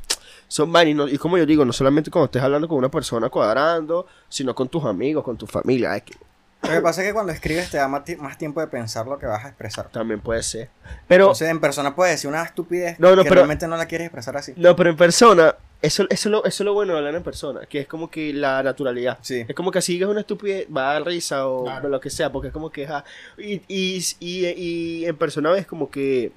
son 0.47 0.71
vainas, 0.71 0.91
y, 0.91 0.93
no- 0.95 1.07
y 1.09 1.17
como 1.17 1.37
yo 1.37 1.45
digo, 1.45 1.65
no 1.65 1.73
solamente 1.73 2.09
cuando 2.09 2.25
estés 2.27 2.41
hablando 2.41 2.67
con 2.67 2.77
una 2.77 2.89
persona 2.89 3.29
cuadrando, 3.29 4.07
sino 4.29 4.55
con 4.55 4.69
tus 4.69 4.85
amigos, 4.85 5.23
con 5.25 5.35
tu 5.37 5.45
familia, 5.45 5.95
es 5.97 6.03
que 6.03 6.13
Lo 6.63 6.69
que 6.71 6.81
pasa 6.81 7.01
es 7.01 7.07
que 7.07 7.13
cuando 7.13 7.31
escribes 7.31 7.69
te 7.69 7.77
da 7.77 7.87
más, 7.87 8.03
ti- 8.05 8.15
más 8.15 8.37
tiempo 8.39 8.59
de 8.59 8.65
pensar 8.67 9.05
lo 9.05 9.19
que 9.19 9.27
vas 9.27 9.45
a 9.45 9.49
expresar. 9.49 9.89
también 9.89 10.19
puede 10.19 10.41
ser. 10.41 10.69
Pero, 11.07 11.25
Entonces 11.25 11.49
en 11.49 11.59
persona 11.59 11.95
puedes 11.95 12.15
decir 12.15 12.27
una 12.27 12.41
estupidez 12.41 12.99
No, 12.99 13.11
no, 13.15 13.17
que 13.21 13.29
pero- 13.29 13.35
realmente 13.41 13.67
no 13.67 13.77
la 13.77 13.85
quieres 13.85 14.05
expresar 14.07 14.35
así. 14.37 14.53
no, 14.57 14.75
pero 14.75 14.89
en 14.89 14.97
persona, 14.97 15.55
eso, 15.83 16.03
eso, 16.09 16.09
es 16.09 16.25
lo, 16.25 16.39
eso 16.43 16.63
es 16.63 16.65
lo 16.65 16.73
bueno 16.73 16.93
de 16.93 16.99
hablar 16.99 17.13
en 17.13 17.21
persona, 17.21 17.67
que 17.67 17.81
es 17.81 17.87
como 17.87 18.09
que 18.09 18.33
la 18.33 18.63
naturalidad. 18.63 19.19
Sí. 19.21 19.45
Es 19.47 19.53
como 19.53 19.69
que 19.69 19.79
si 19.83 19.93
digas 19.93 20.09
una 20.09 20.21
estupidez, 20.21 20.65
va 20.75 20.89
a 20.89 20.93
dar 20.93 21.05
risa 21.05 21.47
o 21.47 21.65
Claro. 21.65 21.87
lo 21.89 21.99
que 21.99 22.09
sea, 22.09 22.31
porque 22.31 22.47
es 22.47 22.53
como 22.53 22.71
que, 22.71 22.85
ajá, 22.85 23.03
y, 23.37 23.61
y, 23.67 24.03
y, 24.19 24.45
y 24.47 25.05
en 25.05 25.15
persona 25.17 25.51
ves 25.51 25.67
como 25.67 25.91
que 25.91 26.31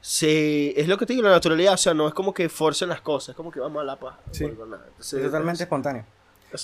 se, 0.00 0.80
es 0.80 0.88
lo 0.88 0.96
que 0.96 1.04
te 1.04 1.12
digo, 1.12 1.24
la 1.24 1.30
naturalidad, 1.32 1.74
o 1.74 1.76
sea, 1.76 1.92
no 1.92 2.08
es 2.08 2.14
como 2.14 2.32
que 2.32 2.48
forcen 2.48 2.88
las 2.88 3.00
cosas, 3.00 3.30
es 3.30 3.36
como 3.36 3.50
que 3.50 3.60
vamos 3.60 3.82
a 3.82 3.84
la 3.84 3.96
paz. 3.96 4.14
Sí. 4.30 4.44
nada. 4.46 4.84
Entonces, 4.88 5.12
Es 5.20 5.26
totalmente 5.26 5.62
espontáneo. 5.64 6.04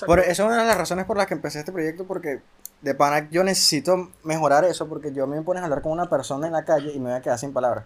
Por, 0.06 0.20
eso 0.20 0.30
es 0.30 0.40
una 0.40 0.62
de 0.62 0.66
las 0.66 0.76
razones 0.78 1.04
por 1.04 1.16
las 1.16 1.26
que 1.26 1.34
empecé 1.34 1.58
este 1.60 1.72
proyecto, 1.72 2.04
porque 2.06 2.40
de 2.80 2.94
pana 2.94 3.28
yo 3.30 3.44
necesito 3.44 4.10
mejorar 4.22 4.64
eso, 4.64 4.88
porque 4.88 5.12
yo 5.12 5.26
me 5.26 5.40
pones 5.42 5.62
a 5.62 5.64
hablar 5.64 5.82
con 5.82 5.92
una 5.92 6.08
persona 6.08 6.46
en 6.46 6.52
la 6.52 6.64
calle 6.64 6.92
y 6.92 6.98
me 6.98 7.10
voy 7.10 7.18
a 7.18 7.20
quedar 7.22 7.38
sin 7.38 7.52
palabras. 7.52 7.84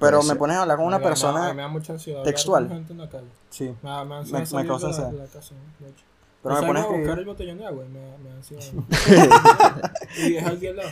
Pero 0.00 0.22
me 0.24 0.34
pones 0.34 0.56
a 0.56 0.62
hablar 0.62 0.76
con 0.76 0.86
una 0.86 0.98
Me 0.98 1.04
da- 1.04 1.08
persona, 1.10 1.54
me 1.54 1.62
da 1.62 1.68
mucha 1.68 1.92
ansiedad 1.92 2.22
textual. 2.24 2.66
con 2.66 2.76
gente 2.78 2.92
en 2.92 2.98
la 2.98 3.08
calle. 3.08 3.28
sí, 3.50 3.74
Me, 3.82 3.90
da- 3.90 4.04
me 4.04 4.14
da 4.14 4.14
Me- 4.14 4.14
ansiedad 4.16 4.40
me 4.40 4.46
salir 4.46 4.68
causa 4.68 4.86
pero 6.42 6.60
me 6.60 6.66
pones 6.66 6.82
a 6.82 6.86
no, 6.86 6.92
buscar 6.92 7.00
escribir. 7.00 7.18
el 7.20 7.24
botellón 7.24 7.58
de 7.58 7.66
agua 7.66 7.84
y 7.84 7.88
me, 7.88 8.00
da- 8.00 8.18
me 8.18 8.28
da 8.28 8.34
ansiedad. 8.36 9.92
y 10.18 10.36
al 10.36 10.76
lado. 10.76 10.88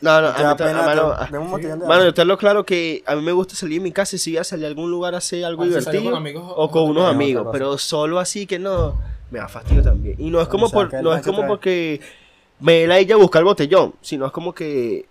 No, 0.00 0.20
no, 0.22 0.28
a 0.28 0.32
mí 0.32 0.54
pena, 0.56 0.82
mano, 0.82 1.14
te- 1.60 1.70
a- 1.72 1.76
mano, 1.76 2.04
yo 2.04 2.14
te 2.14 2.20
hablo 2.22 2.38
claro 2.38 2.64
que 2.64 3.02
a 3.06 3.14
mí 3.16 3.22
me 3.22 3.32
gusta 3.32 3.54
salir 3.54 3.78
de 3.80 3.84
mi 3.84 3.92
casa 3.92 4.16
y 4.16 4.18
si 4.18 4.30
voy 4.32 4.38
a 4.38 4.44
salir 4.44 4.64
a 4.64 4.68
algún 4.68 4.90
lugar 4.90 5.14
a 5.14 5.18
hacer 5.18 5.44
algo 5.44 5.62
Ah, 5.62 5.66
divertido 5.66 6.04
con 6.04 6.14
amigos, 6.14 6.52
o 6.56 6.70
con 6.70 6.84
unos 6.84 7.10
amigos, 7.10 7.48
pero 7.52 7.76
solo 7.78 8.18
así 8.18 8.46
que 8.46 8.58
no, 8.58 8.98
me 9.30 9.38
da 9.38 9.48
fastidio 9.48 9.82
también. 9.82 10.16
Y 10.18 10.30
no 10.30 10.40
es 10.40 10.48
como 10.48 10.66
O 10.66 10.68
sea, 10.70 10.74
por, 10.88 11.02
no 11.02 11.14
es 11.14 11.22
como 11.22 11.38
trae. 11.38 11.48
porque 11.48 12.00
me 12.60 12.86
la 12.86 12.98
ella 12.98 13.16
buscar 13.16 13.40
el 13.40 13.44
botellón, 13.46 13.94
sino 14.00 14.26
es 14.26 14.32
como 14.32 14.54
que. 14.54 15.06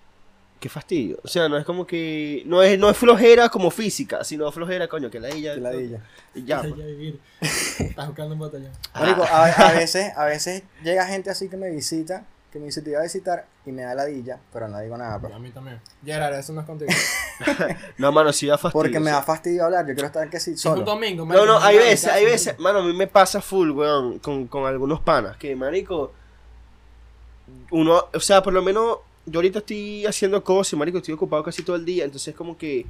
Qué 0.60 0.67
fastidio. 0.67 1.17
O 1.23 1.28
sea, 1.30 1.47
no 1.47 1.58
es 1.58 1.63
como 1.63 1.88
que. 1.88 2.43
No 2.45 2.62
es, 2.62 2.78
no 2.78 2.89
es 2.89 2.97
flojera 2.97 3.47
como 3.47 3.71
física, 3.71 4.25
sino 4.25 4.52
flojera, 4.52 4.89
coño, 4.89 5.10
que 5.10 5.17
la 5.21 5.30
ella. 5.30 5.56
Que 5.56 5.62
ladilla. 5.62 5.99
y 6.36 6.43
ya. 6.45 6.60
Pues. 6.62 6.75
vivir. 6.75 7.19
Estás 7.39 8.08
buscando 8.08 8.34
un 8.34 8.39
botellón. 8.39 8.71
Marico, 8.93 9.23
a, 9.23 9.45
a 9.45 9.71
veces, 9.71 10.12
a 10.17 10.25
veces 10.25 10.63
llega 10.84 11.06
gente 11.08 11.30
así 11.30 11.47
que 11.47 11.56
me 11.56 11.69
visita, 11.69 12.25
que 12.52 12.60
me 12.60 12.66
dice 12.66 12.82
te 12.82 12.90
iba 12.90 13.00
a 13.00 13.04
visitar 13.04 13.46
y 13.66 13.72
me 13.72 13.84
da 13.84 13.94
ladilla, 13.94 14.40
pero 14.52 14.68
no 14.68 14.80
digo 14.80 14.98
nada, 14.98 15.20
pues. 15.20 15.32
Y 15.32 15.36
a 15.36 15.40
mí 15.40 15.52
también. 15.52 15.80
Gerard, 16.04 16.34
eso 16.34 16.52
no 16.54 16.62
es 16.62 16.68
contigo. 16.68 16.92
No, 17.98 18.12
mano, 18.12 18.34
sí 18.34 18.48
da 18.48 18.58
fastidio. 18.58 18.82
Porque 18.84 19.00
me 19.00 19.12
da 19.12 19.22
fastidio 19.22 19.66
hablar, 19.66 19.86
yo 19.88 19.94
quiero 19.94 20.08
estar 20.08 20.30
que 20.30 20.40
sí 20.40 20.52
Es 20.52 20.66
un 20.66 20.74
solo. 20.74 20.84
domingo, 20.84 21.26
No, 21.26 21.46
no, 21.46 21.54
marico, 21.60 21.64
hay 21.66 21.78
veces, 21.78 22.10
hay 22.12 22.26
veces, 22.26 22.60
mano, 22.60 22.80
a 22.80 22.84
mí 22.84 22.92
me 22.94 23.08
pasa 23.08 23.40
full, 23.42 23.70
weón, 23.72 24.20
con, 24.20 24.48
con 24.48 24.66
algunos 24.66 25.00
panas, 25.00 25.38
que, 25.38 25.56
marico, 25.56 26.12
uno, 27.72 28.06
o 28.14 28.20
sea, 28.20 28.42
por 28.44 28.52
lo 28.54 28.62
menos, 28.62 28.98
yo 29.26 29.38
ahorita 29.40 29.60
estoy 29.60 30.06
haciendo 30.06 30.44
cosas, 30.44 30.78
marico, 30.78 30.98
estoy 30.98 31.14
ocupado 31.14 31.44
casi 31.44 31.64
todo 31.64 31.76
el 31.76 31.86
día, 31.86 32.04
entonces 32.06 32.36
como 32.36 32.58
que, 32.58 32.86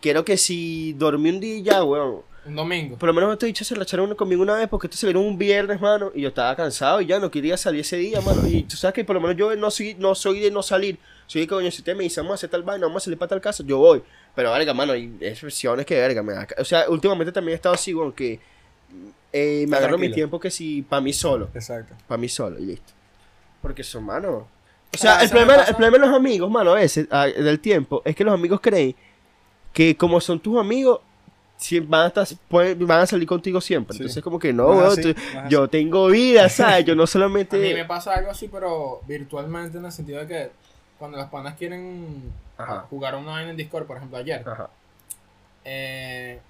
quiero 0.00 0.24
que 0.24 0.36
si 0.36 0.92
dormí 0.94 1.30
un 1.30 1.40
día 1.40 1.62
ya, 1.72 1.84
weón, 1.84 2.22
Un 2.46 2.54
domingo. 2.54 2.96
por 2.96 3.08
lo 3.08 3.12
menos 3.12 3.32
este 3.32 3.46
dicho 3.46 3.64
se 3.64 3.74
la 3.74 3.82
echaron 3.82 4.14
conmigo 4.14 4.42
una 4.42 4.54
vez, 4.54 4.68
porque 4.68 4.86
esto 4.86 4.96
se 4.96 5.06
vieron 5.06 5.24
un 5.24 5.36
viernes, 5.36 5.80
mano, 5.80 6.12
y 6.14 6.22
yo 6.22 6.28
estaba 6.28 6.54
cansado 6.54 7.00
y 7.00 7.06
ya 7.06 7.18
no 7.18 7.30
quería 7.30 7.56
salir 7.56 7.80
ese 7.80 7.96
día, 7.96 8.20
mano, 8.20 8.46
y 8.46 8.62
tú 8.62 8.76
sabes 8.76 8.94
que 8.94 9.04
por 9.04 9.14
lo 9.14 9.20
menos 9.20 9.36
yo 9.36 9.54
no 9.56 9.70
soy, 9.70 9.94
no 9.98 10.14
soy 10.14 10.40
de 10.40 10.50
no 10.50 10.62
salir, 10.62 10.98
soy 11.26 11.40
de 11.42 11.46
coño, 11.48 11.70
si 11.70 11.78
usted 11.78 11.96
me 11.96 12.04
dice, 12.04 12.20
vamos 12.20 12.32
a 12.32 12.34
hacer 12.36 12.50
tal 12.50 12.62
vaina, 12.62 12.86
vamos 12.86 13.02
a 13.02 13.04
salir 13.04 13.18
para 13.18 13.30
tal 13.30 13.40
casa, 13.40 13.64
yo 13.66 13.78
voy, 13.78 14.02
pero 14.34 14.52
verga, 14.52 14.72
mano, 14.72 14.92
hay 14.92 15.16
expresiones 15.20 15.84
que 15.84 15.96
verga, 15.96 16.22
me 16.22 16.34
da 16.34 16.46
o 16.58 16.64
sea, 16.64 16.88
últimamente 16.88 17.32
también 17.32 17.54
he 17.54 17.56
estado 17.56 17.74
así, 17.74 17.92
weón, 17.92 18.12
que 18.12 18.38
eh, 19.32 19.66
me 19.68 19.76
agarro 19.76 19.98
mi 19.98 20.12
tiempo 20.12 20.38
que 20.38 20.50
si 20.50 20.82
para 20.82 21.00
mí 21.00 21.12
solo, 21.12 21.48
Exacto. 21.52 21.94
para 22.06 22.18
mí 22.18 22.28
solo, 22.28 22.58
y 22.58 22.66
listo. 22.66 22.92
Porque 23.60 23.82
son, 23.82 24.04
mano. 24.04 24.46
O 24.94 24.96
sea, 24.96 25.18
Ah, 25.18 25.24
el 25.24 25.30
problema, 25.30 25.54
el 25.62 25.74
problema 25.74 25.98
de 25.98 26.06
los 26.06 26.16
amigos, 26.16 26.48
mano, 26.48 26.70
a 26.70 26.74
veces, 26.76 27.08
del 27.08 27.58
tiempo, 27.58 28.02
es 28.04 28.14
que 28.14 28.22
los 28.22 28.32
amigos 28.32 28.60
creen 28.62 28.94
que 29.72 29.96
como 29.96 30.20
son 30.20 30.38
tus 30.40 30.58
amigos, 30.58 31.00
van 31.86 32.02
a, 32.02 32.06
estar, 32.08 32.26
pueden- 32.48 32.86
van 32.86 33.00
a 33.00 33.06
salir 33.06 33.26
contigo 33.26 33.60
siempre. 33.60 33.94
Sí. 33.96 34.02
Entonces, 34.02 34.22
como 34.22 34.38
que 34.38 34.52
no, 34.52 34.64
No 34.64 34.72
es 34.74 34.78
weón, 34.78 34.92
así, 34.92 35.14
tú- 35.14 35.20
yo 35.48 35.68
tengo 35.68 36.06
vida, 36.08 36.48
¿sabes? 36.48 36.84
Yo 36.84 36.94
no 36.94 37.02
A 37.02 37.04
mí 37.04 37.06
me 37.06 37.06
solamente. 37.06 37.84
pasa 37.86 38.14
algo 38.14 38.30
así, 38.30 38.48
pero 38.48 39.00
virtualmente 39.06 39.78
en 39.78 39.84
el 39.86 39.92
sentido 39.92 40.20
de 40.20 40.26
que 40.26 40.50
cuando 40.98 41.18
las 41.18 41.28
panas 41.30 41.54
quieren 41.56 42.32
Ajá. 42.58 42.86
jugar 42.90 43.14
una 43.16 43.32
vaina 43.32 43.50
en 43.50 43.56
Discord, 43.56 43.86
por 43.86 43.96
ejemplo, 43.96 44.18
ayer, 44.18 44.42
Ajá. 44.48 44.68
eh, 45.64 46.40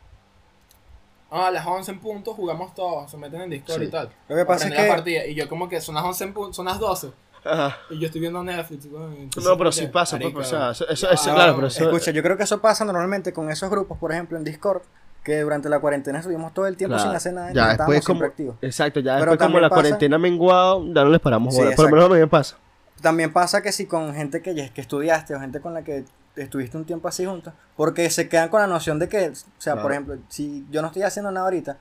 ah, 1.30 1.48
a 1.48 1.50
las 1.50 1.66
11 1.66 1.90
en 1.92 1.98
punto 2.00 2.34
jugamos 2.34 2.74
todos, 2.74 3.10
se 3.10 3.16
meten 3.16 3.40
en 3.42 3.50
Discord 3.50 3.78
Sí. 3.80 3.84
y 3.84 3.90
tal. 3.90 4.10
Lo 4.28 4.36
que 4.36 4.44
pasa 4.44 4.66
es 4.66 4.72
Aprender 4.72 4.78
la 4.78 4.84
que 4.84 4.90
partida, 5.02 5.26
y 5.26 5.34
yo 5.34 5.48
como 5.48 5.68
que 5.68 5.80
son 5.80 5.94
las 5.94 6.04
11 6.04 6.24
en 6.24 6.32
punto, 6.34 6.52
son 6.52 6.66
las 6.66 6.78
12, 6.78 7.10
Ajá. 7.48 7.76
y 7.90 7.98
yo 7.98 8.06
estoy 8.06 8.20
viendo 8.20 8.42
Netflix. 8.42 8.86
No, 8.86 9.56
pero 9.58 9.72
sí 9.72 9.86
pasa, 9.88 10.18
pues, 10.18 10.34
o 10.34 10.44
sea, 10.44 10.70
eso, 10.70 10.88
eso- 10.88 11.06
ya, 11.08 11.14
eso- 11.14 11.34
claro, 11.34 11.54
pero 11.56 11.66
eso. 11.68 11.84
Escucha, 11.84 12.10
yo 12.10 12.22
creo 12.22 12.36
que 12.36 12.42
eso 12.44 12.60
pasa 12.60 12.84
normalmente 12.84 13.32
con 13.32 13.50
esos 13.50 13.70
grupos, 13.70 13.98
por 13.98 14.12
ejemplo, 14.12 14.36
en 14.38 14.44
Discord, 14.44 14.82
que 15.22 15.40
durante 15.40 15.68
la 15.68 15.80
cuarentena 15.80 16.18
estuvimos 16.20 16.54
todo 16.54 16.66
el 16.66 16.76
tiempo 16.76 16.94
Claro. 16.94 17.08
sin 17.10 17.16
hacer 17.16 17.32
nada, 17.32 17.48
Ya 17.52 17.72
estábamos 17.72 17.78
después 17.94 18.04
como, 18.06 18.18
siempre 18.20 18.26
activos. 18.28 18.56
exacto, 18.62 19.00
ya 19.00 19.18
Pero 19.18 19.32
después 19.32 19.46
como 19.48 19.58
la 19.60 19.68
pasa- 19.68 19.80
cuarentena 19.82 20.16
ha 20.16 20.18
menguado, 20.20 20.84
ya 20.94 21.02
no 21.04 21.10
les 21.10 21.20
paramos 21.20 21.54
Sí. 21.54 21.62
Por 21.74 21.84
lo 21.86 21.90
menos 21.96 22.10
a 22.10 22.14
mí 22.14 22.20
me 22.20 22.26
pasa. 22.28 22.56
También 23.00 23.32
pasa 23.32 23.60
que 23.62 23.72
si 23.72 23.86
con 23.86 24.14
gente 24.14 24.40
que, 24.40 24.54
ya- 24.54 24.68
que 24.72 24.80
estudiaste 24.80 25.34
o 25.34 25.40
gente 25.40 25.60
con 25.60 25.74
la 25.74 25.82
que 25.82 26.04
estuviste 26.36 26.76
un 26.76 26.84
tiempo 26.84 27.08
así 27.08 27.24
juntos, 27.26 27.52
porque 27.76 28.08
se 28.10 28.28
quedan 28.28 28.48
con 28.50 28.60
la 28.60 28.66
noción 28.66 28.98
de 28.98 29.08
que, 29.08 29.28
o 29.30 29.32
sea, 29.58 29.72
Claro. 29.72 29.82
por 29.82 29.92
ejemplo, 29.92 30.16
si 30.28 30.64
yo 30.70 30.80
no 30.80 30.88
estoy 30.88 31.02
haciendo 31.02 31.30
nada 31.32 31.44
ahorita, 31.46 31.76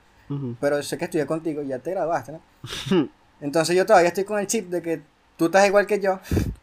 pero 0.60 0.82
sé 0.82 0.98
que 0.98 1.04
estudié 1.04 1.24
contigo 1.26 1.62
y 1.62 1.68
ya 1.68 1.78
te 1.78 1.92
graduaste, 1.92 2.32
¿no? 2.32 2.40
Entonces 3.40 3.76
yo 3.76 3.86
todavía 3.86 4.08
estoy 4.08 4.24
con 4.24 4.38
el 4.40 4.46
chip 4.46 4.70
de 4.70 4.82
que 4.82 5.02
tú 5.36 5.46
estás 5.46 5.66
igual 5.66 5.86
que 5.86 6.00
yo. 6.00 6.18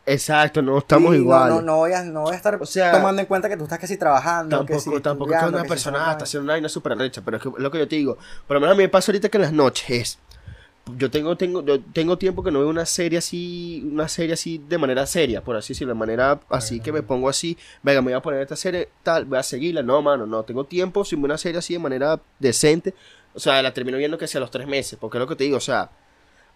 Exacto, 0.05 0.61
no 0.61 0.77
estamos 0.77 1.09
y 1.13 1.17
no- 1.17 1.23
igual. 1.23 1.49
No, 1.49 1.61
no, 1.61 1.77
voy 1.77 1.93
a, 1.93 2.03
no 2.03 2.21
voy 2.21 2.33
a 2.33 2.37
estar 2.37 2.55
O 2.61 2.65
sea, 2.65 2.91
tomando 2.91 3.21
en 3.21 3.27
cuenta 3.27 3.49
que 3.49 3.57
tú 3.57 3.63
estás 3.63 3.79
casi 3.79 3.97
trabajando. 3.97 4.65
que 4.65 4.79
si 4.79 4.85
Tampoco, 4.85 5.01
tampoco 5.01 5.31
es 5.31 5.39
que 5.39 5.45
estudiando, 5.45 5.57
una 5.57 5.63
que 5.63 5.67
si 5.67 5.69
persona 5.69 5.97
haciendo 5.97 6.11
está 6.11 6.23
haciendo 6.23 6.43
una 6.45 6.53
vaina 6.53 6.69
súper 6.69 6.97
recha, 6.97 7.21
pero 7.23 7.37
es 7.37 7.43
que 7.43 7.49
lo 7.57 7.71
que 7.71 7.79
yo 7.79 7.87
te 7.87 7.95
digo, 7.95 8.17
por 8.47 8.55
lo 8.55 8.61
menos 8.61 8.73
a 8.75 8.77
mí 8.77 8.83
me 8.83 8.89
pasa 8.89 9.11
ahorita 9.11 9.29
que 9.29 9.37
en 9.37 9.41
las 9.43 9.53
noches, 9.53 10.19
yo 10.97 11.09
tengo, 11.09 11.37
tengo, 11.37 11.63
yo 11.63 11.79
tengo 11.79 12.17
tiempo 12.17 12.43
que 12.43 12.51
no 12.51 12.59
veo 12.59 12.67
una 12.69 12.85
serie 12.85 13.17
así, 13.19 13.81
una 13.89 14.09
serie 14.09 14.33
así 14.33 14.61
de 14.67 14.77
manera 14.77 15.05
seria, 15.05 15.41
por 15.41 15.55
así 15.55 15.73
decirlo, 15.73 15.93
de 15.93 15.99
manera 15.99 16.41
así 16.49 16.81
que 16.81 16.91
me 16.91 17.01
pongo 17.01 17.29
así, 17.29 17.57
venga, 17.81 18.01
me 18.01 18.11
voy 18.11 18.17
a 18.17 18.21
poner 18.21 18.41
esta 18.41 18.57
serie, 18.57 18.89
tal, 19.01 19.23
voy 19.23 19.37
a 19.37 19.43
seguirla, 19.43 19.81
no, 19.81 20.01
mano, 20.01 20.25
no, 20.25 20.43
tengo 20.43 20.65
tiempo 20.65 21.05
sin 21.05 21.21
ver 21.21 21.31
una 21.31 21.37
serie 21.37 21.59
así 21.59 21.73
de 21.73 21.79
manera 21.79 22.19
decente, 22.37 22.93
o 23.33 23.39
sea, 23.39 23.61
la 23.61 23.73
termino 23.73 23.97
viendo 23.97 24.17
que 24.17 24.27
sea 24.27 24.41
los 24.41 24.51
tres 24.51 24.67
meses, 24.67 24.97
porque 24.99 25.17
es 25.17 25.19
lo 25.21 25.27
que 25.27 25.37
te 25.37 25.45
digo, 25.45 25.55
o 25.55 25.61
sea, 25.61 25.89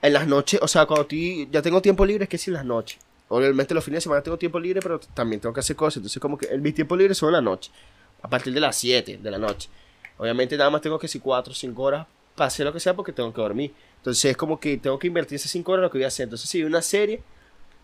en 0.02 0.14
las 0.14 0.28
noches, 0.28 0.60
o 0.62 0.68
sea, 0.68 0.86
cuando 0.86 1.04
estoy, 1.04 1.48
ya 1.52 1.62
tengo 1.62 1.82
tiempo 1.82 2.06
libre, 2.06 2.24
es 2.24 2.30
que 2.30 2.38
sí 2.38 2.50
en 2.50 2.56
las 2.56 2.66
noches. 2.66 3.00
Obviamente 3.30 3.74
los 3.74 3.84
fines 3.84 3.98
de 3.98 4.02
semana 4.02 4.22
tengo 4.22 4.38
tiempo 4.38 4.60
libre, 4.60 4.82
pero 4.82 5.00
también 5.00 5.42
tengo 5.42 5.54
que 5.54 5.60
hacer 5.60 5.76
cosas. 5.76 5.98
Entonces, 5.98 6.22
como 6.22 6.38
que 6.38 6.46
el, 6.48 6.62
mis 6.62 6.74
tiempos 6.74 6.98
libres 6.98 7.18
son 7.18 7.30
en 7.30 7.34
la 7.34 7.42
noche. 7.42 7.72
A 8.22 8.30
partir 8.30 8.54
de 8.54 8.60
las 8.60 8.76
7 8.78 9.20
de 9.22 9.32
la 9.32 9.38
noche. 9.38 9.70
Obviamente 10.18 10.58
nada 10.58 10.70
más 10.70 10.82
tengo 10.82 10.98
que 10.98 11.08
si 11.08 11.20
4 11.20 11.52
o 11.52 11.56
5 11.56 11.84
horas 11.84 12.08
para 12.36 12.48
hacer 12.48 12.66
lo 12.66 12.74
que 12.74 12.80
sea 12.80 12.96
porque 12.96 13.12
tengo 13.12 13.34
que 13.34 13.42
dormir. 13.42 13.74
Entonces 13.98 14.32
es 14.32 14.38
como 14.38 14.60
que 14.60 14.78
tengo 14.78 14.98
que 14.98 15.08
invertir 15.08 15.36
esas 15.36 15.52
5 15.52 15.72
horas 15.72 15.82
en 15.82 15.84
lo 15.84 15.92
que 15.92 15.98
voy 15.98 16.06
a 16.06 16.08
hacer. 16.08 16.24
Entonces 16.24 16.50
si 16.50 16.60
veo 16.60 16.68
una 16.68 16.82
serie, 16.82 17.22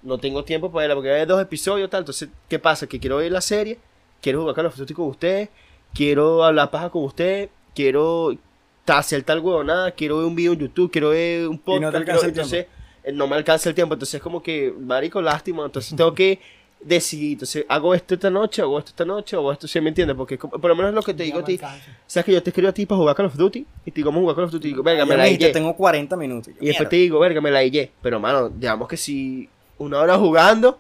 no 0.02 0.18
tengo 0.18 0.44
tiempo 0.44 0.72
para 0.72 0.82
verla 0.82 0.96
porque 0.96 1.12
hay 1.12 1.26
dos 1.26 1.42
episodios 1.42 1.90
tal. 1.90 2.02
Entonces, 2.02 2.30
¿qué 2.48 2.60
pasa? 2.60 2.88
Que 2.88 3.00
quiero 3.00 3.18
ver 3.18 3.32
la 3.32 3.42
serie, 3.42 3.80
quiero 4.22 4.42
jugar 4.42 4.66
of 4.66 4.76
Duty 4.76 4.94
con 4.94 5.08
ustedes, 5.08 5.50
quiero 5.94 6.44
hablar 6.44 6.72
paja 6.72 6.90
con 6.90 7.04
ustedes, 7.04 7.50
quiero 7.76 8.38
hacer 8.86 9.24
tal 9.24 9.40
huevonada, 9.40 9.92
quiero 9.92 10.18
ver 10.18 10.26
un 10.28 10.36
video 10.36 10.54
en 10.54 10.60
YouTube, 10.60 10.92
quiero 10.92 11.10
ver 11.10 11.48
un 11.48 11.58
podcast. 11.58 11.82
no 11.84 11.92
te 11.92 11.98
quiero- 12.06 12.12
alcanza 12.14 12.26
el 12.26 12.30
entonces, 12.32 12.66
eh, 13.04 13.12
no 13.14 13.28
me 13.28 13.36
alcanza 13.36 13.70
el 13.70 13.76
tiempo. 13.76 13.94
Entonces 13.96 14.16
es 14.16 14.22
como 14.22 14.42
que, 14.44 14.74
marico, 14.80 15.22
lástima. 15.22 15.66
Entonces 15.66 15.96
tengo 15.96 16.14
que 16.14 16.40
decidir. 16.82 17.34
Entonces, 17.34 17.66
hago 17.70 17.94
esto 17.96 18.14
esta 18.16 18.30
noche, 18.30 18.62
hago 18.62 18.78
esto 18.78 18.90
esta 18.90 19.06
noche, 19.06 19.36
hago 19.38 19.52
esto, 19.54 19.68
¿sí 19.70 19.80
me 19.80 19.88
entiendes? 19.90 20.18
Porque 20.18 20.38
como- 20.38 20.60
por 20.60 20.70
lo 20.70 20.76
menos 20.76 20.94
lo 20.94 21.02
que 21.02 21.14
te 21.14 21.20
Ya 21.20 21.26
digo 21.26 21.40
a 21.40 21.46
ti. 21.46 21.54
alcanza. 21.54 21.98
¿Sabes 22.06 22.26
que 22.26 22.32
yo 22.34 22.44
te 22.44 22.50
escribo 22.50 22.68
a 22.70 22.74
ti 22.74 22.86
para 22.86 22.98
jugar 23.00 23.16
Call 23.16 23.28
of 23.28 23.36
Duty? 23.38 23.66
Y 23.86 23.92
te 23.92 23.96
digo, 23.96 24.10
vamos 24.12 24.20
a 24.20 24.24
jugar 24.24 24.36
Call 24.36 24.46
of 24.46 24.52
Duty. 24.52 24.68
Y 24.68 24.72
digo, 24.72 24.84
venga, 24.84 25.06
me 25.06 25.16
la 25.16 25.30
guillé. 25.30 25.50
tengo 25.52 25.74
40 25.78 26.18
minutos. 26.18 26.48
Yo, 26.48 26.52
Y 26.60 26.66
después 26.68 26.80
mierda. 26.80 26.90
te 26.90 26.96
digo, 26.98 27.20
verga, 27.20 27.40
me 27.42 27.52
la 27.52 27.64
guillé. 27.64 27.92
Pero, 28.02 28.20
mano, 28.20 28.50
digamos 28.50 28.88
que 28.90 28.98
si 28.98 29.48
una 29.78 30.00
hora 30.00 30.18
jugando, 30.18 30.78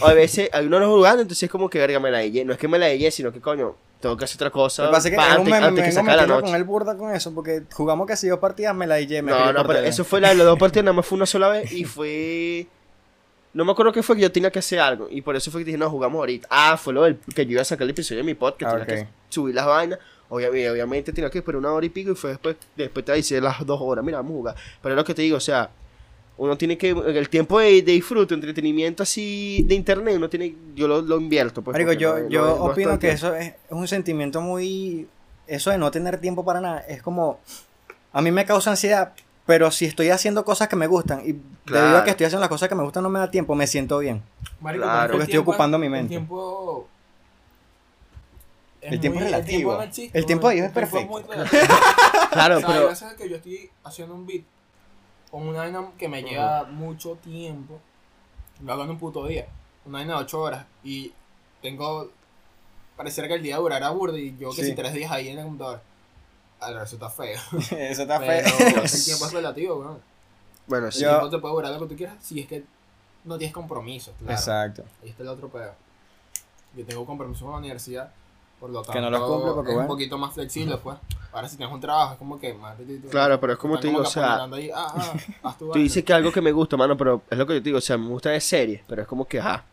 o 0.00 0.06
a 0.06 0.12
veces 0.14 0.50
hay 0.52 0.66
una 0.66 0.78
hora 0.78 0.86
jugando, 0.88 1.22
entonces 1.22 1.44
es 1.44 1.50
como 1.50 1.70
que, 1.70 1.78
verga, 1.78 2.00
me 2.00 2.10
la 2.10 2.22
guillé. 2.24 2.44
No 2.44 2.52
es 2.52 2.58
que 2.58 2.66
me 2.66 2.78
la 2.78 2.92
guillé, 2.92 3.10
sino 3.12 3.32
que, 3.32 3.40
coño, 3.40 3.76
tengo 4.06 4.16
que 4.16 4.24
hacer 4.24 4.36
otra 4.36 4.50
cosa. 4.50 4.82
Lo 4.84 4.88
que 4.90 4.94
pasa 4.94 5.08
es 5.08 5.14
que 5.14 5.20
antes, 5.20 5.44
meme, 5.44 5.56
antes 5.66 5.84
me 5.84 5.90
que 5.90 5.96
vengo 5.96 6.16
la 6.16 6.26
noche. 6.26 6.46
con 6.46 6.54
el 6.54 6.64
burda 6.64 6.96
con 6.96 7.14
eso, 7.14 7.34
porque 7.34 7.62
jugamos 7.72 8.06
casi 8.06 8.28
dos 8.28 8.38
partidas, 8.38 8.74
me 8.74 8.86
la 8.86 8.96
dije, 8.96 9.22
me 9.22 9.32
No, 9.32 9.52
no, 9.52 9.66
pero 9.66 9.80
eso 9.80 10.04
fue 10.04 10.20
la 10.20 10.30
de 10.30 10.36
las 10.36 10.46
dos 10.46 10.58
partidas, 10.60 10.84
nada 10.84 10.94
más 10.94 11.06
fue 11.06 11.16
una 11.16 11.26
sola 11.26 11.48
vez 11.48 11.70
y 11.72 11.84
fue... 11.84 12.66
No 13.52 13.64
me 13.64 13.72
acuerdo 13.72 13.90
qué 13.92 14.02
fue 14.02 14.16
que 14.16 14.22
yo 14.22 14.30
tenía 14.30 14.50
que 14.50 14.58
hacer 14.58 14.80
algo 14.80 15.08
y 15.10 15.22
por 15.22 15.34
eso 15.34 15.50
fue 15.50 15.62
que 15.62 15.66
dije, 15.66 15.78
no, 15.78 15.88
jugamos 15.88 16.18
ahorita. 16.18 16.46
Ah, 16.50 16.76
fue 16.76 16.92
lo 16.92 17.04
del 17.04 17.16
que 17.34 17.46
yo 17.46 17.52
iba 17.52 17.62
a 17.62 17.64
sacar 17.64 17.84
el 17.84 17.90
episodio 17.90 18.18
de 18.18 18.24
mi 18.24 18.34
podcast, 18.34 18.74
Ah, 18.76 18.84
tenía 18.84 19.02
ok. 19.02 19.08
que 19.08 19.14
subir 19.34 19.54
las 19.54 19.64
vainas. 19.66 19.98
Obviamente, 20.28 20.70
obviamente 20.70 21.12
tenía 21.12 21.30
que 21.30 21.38
esperar 21.38 21.58
una 21.58 21.72
hora 21.72 21.86
y 21.86 21.88
pico 21.88 22.10
y 22.10 22.14
fue 22.16 22.30
después, 22.30 22.56
después 22.76 23.04
te 23.04 23.16
hice 23.18 23.40
las 23.40 23.64
dos 23.64 23.80
horas, 23.80 24.04
mira, 24.04 24.18
vamos 24.18 24.32
a 24.32 24.34
jugar. 24.36 24.54
Pero 24.82 24.94
es 24.94 24.96
lo 24.96 25.04
que 25.04 25.14
te 25.14 25.22
digo, 25.22 25.36
o 25.38 25.40
sea, 25.40 25.70
uno 26.38 26.56
tiene 26.58 26.76
que, 26.76 26.90
el 26.90 27.28
tiempo 27.30 27.58
de, 27.60 27.82
de 27.82 27.92
disfrute, 27.92 28.34
entretenimiento 28.34 29.02
así 29.02 29.64
de 29.66 29.74
internet, 29.74 30.16
uno 30.16 30.28
tiene, 30.28 30.54
yo 30.74 30.86
lo, 30.86 31.00
lo 31.02 31.18
invierto. 31.18 31.62
Pues, 31.62 31.74
Marico, 31.74 31.92
yo, 31.92 32.18
no- 32.18 32.28
yo 32.28 32.40
no 32.42 32.46
es- 32.46 32.50
no 32.50 32.52
es 32.52 32.58
todo 32.58 32.72
opino 32.72 32.90
el 32.92 32.98
que 32.98 33.10
eso 33.10 33.34
es, 33.34 33.46
es 33.48 33.54
un 33.70 33.88
sentimiento 33.88 34.40
muy... 34.40 35.08
Eso 35.46 35.70
de 35.70 35.78
no 35.78 35.90
tener 35.90 36.20
tiempo 36.20 36.44
para 36.44 36.60
nada, 36.60 36.80
es 36.88 37.00
como... 37.02 37.38
A 38.12 38.20
mí 38.20 38.30
me 38.32 38.44
causa 38.44 38.70
ansiedad, 38.70 39.12
pero 39.46 39.70
si 39.70 39.84
estoy 39.84 40.10
haciendo 40.10 40.44
cosas 40.44 40.68
que 40.68 40.76
me 40.76 40.86
gustan 40.88 41.20
y 41.20 41.32
debido 41.70 41.98
a 41.98 42.04
que 42.04 42.10
estoy 42.10 42.26
haciendo 42.26 42.40
las 42.40 42.48
cosas 42.48 42.68
que 42.68 42.74
me 42.74 42.82
gustan 42.82 43.02
no 43.02 43.10
me 43.10 43.18
da 43.18 43.30
tiempo, 43.30 43.54
me 43.54 43.66
siento 43.66 43.98
bien. 43.98 44.22
Marico, 44.60 44.84
Claro. 44.84 45.02
es 45.04 45.06
Porque 45.10 45.16
el 45.16 45.20
estoy 45.22 45.32
tiempo- 45.32 45.50
ocupando 45.52 45.78
mi 45.78 45.86
El 45.86 45.92
mente. 45.92 46.08
tiempo. 46.10 46.88
El 48.80 49.00
tiempo 49.00 49.18
muy- 49.18 49.26
es 49.28 49.32
relativo. 49.32 49.74
no 49.76 49.82
existe, 49.82 50.18
El 50.18 50.26
tiempo 50.26 50.48
de 50.48 50.54
Dios 50.56 50.64
el 50.64 50.68
es 50.70 50.74
perfecto. 50.74 51.22
Claro, 52.32 52.56
O 52.56 52.60
sea, 52.60 52.68
hay 52.68 52.74
pero... 52.74 52.88
veces 52.88 53.14
que 53.14 53.28
yo 53.28 53.36
estoy 53.36 53.70
haciendo 53.84 54.14
un 54.14 54.26
beat 54.26 54.42
con 55.30 55.46
una 55.46 55.58
vaina 55.60 55.90
que 55.98 56.08
me 56.08 56.22
lleva 56.22 56.64
mucho 56.64 57.16
tiempo. 57.16 57.78
Lo 58.64 58.72
hago 58.72 58.84
en 58.84 58.90
un 58.90 58.98
puto 58.98 59.26
día. 59.26 59.46
Una 59.84 59.98
vaina 59.98 60.14
de 60.14 60.20
8 60.20 60.40
horas. 60.40 60.66
Y 60.84 61.12
tengo. 61.62 62.10
Pareciera 62.96 63.28
que 63.28 63.34
el 63.34 63.42
día 63.42 63.58
durará 63.58 63.90
burda 63.90 64.18
y 64.18 64.36
yo 64.38 64.50
que 64.50 64.62
Sí. 64.62 64.68
si 64.70 64.74
tres 64.74 64.94
días 64.94 65.10
ahí 65.12 65.28
en 65.28 65.38
el 65.38 65.44
computador. 65.44 65.80
A 66.60 66.70
ver, 66.70 66.82
eso 66.82 66.96
está 66.96 67.10
feo. 67.10 67.38
eso 67.78 68.02
está 68.02 68.18
Pero 68.18 68.48
feo. 68.48 68.68
el 68.82 69.04
tiempo 69.04 69.26
es 69.26 69.32
relativo, 69.32 69.76
weón. 69.76 70.00
Bueno, 70.66 70.86
El 70.86 70.92
sí. 70.92 71.02
Yo- 71.02 71.10
tiempo 71.10 71.30
te 71.30 71.38
puede 71.38 71.54
durar 71.54 71.72
lo 71.72 71.80
que 71.80 71.86
tú 71.86 71.96
quieras 71.96 72.16
si 72.22 72.40
es 72.40 72.46
que 72.48 72.64
no 73.24 73.36
tienes 73.36 73.52
compromisos, 73.52 74.14
claro. 74.18 74.32
Exacto. 74.32 74.84
Ahí 75.02 75.10
está 75.10 75.22
el 75.22 75.28
otro 75.28 75.48
pedo. 75.48 75.74
Yo 76.74 76.84
tengo 76.86 77.04
compromiso 77.04 77.44
con 77.44 77.52
la 77.52 77.58
universidad, 77.58 78.10
por 78.58 78.70
lo 78.70 78.82
tanto 78.82 78.92
Que 78.92 79.00
no 79.00 79.10
los 79.10 79.22
cumple 79.22 79.52
porque, 79.52 79.70
es 79.70 79.74
bueno. 79.74 79.90
un 79.90 79.94
poquito 79.94 80.18
más 80.18 80.32
flexible, 80.34 80.76
pues. 80.78 80.96
Ahora 81.32 81.48
si 81.48 81.56
tienes 81.56 81.74
un 81.74 81.80
trabajo 81.80 82.14
es 82.14 82.18
como 82.18 82.38
que 82.38 82.54
más... 82.54 82.76
Claro, 83.10 83.38
pero 83.38 83.52
es 83.52 83.58
como 83.58 83.78
te 83.78 83.88
digo, 83.88 84.00
o 84.00 84.04
sea, 84.06 84.44
ahí, 84.44 84.70
ah, 84.74 85.14
ah, 85.42 85.54
Tú 85.58 85.72
dices 85.74 86.02
que 86.02 86.12
algo 86.12 86.32
que 86.32 86.40
me 86.40 86.52
gusta, 86.52 86.76
mano, 86.76 86.96
pero 86.96 87.22
es 87.28 87.36
lo 87.36 87.46
que 87.46 87.54
yo 87.54 87.60
te 87.60 87.64
digo, 87.64 87.78
o 87.78 87.82
sea, 87.82 87.98
me 87.98 88.08
gusta 88.08 88.30
de 88.30 88.40
series, 88.40 88.82
pero 88.86 89.02
es 89.02 89.08
como 89.08 89.26
que, 89.26 89.40
ajá. 89.40 89.64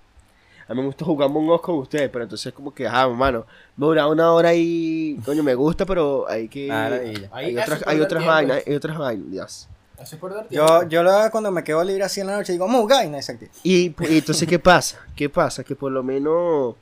A 0.68 0.74
mí 0.74 0.80
me 0.80 0.88
gusta 0.88 1.06
jugar 1.06 1.30
Among 1.30 1.50
Us 1.50 1.62
con 1.62 1.76
ustedes, 1.76 2.10
pero 2.10 2.24
entonces 2.24 2.48
es 2.48 2.54
como 2.54 2.74
que, 2.74 2.88
ajá, 2.88 3.08
mano, 3.10 3.46
me 3.78 3.86
dura 3.86 4.08
una 4.08 4.32
hora 4.32 4.54
y, 4.54 5.18
coño, 5.26 5.44
me 5.44 5.56
gusta, 5.56 5.86
pero 5.86 6.28
hay 6.28 6.48
que... 6.48 6.72
Ah, 6.72 6.90
hay 7.32 7.58
otras, 7.58 7.82
es 7.82 7.88
hay 7.88 7.98
perder 7.98 8.02
otras 8.02 8.24
tiempo. 8.24 8.28
vainas, 8.28 8.64
hay 8.66 8.76
otras 8.76 8.98
vainas, 8.98 9.32
Dios. 9.32 9.70
Eso 10.04 10.16
es. 10.16 10.50
Yo, 10.50 10.84
yo 10.90 11.04
lo 11.04 11.12
hago 11.12 11.32
cuando 11.32 11.52
me 11.52 11.64
quedo 11.64 11.84
libre 11.84 12.04
así 12.04 12.20
en 12.20 12.28
la 12.28 12.38
noche 12.38 12.52
y 12.52 12.56
digo, 12.56 12.68
Muga, 12.68 13.06
y 13.06 13.10
no 13.10 13.22
se 13.22 13.32
activa. 13.32 13.52
Y, 13.64 13.88
y 13.88 14.18
entonces, 14.18 14.48
¿qué 14.48 14.60
pasa? 14.60 15.00
¿Qué 15.16 15.30
pasa? 15.30 15.64
Que 15.64 15.76
por 15.76 15.92
lo 15.92 16.04
menos. 16.04 16.76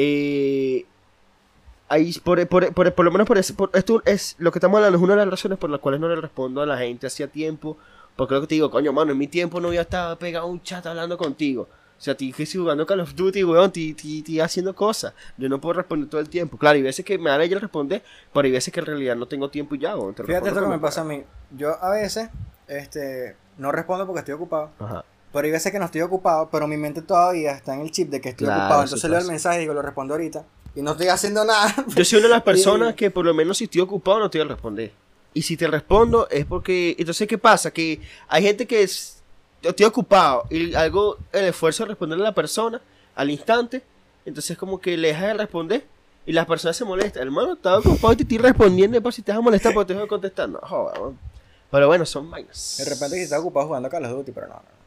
Eh, 0.00 0.86
ahí, 1.88 2.12
por, 2.22 2.46
por, 2.46 2.72
por, 2.72 2.94
por 2.94 3.04
lo 3.04 3.10
menos 3.10 3.26
por, 3.26 3.36
ese, 3.36 3.52
por 3.52 3.70
esto 3.74 4.00
es 4.04 4.36
lo 4.38 4.52
que 4.52 4.60
estamos 4.60 4.76
hablando, 4.78 4.96
es 4.96 5.02
una 5.02 5.14
de 5.14 5.18
las 5.18 5.30
razones 5.30 5.58
por 5.58 5.70
las 5.70 5.80
cuales 5.80 6.00
no 6.00 6.08
le 6.08 6.14
respondo 6.14 6.62
a 6.62 6.66
la 6.66 6.78
gente 6.78 7.08
hacía 7.08 7.26
tiempo. 7.26 7.76
Porque 8.14 8.34
lo 8.34 8.40
que 8.42 8.46
te 8.46 8.54
digo, 8.54 8.70
coño, 8.70 8.92
mano, 8.92 9.10
en 9.10 9.18
mi 9.18 9.26
tiempo 9.26 9.60
no 9.60 9.68
voy 9.68 9.76
a 9.76 9.82
estar 9.82 10.16
pegado 10.18 10.46
a 10.46 10.48
un 10.48 10.62
chat 10.62 10.86
hablando 10.86 11.18
contigo. 11.18 11.62
O 11.62 12.00
sea, 12.00 12.16
que 12.16 12.28
estoy 12.28 12.46
jugando 12.60 12.86
Call 12.86 13.00
of 13.00 13.12
Duty, 13.16 13.42
weón, 13.42 13.72
ti, 13.72 13.92
ti, 13.92 14.22
ti 14.22 14.38
haciendo 14.38 14.72
cosas. 14.72 15.14
Yo 15.36 15.48
no 15.48 15.60
puedo 15.60 15.74
responder 15.74 16.08
todo 16.08 16.20
el 16.20 16.28
tiempo. 16.28 16.56
Claro, 16.56 16.76
hay 16.76 16.82
veces 16.82 17.04
que 17.04 17.18
me 17.18 17.30
da 17.30 17.42
ella 17.42 17.58
responder, 17.58 18.04
pero 18.32 18.46
hay 18.46 18.52
veces 18.52 18.72
que 18.72 18.78
en 18.78 18.86
realidad 18.86 19.16
no 19.16 19.26
tengo 19.26 19.50
tiempo 19.50 19.74
y 19.74 19.78
ya, 19.78 19.96
weón. 19.96 20.14
te 20.14 20.22
Fíjate 20.22 20.48
esto 20.48 20.60
que 20.60 20.68
me 20.68 20.78
pasa 20.78 21.00
a 21.00 21.04
mí. 21.04 21.24
Yo 21.56 21.76
a 21.82 21.90
veces, 21.90 22.30
este, 22.68 23.36
no 23.56 23.72
respondo 23.72 24.06
porque 24.06 24.20
estoy 24.20 24.34
ocupado. 24.34 24.70
Ajá. 24.78 25.04
Pero 25.32 25.44
hay 25.44 25.50
veces 25.50 25.70
que 25.72 25.78
no 25.78 25.84
estoy 25.84 26.00
ocupado, 26.00 26.48
pero 26.50 26.66
mi 26.66 26.76
mente 26.76 27.02
todavía 27.02 27.52
está 27.52 27.74
en 27.74 27.80
el 27.80 27.90
chip 27.90 28.08
de 28.10 28.20
que 28.20 28.30
estoy 28.30 28.46
Claro, 28.46 28.62
ocupado. 28.62 28.82
Entonces 28.84 29.10
leo 29.10 29.20
el 29.20 29.26
mensaje 29.26 29.58
y 29.58 29.60
digo, 29.60 29.74
lo 29.74 29.82
respondo 29.82 30.14
ahorita. 30.14 30.44
Y 30.74 30.82
no 30.82 30.92
estoy 30.92 31.08
haciendo 31.08 31.44
nada. 31.44 31.74
Yo 31.94 32.04
soy 32.04 32.18
una 32.18 32.28
de 32.28 32.34
las 32.34 32.42
personas 32.42 32.94
que 32.94 33.10
por 33.10 33.24
lo 33.24 33.34
menos 33.34 33.58
si 33.58 33.64
estoy 33.64 33.80
ocupado 33.82 34.20
no 34.20 34.30
te 34.30 34.38
voy 34.38 34.46
a 34.46 34.50
responder. 34.50 34.92
Y 35.34 35.42
si 35.42 35.56
te 35.56 35.66
respondo 35.66 36.28
es 36.30 36.46
porque... 36.46 36.96
Entonces, 36.98 37.28
¿qué 37.28 37.36
pasa? 37.38 37.70
Que 37.70 38.00
hay 38.28 38.42
gente 38.42 38.66
que 38.66 38.82
es... 38.82 39.22
yo 39.62 39.70
Estoy 39.70 39.86
ocupado 39.86 40.44
y 40.50 40.74
algo, 40.74 41.18
el 41.32 41.44
esfuerzo 41.46 41.84
de 41.84 41.88
responderle 41.88 42.24
a 42.24 42.28
la 42.30 42.34
persona 42.34 42.80
al 43.14 43.30
instante, 43.30 43.82
entonces 44.24 44.56
como 44.56 44.80
que 44.80 44.96
le 44.96 45.08
dejas 45.08 45.24
de 45.28 45.34
responder 45.34 45.86
y 46.24 46.32
la 46.32 46.46
persona 46.46 46.72
se 46.72 46.84
molesta. 46.84 47.20
Hermano, 47.20 47.54
estaba 47.54 47.78
ocupado 47.78 48.12
y 48.12 48.16
te 48.16 48.22
estoy 48.22 48.38
respondiendo 48.38 48.96
y 48.96 49.00
por 49.00 49.12
si 49.12 49.22
te 49.22 49.32
vas 49.32 49.38
a 49.38 49.42
molestar 49.42 49.74
porque 49.74 49.88
te 49.88 49.92
dejo 49.94 50.04
de 50.04 50.08
contestar. 50.08 50.48
No, 50.48 50.58
joder. 50.60 51.14
Pero 51.70 51.86
bueno, 51.86 52.06
son 52.06 52.30
vainas. 52.30 52.76
De 52.78 52.84
repente 52.84 53.16
que 53.16 53.22
está 53.24 53.38
ocupado 53.38 53.66
jugando 53.66 53.88
Call 53.90 54.04
of 54.06 54.12
Duty, 54.12 54.32
pero 54.32 54.46
no, 54.48 54.54
no. 54.54 54.77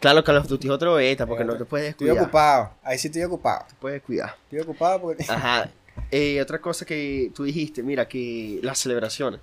No. 0.00 0.10
Claro, 0.12 0.24
Call 0.24 0.36
of 0.38 0.48
Duty 0.48 0.66
es 0.68 0.72
otro 0.72 0.94
beta 0.94 1.26
porque 1.26 1.44
no 1.44 1.56
te 1.56 1.64
puedes 1.64 1.90
Estoy 1.90 2.06
descuidar. 2.06 2.24
ocupado. 2.26 2.70
Ahí 2.82 2.98
sí 2.98 3.08
estoy 3.08 3.22
ocupado. 3.22 3.64
Te 3.68 3.74
puedes 3.80 4.02
cuidar. 4.02 4.34
Estoy 4.44 4.60
ocupado 4.60 5.00
porque... 5.00 5.24
Ajá. 5.28 5.70
Eh, 6.10 6.40
otra 6.40 6.60
cosa 6.60 6.84
que 6.86 7.30
tú 7.34 7.44
dijiste, 7.44 7.82
mira, 7.82 8.08
que 8.08 8.58
las 8.62 8.78
celebraciones, 8.78 9.40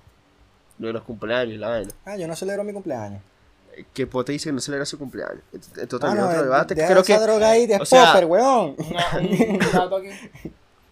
lo 0.78 0.88
de 0.88 0.92
los 0.92 1.02
cumpleaños, 1.04 1.58
la 1.58 1.68
vaina. 1.68 1.90
Ah, 2.04 2.16
yo 2.16 2.26
no 2.26 2.34
celebro 2.34 2.64
mi 2.64 2.72
cumpleaños. 2.72 3.22
Que 3.94 4.08
Pote 4.08 4.32
dice 4.32 4.48
que 4.48 4.52
no 4.52 4.60
celebra 4.60 4.84
su 4.84 4.98
cumpleaños. 4.98 5.38
Ah, 5.54 5.86
también 5.86 6.16
no, 6.16 6.24
es 6.30 6.34
otro 6.36 6.42
debate. 6.42 6.74
deja 6.74 6.88
Creo 6.88 7.02
esa 7.02 7.16
que. 7.18 7.22
droga 7.22 7.50
ahí 7.50 7.66
de 7.66 7.76
o 7.76 7.84
sea- 7.86 8.06
popper, 8.12 8.24
weón. 8.26 8.74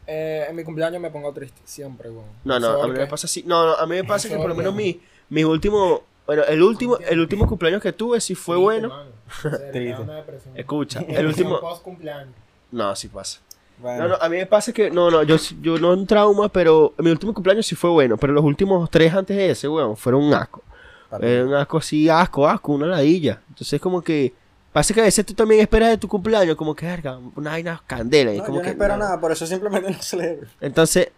Eh, 0.07 0.47
en 0.49 0.55
mi 0.55 0.63
cumpleaños 0.63 1.03
me 1.03 1.11
pongo 1.11 1.33
triste, 1.33 1.61
siempre, 1.65 2.09
weón. 2.11 2.27
No, 2.45 2.61
no, 2.61 2.81
a 2.83 2.87
mí 2.87 2.95
qué. 2.95 3.01
me 3.01 3.07
pasa 3.09 3.27
así. 3.27 3.43
No, 3.45 3.67
no, 3.67 3.75
a 3.75 3.87
mí 3.87 3.97
me 3.97 4.05
pasa 4.05 4.29
que 4.29 4.37
por 4.37 4.49
lo 4.49 4.55
menos 4.55 4.73
mi, 4.75 5.01
mi 5.31 5.43
último. 5.43 6.05
Bueno, 6.27 6.45
el 6.45 6.63
último, 6.63 6.97
el 6.99 7.19
último 7.21 7.47
cumpleaños 7.49 7.83
que 7.83 7.93
tuve 7.93 8.21
sí 8.21 8.35
fue 8.37 8.57
bueno. 8.57 8.93
Triste. 9.73 10.03
Escucha, 10.55 11.01
el 11.09 11.27
último. 11.27 11.61
post 11.61 11.83
cumpleaños. 11.83 12.35
No, 12.71 12.95
sí 12.97 13.09
pasa. 13.09 13.41
Bueno, 13.79 14.05
No, 14.05 14.09
no, 14.09 14.15
a 14.21 14.29
mí 14.29 14.37
me 14.39 14.47
pasa 14.47 14.73
que. 14.73 14.91
No, 14.91 15.11
no, 15.11 15.23
yo, 15.23 15.37
yo 15.61 15.79
no 15.79 15.93
un 15.93 16.07
trauma, 16.07 16.49
pero 16.49 16.95
mi 16.99 17.11
último 17.11 17.35
cumpleaños 17.35 17.67
sí 17.67 17.75
fue 17.75 17.91
bueno. 17.91 18.17
Pero 18.17 18.33
los 18.33 18.45
últimos 18.45 18.89
tres 18.91 19.13
antes 19.15 19.37
de 19.37 19.51
ese, 19.51 19.69
weón, 19.69 19.97
fueron 19.97 20.25
un 20.25 20.35
asco. 20.35 20.63
Era 21.21 21.45
un 21.45 21.55
asco 21.55 21.79
así, 21.79 22.09
asco, 22.09 22.49
asco, 22.49 22.73
una 22.73 22.87
ladilla. 22.87 23.41
Entonces, 23.49 23.81
como 23.81 24.01
que. 24.03 24.33
Pasa 24.73 24.93
que 24.93 25.01
a 25.01 25.05
veces 25.05 25.25
tú 25.25 25.33
también 25.33 25.63
esperas 25.63 25.89
de 25.89 25.97
tu 25.97 26.07
cumpleaños, 26.07 26.55
como 26.55 26.75
que, 26.75 26.85
verga, 26.85 27.19
una 27.35 27.53
vaina 27.53 27.83
candela. 27.87 28.35
Y 28.35 28.39
No, 28.39 28.45
como 28.45 28.57
yo 28.57 28.61
no 28.61 28.65
que, 28.65 28.71
espero 28.73 28.97
no. 28.99 29.05
nada, 29.05 29.19
por 29.21 29.33
eso 29.33 29.47
simplemente 29.47 29.91
no 29.93 30.03
celebro. 30.03 30.47
Entonces, 30.61 31.13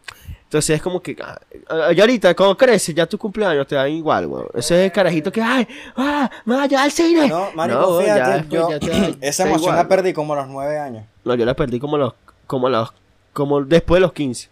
entonces 0.49 0.77
es 0.77 0.83
como 0.83 1.03
que. 1.03 1.15
ah, 1.23 1.39
ah, 1.69 1.93
Y 1.93 2.01
ahorita, 2.01 2.35
cuando 2.35 2.57
creces, 2.57 2.95
ya 2.95 3.05
tu 3.05 3.19
cumpleaños 3.19 3.67
te 3.67 3.75
da 3.75 3.87
igual, 3.87 4.25
weón. 4.27 4.47
Ese 4.55 4.79
es 4.81 4.87
el 4.87 4.93
carajito 4.93 5.31
que, 5.31 5.43
ay, 5.43 5.69
ah, 5.95 6.31
vaya 6.47 6.85
al 6.85 6.91
cine. 6.91 7.29
No, 7.29 7.53
marico, 7.55 7.79
No, 7.81 8.01
ya 8.01 8.15
fíjate, 8.15 8.31
después 8.39 8.61
yo 8.63 8.71
ya 8.71 8.79
te 8.81 9.19
esa 9.29 9.43
emoción 9.43 9.61
igual, 9.61 9.77
la 9.77 9.89
perdí 9.89 10.13
como 10.15 10.33
a 10.33 10.37
los 10.37 10.49
nueve 10.49 10.79
años. 10.79 11.05
No, 11.23 11.35
yo 11.35 11.45
la 11.45 11.53
perdí 11.53 11.79
como 11.79 11.97
a 11.97 11.99
los. 11.99 12.15
Como 12.47 12.67
a 12.67 12.71
los. 12.71 12.89
Como 13.35 13.63
después 13.63 13.99
de 13.99 14.01
los 14.01 14.15
15. 14.15 14.49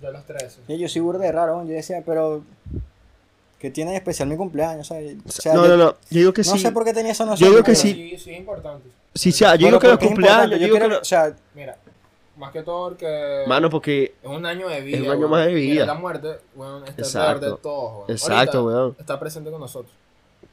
Yo 0.00 0.08
a 0.08 0.12
los 0.12 0.24
13. 0.24 0.60
Y 0.68 0.78
yo 0.78 0.88
soy 0.88 1.02
burde 1.02 1.24
de 1.26 1.32
raro, 1.32 1.64
yo 1.66 1.72
decía, 1.72 2.04
pero 2.06 2.44
¿qué 3.58 3.72
tiene 3.72 3.90
de 3.90 3.96
especial 3.96 4.28
mi 4.28 4.36
cumpleaños? 4.36 4.88
O 4.88 4.94
sea, 4.94 5.02
o 5.26 5.28
sea, 5.28 5.54
no, 5.54 5.66
yo- 5.66 5.76
no, 5.76 5.84
no. 5.84 5.90
Yo 6.08 6.18
digo 6.20 6.32
que 6.32 6.42
no 6.42 6.52
sí. 6.52 6.60
sé 6.60 6.70
por 6.70 6.84
qué 6.84 6.92
tenía 6.94 7.10
esa 7.10 7.24
noción. 7.24 7.48
Yo 7.48 7.52
digo 7.52 7.64
que 7.64 7.74
sí. 7.74 7.92
Sí, 7.92 8.18
sí, 8.22 8.30
es 8.30 8.38
importante. 8.38 8.88
Sí, 9.12 9.32
sí, 9.32 9.44
ah, 9.44 9.56
yo 9.56 9.66
digo 9.66 9.80
que 9.80 9.88
los 9.88 9.98
cumpleaños. 9.98 10.60
Yo 10.60 10.66
digo 10.66 10.78
que 10.78 10.84
O 10.94 11.04
sea, 11.04 11.34
Mira, 11.52 11.76
más 12.42 12.52
que 12.52 12.62
todo 12.62 12.88
porque 12.90 13.44
Mano, 13.46 13.70
porque. 13.70 14.14
es 14.22 14.28
un 14.28 14.44
año 14.44 14.68
de 14.68 14.80
vida. 14.82 14.96
Es 14.98 15.02
un 15.04 15.10
año 15.10 15.18
weón. 15.20 15.30
más 15.30 15.46
de 15.46 15.54
vida. 15.54 15.72
Mira, 15.72 15.86
la 15.86 15.94
muerte, 15.94 16.28
weón, 16.56 16.84
está 16.86 17.02
Exacto. 17.02 17.46
de 17.50 17.56
todos, 17.62 17.92
weón. 17.98 18.10
Exacto, 18.10 18.58
Ahorita 18.58 18.62
weón. 18.62 18.96
Está 18.98 19.18
presente 19.20 19.50
con 19.50 19.60
nosotros. 19.60 19.92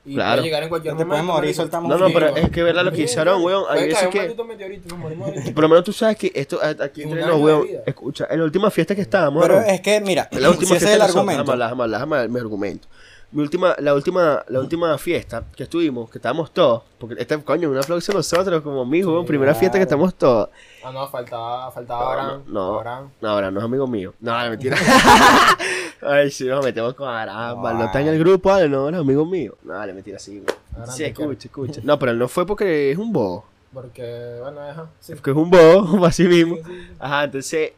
Y 0.06 0.14
Claro. 0.16 0.36
puede 0.38 0.44
llegar 0.48 0.64
en 0.64 0.70
cualquier 0.70 0.94
No 0.94 1.00
te 1.00 1.06
momento. 1.06 1.34
morir, 1.34 1.54
soltamos 1.56 1.90
No, 1.90 1.98
no, 1.98 2.14
pero 2.14 2.28
weón. 2.28 2.38
es 2.38 2.50
que 2.52 2.64
verdad 2.64 2.86
lo 2.86 2.92
que 2.92 3.02
hicieron, 3.02 3.44
weón. 3.44 3.64
Hay 3.70 3.88
veces 3.88 4.08
que. 4.08 4.22
Por 5.54 5.62
lo 5.64 5.70
menos 5.70 5.84
tú 5.84 5.92
sabes 5.92 6.16
que 6.18 6.32
esto. 6.34 6.60
Aquí 6.64 7.04
entre 7.04 7.26
nos, 7.26 7.42
weón. 7.42 7.68
Escucha, 7.86 8.28
en 8.30 8.40
la 8.40 8.46
última 8.46 8.72
fiesta 8.72 8.96
que 8.96 9.02
estábamos. 9.02 9.42
pero 9.44 9.58
weón, 9.58 9.70
es 9.70 9.82
que, 9.82 10.00
mira, 10.02 10.30
la 10.32 10.50
última 10.50 10.70
si 10.70 10.76
ese 10.76 10.86
fiesta 10.86 10.90
es 10.90 10.96
el 10.96 11.02
argumento. 11.18 11.56
Déjame 11.58 11.88
déjame 11.90 12.28
mi 12.28 12.40
argumento. 12.40 12.88
Mi 13.32 13.44
última, 13.44 13.76
la 13.78 13.94
última, 13.94 14.44
la 14.48 14.60
última 14.60 14.98
fiesta 14.98 15.44
que 15.56 15.62
estuvimos, 15.64 16.10
que 16.10 16.18
estábamos 16.18 16.52
todos, 16.52 16.82
porque 16.98 17.16
este 17.20 17.38
coño, 17.44 17.70
un 17.70 17.78
aplauso 17.78 18.12
a 18.12 18.16
nosotros 18.16 18.62
como 18.64 18.82
amigos, 18.82 19.24
primera 19.28 19.54
fiesta 19.54 19.78
que 19.78 19.84
estamos 19.84 20.16
todos. 20.16 20.50
Ah, 20.84 20.92
no, 20.92 21.08
faltaba, 21.08 21.72
faltaba 21.72 22.12
Abraham. 22.12 22.44
no, 22.48 22.54
no. 22.54 22.78
Abraham. 22.80 23.10
No, 23.22 23.30
ahora 23.30 23.52
no 23.52 23.60
es 23.60 23.66
amigo 23.66 23.88
mío. 23.88 24.14
No, 24.20 24.38
mentira. 24.50 24.78
Ay, 26.02 26.32
sí, 26.32 26.46
nos 26.46 26.64
metemos 26.64 26.94
con 26.94 27.10
Aramba. 27.10 27.74
No 27.74 27.86
está 27.86 28.00
en 28.02 28.08
el 28.08 28.20
grupo, 28.20 28.52
Ale, 28.52 28.70
no, 28.70 28.90
no 28.90 28.98
es 28.98 29.02
amigo 29.02 29.26
mío. 29.26 29.56
No, 29.64 29.74
vale, 29.74 29.94
mentira, 29.94 30.18
sí, 30.20 30.40
güey. 30.40 30.56
Abraham 30.74 30.96
Sí, 30.96 31.04
escucha, 31.04 31.48
escucha. 31.48 31.82
No, 31.84 32.00
pero 32.00 32.12
él 32.14 32.18
no 32.20 32.28
fue 32.28 32.46
porque 32.46 32.92
es 32.92 32.98
un 32.98 33.12
bobo. 33.12 33.46
Porque, 33.74 34.38
bueno, 34.42 34.62
deja. 34.62 34.88
Sí. 35.00 35.14
Es 35.14 35.28
un 35.28 35.50
bobo, 35.50 36.06
así 36.06 36.24
mismo. 36.24 36.56
Sí, 36.56 36.62
sí, 36.66 36.72
sí. 36.72 36.88
Ajá, 37.00 37.24
entonces. 37.26 37.72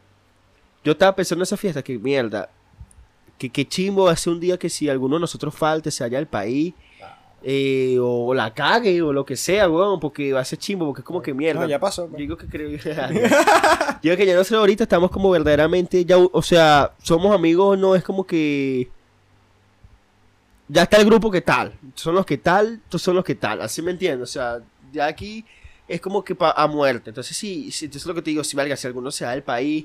Yo 0.84 0.92
estaba 0.92 1.14
pensando 1.14 1.42
en 1.42 1.44
esa 1.44 1.56
fiesta, 1.56 1.82
que 1.82 1.98
mierda. 1.98 2.48
Que, 3.38 3.50
que 3.50 3.66
chimbo 3.66 4.08
hace 4.08 4.30
un 4.30 4.38
día 4.40 4.56
que 4.58 4.68
si 4.68 4.88
alguno 4.88 5.16
de 5.16 5.20
nosotros 5.20 5.54
falte, 5.54 5.90
se 5.90 6.04
haya 6.04 6.18
al 6.18 6.26
país. 6.26 6.74
Eh, 7.44 7.96
o 8.00 8.32
la 8.34 8.52
cague, 8.54 9.02
o 9.02 9.12
lo 9.12 9.24
que 9.24 9.36
sea, 9.36 9.68
weón. 9.68 9.98
Porque 10.00 10.32
va 10.32 10.40
a 10.40 10.44
ser 10.44 10.58
chimbo, 10.58 10.86
porque 10.86 11.00
es 11.00 11.04
como 11.04 11.20
que 11.22 11.34
mierda. 11.34 11.62
No, 11.62 11.68
ya 11.68 11.78
pasó. 11.80 12.06
Pues. 12.06 12.18
digo 12.18 12.36
que 12.36 12.46
creo. 12.46 12.68
Digo 14.02 14.16
que 14.16 14.26
ya 14.26 14.34
no 14.34 14.44
sé, 14.44 14.54
ahorita 14.56 14.84
estamos 14.84 15.10
como 15.10 15.30
verdaderamente. 15.30 16.04
Ya, 16.04 16.16
o 16.18 16.42
sea, 16.42 16.92
somos 17.02 17.34
amigos, 17.34 17.78
no 17.78 17.94
es 17.94 18.02
como 18.02 18.24
que. 18.26 18.88
Ya 20.68 20.82
está 20.84 20.96
el 20.98 21.04
grupo 21.06 21.30
que 21.30 21.40
tal. 21.40 21.74
Son 21.94 22.14
los 22.14 22.24
que 22.24 22.38
tal, 22.38 22.80
tú 22.88 22.98
son 22.98 23.14
los 23.16 23.24
que 23.24 23.34
tal. 23.34 23.60
Así 23.60 23.82
me 23.82 23.90
entiendes. 23.90 24.28
O 24.28 24.32
sea, 24.32 24.60
ya 24.92 25.06
aquí 25.06 25.44
es 25.86 26.00
como 26.00 26.24
que 26.24 26.34
pa- 26.34 26.52
a 26.56 26.66
muerte. 26.66 27.10
Entonces, 27.10 27.36
sí, 27.36 27.70
sí, 27.70 27.86
eso 27.86 27.98
es 27.98 28.06
lo 28.06 28.14
que 28.14 28.22
te 28.22 28.30
digo. 28.30 28.42
Si 28.42 28.56
valga, 28.56 28.76
si 28.76 28.86
alguno 28.86 29.10
se 29.10 29.24
va 29.24 29.32
del 29.32 29.42
país, 29.42 29.84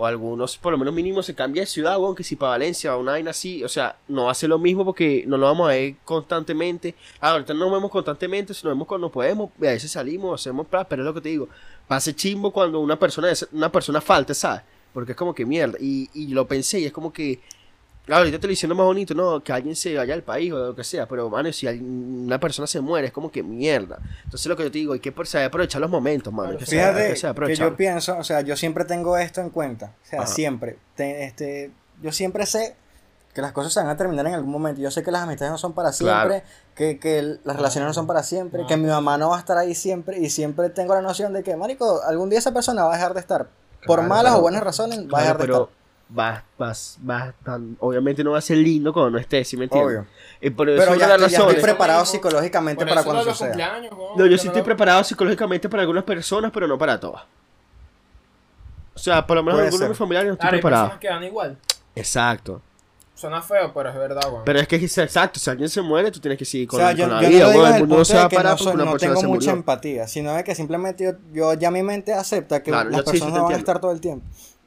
o 0.00 0.06
algunos, 0.06 0.56
por 0.56 0.70
lo 0.70 0.78
menos 0.78 0.94
mínimo, 0.94 1.24
se 1.24 1.34
cambia 1.34 1.62
de 1.62 1.66
ciudad, 1.66 1.98
weón, 1.98 2.14
que 2.14 2.22
si 2.22 2.36
para 2.36 2.50
Valencia 2.50 2.96
una 2.96 3.12
vaina 3.12 3.32
así. 3.32 3.64
O 3.64 3.68
sea, 3.68 3.96
no 4.06 4.30
hace 4.30 4.46
lo 4.46 4.56
mismo 4.56 4.84
porque 4.84 5.24
no 5.26 5.36
lo 5.36 5.46
vamos 5.46 5.68
a 5.68 5.72
ver 5.72 5.96
constantemente. 6.04 6.94
Ah, 7.20 7.32
ahorita 7.32 7.52
no 7.52 7.64
nos 7.64 7.72
vemos 7.72 7.90
constantemente, 7.90 8.54
si 8.54 8.64
nos 8.64 8.74
vemos 8.74 8.86
cuando 8.86 9.10
podemos. 9.10 9.50
A 9.58 9.62
veces 9.62 9.90
salimos, 9.90 10.40
hacemos 10.40 10.68
plan, 10.68 10.86
pero 10.88 11.02
es 11.02 11.06
lo 11.06 11.12
que 11.14 11.20
te 11.20 11.30
digo. 11.30 11.48
Pase 11.88 12.14
chimbo 12.14 12.52
cuando 12.52 12.78
una 12.78 12.96
persona, 12.96 13.32
una 13.50 13.72
persona 13.72 14.00
falte, 14.00 14.34
¿sabes? 14.34 14.62
Porque 14.92 15.12
es 15.12 15.18
como 15.18 15.34
que 15.34 15.44
mierda. 15.44 15.76
Y, 15.80 16.08
y 16.14 16.28
lo 16.28 16.46
pensé 16.46 16.78
y 16.78 16.84
es 16.84 16.92
como 16.92 17.12
que. 17.12 17.40
Claro, 18.08 18.20
ahorita 18.20 18.38
te 18.40 18.46
lo 18.46 18.50
diciendo 18.50 18.74
más 18.74 18.86
bonito, 18.86 19.12
no, 19.14 19.44
que 19.44 19.52
alguien 19.52 19.76
se 19.76 19.94
vaya 19.94 20.14
al 20.14 20.22
país 20.22 20.50
o 20.50 20.56
lo 20.68 20.74
que 20.74 20.82
sea, 20.82 21.06
pero, 21.06 21.28
mano, 21.28 21.52
si 21.52 21.66
una 21.66 22.40
persona 22.40 22.66
se 22.66 22.80
muere, 22.80 23.08
es 23.08 23.12
como 23.12 23.30
que 23.30 23.42
mierda. 23.42 23.98
Entonces, 24.24 24.46
lo 24.46 24.56
que 24.56 24.62
yo 24.62 24.70
te 24.70 24.78
digo, 24.78 24.94
hay 24.94 25.00
que 25.00 25.12
saber 25.26 25.48
aprovechar 25.48 25.78
los 25.82 25.90
momentos, 25.90 26.32
mano. 26.32 26.56
que 26.56 26.64
Fíjate 26.64 27.08
que 27.10 27.16
saber 27.16 27.48
que 27.48 27.54
yo 27.56 27.76
pienso, 27.76 28.16
o 28.16 28.24
sea, 28.24 28.40
yo 28.40 28.56
siempre 28.56 28.86
tengo 28.86 29.18
esto 29.18 29.42
en 29.42 29.50
cuenta. 29.50 29.92
O 30.02 30.08
sea, 30.08 30.20
Ajá. 30.22 30.26
siempre. 30.32 30.78
Te- 30.96 31.24
este, 31.24 31.70
yo 32.00 32.10
siempre 32.10 32.46
sé 32.46 32.76
que 33.34 33.42
las 33.42 33.52
cosas 33.52 33.74
se 33.74 33.80
van 33.80 33.90
a 33.90 33.96
terminar 33.98 34.26
en 34.26 34.32
algún 34.32 34.52
momento. 34.52 34.80
Yo 34.80 34.90
sé 34.90 35.02
que 35.02 35.10
las 35.10 35.24
amistades 35.24 35.52
no 35.52 35.58
son 35.58 35.74
para 35.74 35.92
Claro. 35.92 36.30
siempre, 36.30 36.48
que, 36.74 36.98
que 36.98 37.38
las 37.44 37.56
relaciones 37.56 37.88
no 37.88 37.92
son 37.92 38.06
para 38.06 38.22
siempre, 38.22 38.64
que 38.66 38.78
mi 38.78 38.88
mamá 38.88 39.18
no 39.18 39.28
va 39.28 39.36
a 39.36 39.40
estar 39.40 39.58
ahí 39.58 39.74
siempre. 39.74 40.18
Y 40.18 40.30
siempre 40.30 40.70
tengo 40.70 40.94
la 40.94 41.02
noción 41.02 41.34
de 41.34 41.42
que, 41.42 41.54
marico, 41.56 42.00
algún 42.04 42.30
día 42.30 42.38
esa 42.38 42.52
persona 42.54 42.84
va 42.84 42.94
a 42.94 42.96
dejar 42.96 43.12
de 43.12 43.20
estar. 43.20 43.48
Por 43.86 44.02
malas 44.02 44.34
o 44.34 44.40
buenas 44.40 44.62
razones, 44.62 44.98
va 45.12 45.18
a 45.18 45.20
dejar 45.20 45.36
de 45.38 45.44
pero 45.44 45.62
estar. 45.64 45.77
Vas, 46.10 46.42
vas, 46.56 46.98
vas, 47.02 47.34
tan- 47.44 47.76
obviamente 47.80 48.24
no 48.24 48.32
va 48.32 48.38
a 48.38 48.42
ser 48.42 48.56
lindo 48.58 48.92
cuando 48.92 49.10
no 49.12 49.18
estés, 49.18 49.46
¿sí 49.48 49.56
me 49.56 49.64
entiendes? 49.64 49.98
Obvio. 49.98 50.06
Y 50.40 50.50
por 50.50 50.68
eso 50.68 50.78
Pero 50.80 50.94
ya, 50.98 51.16
ya 51.18 51.26
estoy 51.26 51.56
preparado 51.56 52.04
psicológicamente 52.06 52.84
Por 52.84 52.88
para 52.88 53.02
cuando 53.04 53.24
suceda. 53.24 53.80
No, 54.16 54.26
yo 54.26 54.38
sí 54.38 54.46
no 54.46 54.50
estoy 54.52 54.60
lo- 54.60 54.64
preparado 54.64 55.04
psicológicamente 55.04 55.68
para 55.68 55.82
algunas 55.82 56.04
personas, 56.04 56.50
pero 56.52 56.66
no 56.66 56.78
para 56.78 56.98
todas. 56.98 57.22
O 58.94 58.98
sea, 58.98 59.26
por 59.26 59.36
lo 59.36 59.42
menos 59.44 59.60
algunos 59.60 59.80
de 59.80 59.88
mis 59.90 59.98
familiares 59.98 60.28
no 60.28 60.32
estoy 60.34 60.42
Claro, 60.44 60.56
hay 60.56 60.60
preparado. 60.60 60.84
personas 60.86 61.00
que 61.00 61.08
dan 61.08 61.24
igual. 61.24 61.56
Exacto. 61.94 62.62
Suena 63.14 63.42
feo, 63.42 63.72
pero 63.74 63.88
es 63.88 63.94
verdad. 63.96 64.22
Pero 64.44 64.60
es 64.60 64.68
que 64.68 64.76
es 64.76 64.98
exacto, 64.98 65.40
si 65.40 65.50
alguien 65.50 65.68
se 65.68 65.82
muere, 65.82 66.08
tú 66.12 66.20
tienes 66.20 66.38
que 66.38 66.44
seguir 66.44 66.68
O 66.68 66.70
con, 66.70 66.78
sea, 66.80 66.90
con 66.90 66.96
yo, 66.98 67.06
la 67.08 67.22
yo 67.22 67.28
vida, 67.28 67.44
no 67.46 67.50
digo 67.50 67.66
el 67.66 67.78
mundo 67.80 68.04
se 68.04 68.14
va 68.14 68.20
de 68.20 68.26
a 68.26 68.28
parar 68.28 68.44
no, 68.44 68.50
porque 68.58 68.64
soy- 68.64 68.74
una 68.74 68.84
no 68.84 68.90
persona 68.92 69.10
tengo 69.10 69.20
se 69.20 69.26
mucha 69.26 69.36
murió. 69.50 69.52
empatía, 69.58 70.06
sino 70.06 70.34
de 70.34 70.44
que 70.44 70.54
simplemente 70.54 71.04
yo, 71.04 71.10
yo 71.32 71.54
ya 71.54 71.70
mi 71.72 71.82
mente 71.82 72.12
acepta 72.12 72.62
que 72.62 72.70
Claro, 72.70 72.90
las 72.90 73.00
sí, 73.00 73.04
sí 73.06 73.10
personas 73.12 73.34
no 73.38 73.44
van 73.44 73.54
a 73.54 73.56
estar 73.56 73.80
todo 73.80 73.90
el 73.90 74.00
tiempo. 74.00 74.24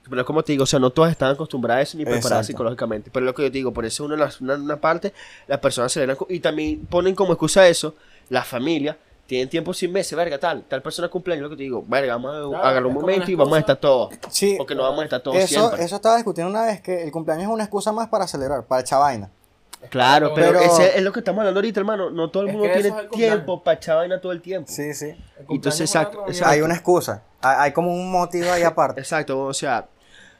Pero 0.10 0.22
es 0.22 0.28
como 0.28 0.44
te 0.44 0.52
digo, 0.54 0.64
o 0.64 0.68
sea, 0.68 0.80
no 0.80 0.90
todas 0.90 1.12
están 1.12 1.32
acostumbradas 1.32 1.80
a 1.80 1.84
eso 1.84 1.98
ni 1.98 2.04
preparadas 2.06 2.26
Exacto. 2.32 2.48
psicológicamente. 2.48 3.10
Pero 3.14 3.26
es 3.26 3.28
lo 3.28 3.36
que 3.36 3.44
yo 3.44 3.50
te 3.52 3.58
digo, 3.58 3.72
por 3.74 3.86
eso 3.86 4.04
una, 4.06 4.30
una, 4.42 4.56
una 4.56 4.78
parte, 4.78 5.14
las 5.48 5.60
personas 5.60 5.92
celebran 5.92 6.18
co- 6.18 6.28
y 6.30 6.40
también 6.40 6.86
ponen 6.88 7.14
como 7.16 7.34
excusa 7.34 7.68
eso, 7.68 7.96
la 8.30 8.44
familia, 8.44 8.98
tienen 9.28 9.48
tiempo 9.48 9.74
sin 9.74 9.92
meses, 9.94 10.18
verga, 10.18 10.38
tal, 10.40 10.64
tal 10.64 10.82
persona 10.82 11.08
cumpleaños, 11.08 11.44
lo 11.44 11.50
que 11.52 11.56
te 11.56 11.64
digo, 11.64 11.86
verga, 11.88 12.16
vamos 12.16 12.32
a 12.36 12.40
Claro, 12.50 12.58
agarrar 12.58 12.86
un 12.88 12.94
momento 12.96 13.32
y 13.32 13.36
vamos 13.36 13.56
a 13.56 13.60
estar 13.60 13.78
todos. 13.78 14.14
Sí, 14.30 14.56
Porque 14.58 14.76
no 14.76 14.84
vamos 14.84 15.00
a 15.02 15.04
estar 15.06 15.22
todos 15.22 15.38
eso, 15.38 15.48
siempre. 15.68 15.84
eso 15.86 15.96
estaba 15.96 16.16
discutiendo 16.16 16.50
una 16.50 16.66
vez 16.66 16.82
que 16.82 17.04
el 17.04 17.12
cumpleaños 17.12 17.44
es 17.46 17.50
una 17.54 17.64
excusa 17.64 17.92
más 17.94 18.10
para 18.10 18.28
celebrar, 18.28 18.64
para 18.66 18.82
echar 18.82 19.00
vaina. 19.00 19.30
Claro, 19.90 20.34
pero, 20.36 20.48
Pero- 20.48 20.60
ese 20.60 20.98
es 20.98 21.02
lo 21.04 21.12
que 21.12 21.20
estamos 21.20 21.40
hablando 21.40 21.60
ahorita, 21.60 21.80
hermano. 21.80 22.10
No 22.12 22.30
todo 22.30 22.44
el 22.44 22.50
Es 22.50 22.54
mundo 22.56 22.68
que 22.68 22.74
tiene 22.74 22.90
es 22.90 22.96
el 22.96 23.08
cumpleaños. 23.08 23.36
tiempo 23.38 23.64
para 23.64 23.78
echar 23.78 23.96
vaina 23.98 24.20
todo 24.22 24.32
el 24.32 24.42
tiempo. 24.42 24.70
Sí, 24.72 24.94
sí. 24.94 25.16
Entonces, 25.50 25.82
exacto. 25.82 26.26
Hay 26.46 26.62
una 26.62 26.74
excusa. 26.76 27.24
Hay, 27.42 27.72
como 27.72 27.94
un 27.94 28.12
motivo 28.12 28.52
ahí 28.52 28.64
aparte. 28.64 29.00
Exacto, 29.02 29.40
o 29.46 29.54
sea, 29.54 29.88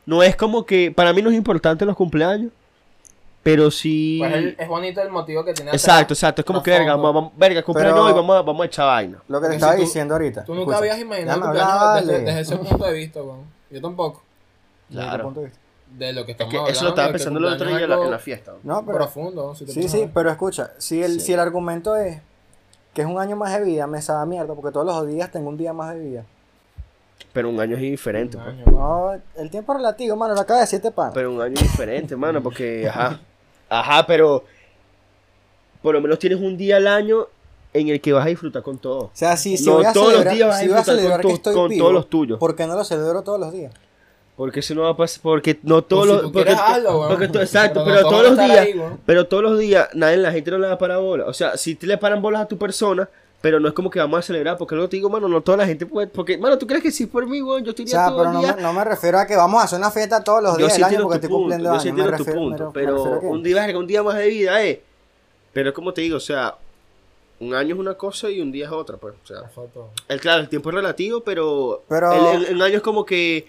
no 0.06 0.22
es 0.24 0.36
como 0.36 0.66
que, 0.66 0.92
para 0.92 1.14
mí 1.14 1.22
no 1.22 1.30
es 1.30 1.36
importante 1.36 1.86
los 1.86 1.96
cumpleaños, 1.96 2.52
pero 3.44 3.72
sí... 3.72 4.18
Pues 4.20 4.34
el- 4.34 4.56
es 4.60 4.68
bonito 4.68 5.02
el 5.02 5.10
motivo 5.10 5.44
que 5.44 5.54
tiene. 5.54 5.72
Exacto, 5.72 6.14
exacto, 6.14 6.42
es 6.42 6.46
como 6.46 6.62
que, 6.62 6.70
verga, 6.72 6.96
vamos, 6.96 7.32
verga, 7.36 7.64
cumpleaños 7.64 7.96
Pero- 7.96 8.06
hoy, 8.06 8.14
vamos 8.14 8.36
a, 8.38 8.42
vamos 8.44 8.62
a 8.62 8.66
echar 8.68 8.86
vaina. 8.86 9.22
Lo 9.28 9.42
que 9.42 9.48
te 9.48 9.56
estaba 9.56 9.74
si 9.74 9.80
tú- 9.80 9.84
diciendo 9.86 10.14
ahorita. 10.14 10.44
Tú 10.46 10.54
nunca 10.54 10.74
Escucha, 10.76 10.78
habías 10.94 11.00
imaginado 11.00 11.42
cumpleaños 11.42 11.74
desde, 11.96 12.12
vale. 12.14 12.24
desde 12.26 12.40
ese 12.42 12.58
punto 12.70 12.86
de 12.86 12.94
vista, 12.94 13.22
weón. 13.24 13.40
Yo 13.72 13.82
tampoco. 13.82 14.24
¿Desde 14.90 15.02
qué 15.02 15.08
Claro. 15.08 15.24
punto 15.24 15.40
de 15.40 15.46
vista? 15.48 15.62
De 15.92 16.14
lo 16.14 16.26
que 16.26 16.32
Es 16.32 16.36
estamos 16.36 16.52
que 16.52 16.58
hablando. 16.58 16.72
eso 16.78 16.84
lo 16.84 16.90
estaba 16.92 17.12
pensando 17.12 17.40
el 17.40 17.46
otro 17.46 17.68
día 17.68 17.78
en 17.78 17.84
es 17.84 17.90
la, 17.90 17.96
algo 17.96 18.06
en 18.06 18.12
la 18.12 18.20
fiesta. 18.20 18.54
No, 18.64 18.86
pero... 18.86 18.98
Profundo, 18.98 19.56
si 19.56 19.66
te 19.66 19.72
Sí, 19.74 19.90
sí, 19.90 20.10
pero 20.14 20.30
escucha, 20.30 20.72
si 20.78 21.02
el, 21.04 21.14
Sí. 21.20 21.28
si 21.28 21.34
el 21.34 21.40
argumento 21.40 21.96
es 21.98 22.22
que 22.94 23.02
es 23.02 23.08
un 23.08 23.20
año 23.20 23.36
más 23.36 23.52
de 23.58 23.64
vida, 23.66 23.88
me 23.88 24.02
sabe 24.02 24.26
mierda, 24.28 24.54
porque 24.54 24.72
todos 24.72 24.86
los 24.86 25.08
días 25.08 25.32
tengo 25.32 25.50
un 25.50 25.58
día 25.58 25.74
más 25.74 25.94
de 25.96 26.00
vida. 26.00 26.24
Pero 27.34 27.50
un 27.50 27.60
año 27.60 27.76
es 27.76 27.82
diferente, 27.82 28.38
Un 28.38 28.44
pues. 28.44 28.56
año. 28.56 28.66
No, 28.72 29.12
el 29.38 29.50
tiempo 29.50 29.74
es 29.74 29.78
relativo, 29.78 30.16
mano, 30.16 30.34
lo 30.36 30.42
acaba 30.42 30.60
de 30.60 30.64
decir 30.66 30.78
este 30.78 30.92
pan. 30.92 31.12
Pero 31.14 31.32
un 31.32 31.42
año 31.42 31.54
es 31.56 31.62
diferente, 31.64 32.16
mano, 32.16 32.42
porque, 32.44 32.88
ajá. 32.88 33.20
Ajá, 33.70 34.06
pero 34.06 34.44
por 35.82 35.94
lo 35.96 36.02
menos 36.02 36.20
tienes 36.20 36.40
un 36.40 36.58
día 36.58 36.78
al 36.78 36.88
año 36.88 37.28
en 37.74 37.88
el 37.90 38.02
que 38.02 38.12
vas 38.14 38.26
a 38.26 38.30
disfrutar 38.30 38.62
con 38.64 38.78
todo. 38.78 39.00
O 39.06 39.12
sea, 39.14 39.38
si, 39.38 39.58
si 39.58 39.66
No 39.66 39.76
voy 39.76 39.86
a 39.86 39.94
todos 39.94 40.08
los 40.14 40.24
celebrar, 40.24 40.36
días 40.36 40.48
vas 40.50 40.58
a 40.58 40.62
voy 40.62 40.72
a 40.72 40.76
disfrutar 40.76 40.86
con 40.86 40.96
celebrar 40.96 41.22
que 41.22 41.28
tu- 41.28 41.34
estoy 41.36 41.54
con 41.56 41.70
vivo, 41.70 41.82
todos 41.84 41.94
los 41.94 42.10
tuyos. 42.10 42.40
¿por 42.40 42.56
qué 42.56 42.68
no 42.68 42.76
lo 42.76 42.84
celebro 42.84 43.22
todos 43.24 43.40
los 43.40 43.54
días? 43.54 43.74
Porque 44.36 44.60
eso 44.62 44.74
no 44.76 44.82
va 44.84 44.90
a 44.90 44.98
pasar, 44.98 45.22
porque 45.22 45.60
no 45.64 45.84
todos 45.84 46.06
si 46.08 46.12
los... 46.24 46.32
porque, 46.32 46.52
hazlo, 46.52 46.98
weón. 47.00 47.10
porque 47.10 47.28
tú- 47.28 47.40
exacto, 47.40 47.84
Pero 47.86 48.02
no 48.02 48.10
todos 48.10 48.24
los 48.32 48.40
a 48.40 48.44
días, 48.46 48.58
ahí, 48.60 48.82
pero 49.06 49.28
todos 49.28 49.44
los 49.44 49.60
días, 49.60 49.90
nadie, 49.94 50.18
la 50.18 50.32
gente 50.32 50.52
no 50.52 50.58
le 50.58 50.68
va 50.68 50.74
a 50.74 50.78
parar 50.78 51.00
bola. 51.00 51.26
O 51.28 51.34
sea, 51.34 51.58
si 51.58 51.76
te 51.76 51.86
le 51.88 51.98
paran 51.98 52.22
bolas 52.22 52.42
a 52.42 52.46
tu 52.48 52.58
persona, 52.58 53.08
pero 53.42 53.60
no 53.60 53.68
es 53.68 53.74
como 53.74 53.90
que 53.90 54.00
vamos 54.00 54.20
a 54.20 54.22
celebrar, 54.22 54.56
porque 54.58 54.76
luego 54.76 54.88
te 54.90 54.98
digo, 54.98 55.10
mano, 55.10 55.28
no 55.28 55.42
toda 55.42 55.58
la 55.58 55.66
gente 55.66 55.86
puede, 55.88 56.08
porque, 56.08 56.38
mano, 56.38 56.58
¿tú 56.60 56.68
crees 56.68 56.84
que 56.84 56.92
si 56.92 57.08
por 57.08 57.26
mí, 57.28 57.42
weón, 57.42 57.64
yo 57.64 57.70
O 57.70 57.72
estaría 57.72 57.92
sea, 57.92 58.08
todo 58.08 58.18
pero 58.20 58.30
el 58.30 58.34
no 58.36 58.40
día... 58.42 58.56
me, 58.56 58.62
no 58.62 58.74
me 58.74 58.84
refiero 58.84 59.18
a 59.20 59.26
que 59.26 59.36
vamos 59.36 59.62
a 59.62 59.66
hacer 59.66 59.80
una 59.80 59.90
fiesta 59.92 60.24
todos 60.24 60.44
los 60.44 60.52
Yo 60.54 60.58
días 60.60 60.74
sí 60.76 60.82
del 60.82 60.90
año 60.94 61.02
porque 61.04 61.16
estoy 61.16 61.30
punto, 61.30 61.40
cumpliendo 61.42 61.64
yo 61.66 61.72
años. 61.72 61.84
sí 61.84 61.92
me 61.92 62.04
tu 62.04 62.10
refiero, 62.12 62.34
punto, 62.40 62.66
me- 62.68 62.72
pero 62.72 63.20
un 63.22 63.42
día, 63.44 63.78
un 63.78 63.88
día 63.88 64.04
más 64.04 64.16
de 64.18 64.28
vida, 64.28 64.64
eh. 64.64 64.82
Pero 65.54 65.74
como 65.74 65.92
te 65.94 66.02
digo, 66.02 66.18
o 66.18 66.20
sea, 66.22 66.56
un 67.40 67.56
año 67.56 67.74
es 67.74 67.80
una 67.80 67.96
cosa 67.96 68.30
y 68.30 68.40
un 68.42 68.52
día 68.52 68.66
es 68.68 68.72
otra, 68.72 68.98
pues, 68.98 69.16
o 69.24 69.28
sea, 69.28 69.50
el, 70.08 70.22
claro, 70.22 70.42
el 70.42 70.48
tiempo 70.50 70.70
es 70.70 70.76
relativo, 70.76 71.22
pero, 71.22 71.84
Pero- 71.90 72.14
el, 72.34 72.44
el- 72.44 72.46
el 72.56 72.62
año 72.62 72.76
es 72.78 72.84
como 72.84 73.04
que 73.06 73.48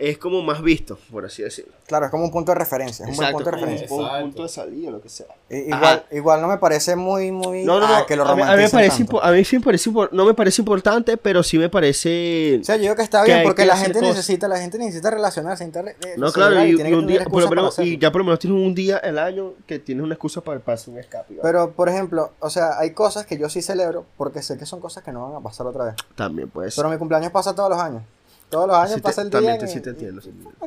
es 0.00 0.16
como 0.16 0.40
más 0.40 0.62
visto, 0.62 0.98
por 1.12 1.26
así 1.26 1.42
decirlo. 1.42 1.72
Claro, 1.86 2.06
es 2.06 2.10
como 2.10 2.24
un 2.24 2.30
punto 2.30 2.52
de 2.52 2.58
referencia, 2.58 3.04
es 3.04 3.10
un 3.10 3.16
buen 3.16 3.32
punto 3.32 3.50
de 3.50 3.56
referencia. 3.56 3.86
un 3.90 4.00
Exacto. 4.00 4.24
punto 4.24 4.42
de 4.44 4.48
salida, 4.48 4.90
lo 4.90 5.02
que 5.02 5.10
sea. 5.10 5.26
Igual, 5.50 6.06
igual 6.10 6.40
no 6.40 6.48
me 6.48 6.56
parece 6.56 6.96
muy, 6.96 7.30
muy... 7.30 7.64
No, 7.64 7.78
no, 7.78 7.86
ah, 7.86 8.00
no, 8.00 8.06
que 8.06 8.16
lo 8.16 8.24
a, 8.24 8.34
mí, 8.34 8.40
a 8.40 8.56
mí 8.56 8.62
me 8.62 8.68
parece 8.70 9.04
a 9.20 9.30
mí 9.30 9.44
sí 9.44 9.58
me 9.58 9.64
parece 9.64 9.90
no 10.12 10.24
me 10.24 10.32
parece 10.32 10.62
importante, 10.62 11.18
pero 11.18 11.42
sí 11.42 11.58
me 11.58 11.68
parece 11.68 12.58
O 12.62 12.64
sea, 12.64 12.76
yo 12.76 12.82
digo 12.82 12.96
que 12.96 13.02
está 13.02 13.22
bien 13.24 13.42
porque 13.42 13.62
que 13.62 13.68
la 13.68 13.76
gente 13.76 13.98
cosas. 13.98 14.16
necesita, 14.16 14.48
la 14.48 14.58
gente 14.58 14.78
necesita 14.78 15.10
relacionarse, 15.10 15.66
necesita, 15.66 15.94
No, 16.16 16.32
claro, 16.32 16.64
y, 16.64 16.74
un 16.74 17.06
día, 17.06 17.24
por 17.26 17.42
lo 17.42 17.50
menos, 17.50 17.78
y 17.80 17.98
ya 17.98 18.10
por 18.10 18.22
lo 18.22 18.24
menos 18.24 18.38
tienes 18.38 18.58
un 18.58 18.74
día 18.74 18.98
el 18.98 19.18
año 19.18 19.52
que 19.66 19.78
tienes 19.78 20.02
una 20.02 20.14
excusa 20.14 20.40
para, 20.40 20.60
para 20.60 20.76
hacer 20.76 20.94
un 20.94 21.00
escape. 21.00 21.34
¿vale? 21.34 21.40
Pero, 21.42 21.72
por 21.72 21.90
ejemplo, 21.90 22.32
o 22.40 22.48
sea, 22.48 22.78
hay 22.78 22.92
cosas 22.92 23.26
que 23.26 23.36
yo 23.36 23.50
sí 23.50 23.60
celebro 23.60 24.06
porque 24.16 24.40
sé 24.40 24.56
que 24.56 24.64
son 24.64 24.80
cosas 24.80 25.04
que 25.04 25.12
no 25.12 25.28
van 25.28 25.36
a 25.36 25.40
pasar 25.40 25.66
otra 25.66 25.84
vez. 25.84 25.94
También 26.14 26.48
puede 26.48 26.70
ser. 26.70 26.82
Pero 26.82 26.90
mi 26.90 26.98
cumpleaños 26.98 27.32
pasa 27.32 27.54
todos 27.54 27.68
los 27.68 27.78
años. 27.78 28.02
Todos 28.50 28.66
los 28.66 28.76
años 28.76 28.96
te- 28.96 29.00
pasa 29.00 29.22
el 29.22 29.30
día. 29.30 29.38
también 29.38 29.54
en- 29.54 29.60
te, 29.60 29.68
sí 29.68 29.80
te 29.80 29.90
entiendo. 29.90 30.20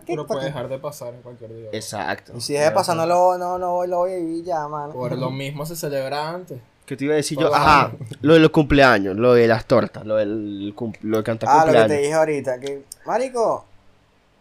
Pero 0.07 0.25
¿Para 0.25 0.35
puede 0.39 0.45
dejar 0.45 0.69
de 0.69 0.79
pasar 0.79 1.13
en 1.13 1.21
cualquier 1.21 1.53
día. 1.53 1.69
Exacto. 1.73 2.31
Y 2.35 2.41
si 2.41 2.53
deja 2.53 2.65
de 2.65 2.71
pasar, 2.71 2.95
no 2.95 3.05
lo, 3.05 3.37
no, 3.37 3.57
no 3.59 3.73
voy, 3.73 3.87
lo 3.87 3.97
voy 3.97 4.13
a 4.13 4.15
vivir 4.15 4.45
ya, 4.45 4.67
mano. 4.67 4.93
Por 4.93 5.17
lo 5.17 5.29
mismo 5.29 5.65
se 5.65 5.75
celebra 5.75 6.29
antes. 6.29 6.59
¿Qué 6.85 6.97
te 6.97 7.05
iba 7.05 7.13
a 7.13 7.17
decir 7.17 7.37
yo? 7.37 7.53
Ajá, 7.53 7.91
lo 8.21 8.33
de 8.33 8.39
los 8.39 8.51
cumpleaños, 8.51 9.15
lo 9.15 9.33
de 9.33 9.47
las 9.47 9.65
tortas, 9.65 10.05
lo, 10.05 10.15
del, 10.17 10.73
cum- 10.75 10.93
lo 11.01 11.17
de 11.17 11.23
cantar 11.23 11.47
Ah, 11.49 11.53
lo 11.53 11.59
que 11.59 11.65
cumpleaños. 11.67 11.89
te 11.89 11.97
dije 12.01 12.13
ahorita, 12.13 12.59
que, 12.59 12.83
marico, 13.05 13.65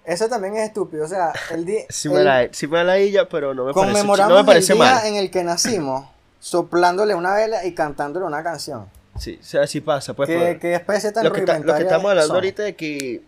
eso 0.04 0.28
también 0.28 0.56
es 0.56 0.68
estúpido, 0.68 1.04
o 1.04 1.08
sea, 1.08 1.32
el 1.52 1.64
día... 1.64 1.82
Sí 1.88 2.08
me, 2.08 2.22
la, 2.24 2.48
sí 2.52 2.66
me 2.66 2.82
la 2.82 2.96
ella, 2.96 3.28
pero 3.28 3.54
no 3.54 3.64
me 3.66 3.72
parece, 3.72 4.04
no 4.04 4.34
me 4.34 4.44
parece 4.44 4.72
el 4.72 4.78
día 4.80 4.94
mal. 4.94 5.06
en 5.06 5.14
el 5.16 5.30
que 5.30 5.44
nacimos, 5.44 6.04
soplándole 6.40 7.14
una 7.14 7.32
vela 7.34 7.64
y 7.64 7.74
cantándole 7.74 8.26
una 8.26 8.42
canción. 8.42 8.86
Sí, 9.18 9.38
o 9.40 9.44
sea, 9.44 9.66
sí 9.68 9.80
pasa. 9.80 10.14
Pues, 10.14 10.28
¿Qué, 10.28 10.58
qué 10.60 10.74
especie 10.74 11.12
tan 11.12 11.22
lo, 11.24 11.32
que 11.32 11.42
ta- 11.42 11.58
lo 11.60 11.74
que 11.76 11.82
estamos 11.82 12.08
hablando 12.10 12.26
son? 12.28 12.36
ahorita 12.36 12.62
de 12.64 12.74
que, 12.74 13.22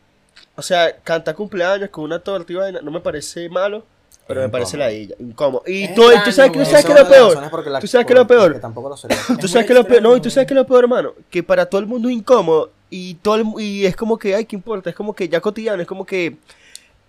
o 0.56 0.62
sea, 0.62 0.96
cantar 1.02 1.34
cumpleaños 1.34 1.90
con 1.90 2.04
una 2.04 2.18
torta 2.18 2.52
y 2.52 2.56
vaina, 2.56 2.80
no 2.82 2.90
me 2.90 3.00
parece 3.00 3.48
malo, 3.48 3.84
pero 4.26 4.40
me 4.40 4.48
parece 4.48 4.76
la 4.76 4.90
ella, 4.90 5.14
incómodo. 5.18 5.62
Y 5.66 5.88
tú, 5.94 6.02
tú 6.24 6.32
sabes 6.32 6.50
que 6.52 6.58
sabes 6.64 6.84
que 6.84 6.94
lo 6.94 7.08
peor. 7.08 7.50
¿Tú 7.80 7.86
sabes 7.86 8.06
es 8.06 8.14
lo 8.14 8.26
peor? 8.26 8.60
tampoco 8.60 8.88
lo. 8.88 8.96
Tú 8.96 9.46
Es 9.46 9.50
sabes 9.52 9.66
que 9.66 9.74
lo 9.74 9.84
peor, 9.84 10.02
no, 10.02 10.16
y 10.16 10.20
tú 10.20 10.30
sabes 10.30 10.46
que 10.48 10.54
lo 10.54 10.66
peor, 10.66 10.84
hermano, 10.84 11.12
que 11.30 11.42
para 11.42 11.66
todo 11.66 11.80
el 11.80 11.86
mundo 11.86 12.08
es 12.08 12.14
incómodo 12.14 12.70
y 12.90 13.14
todo 13.16 13.34
el 13.36 13.44
mu- 13.44 13.60
y 13.60 13.84
es 13.84 13.96
como 13.96 14.16
que, 14.18 14.34
ay, 14.34 14.44
¿qué 14.46 14.56
importa? 14.56 14.88
Es 14.90 14.96
como 14.96 15.14
que 15.14 15.28
ya 15.28 15.40
cotidiano, 15.40 15.82
es 15.82 15.88
como 15.88 16.06
que 16.06 16.36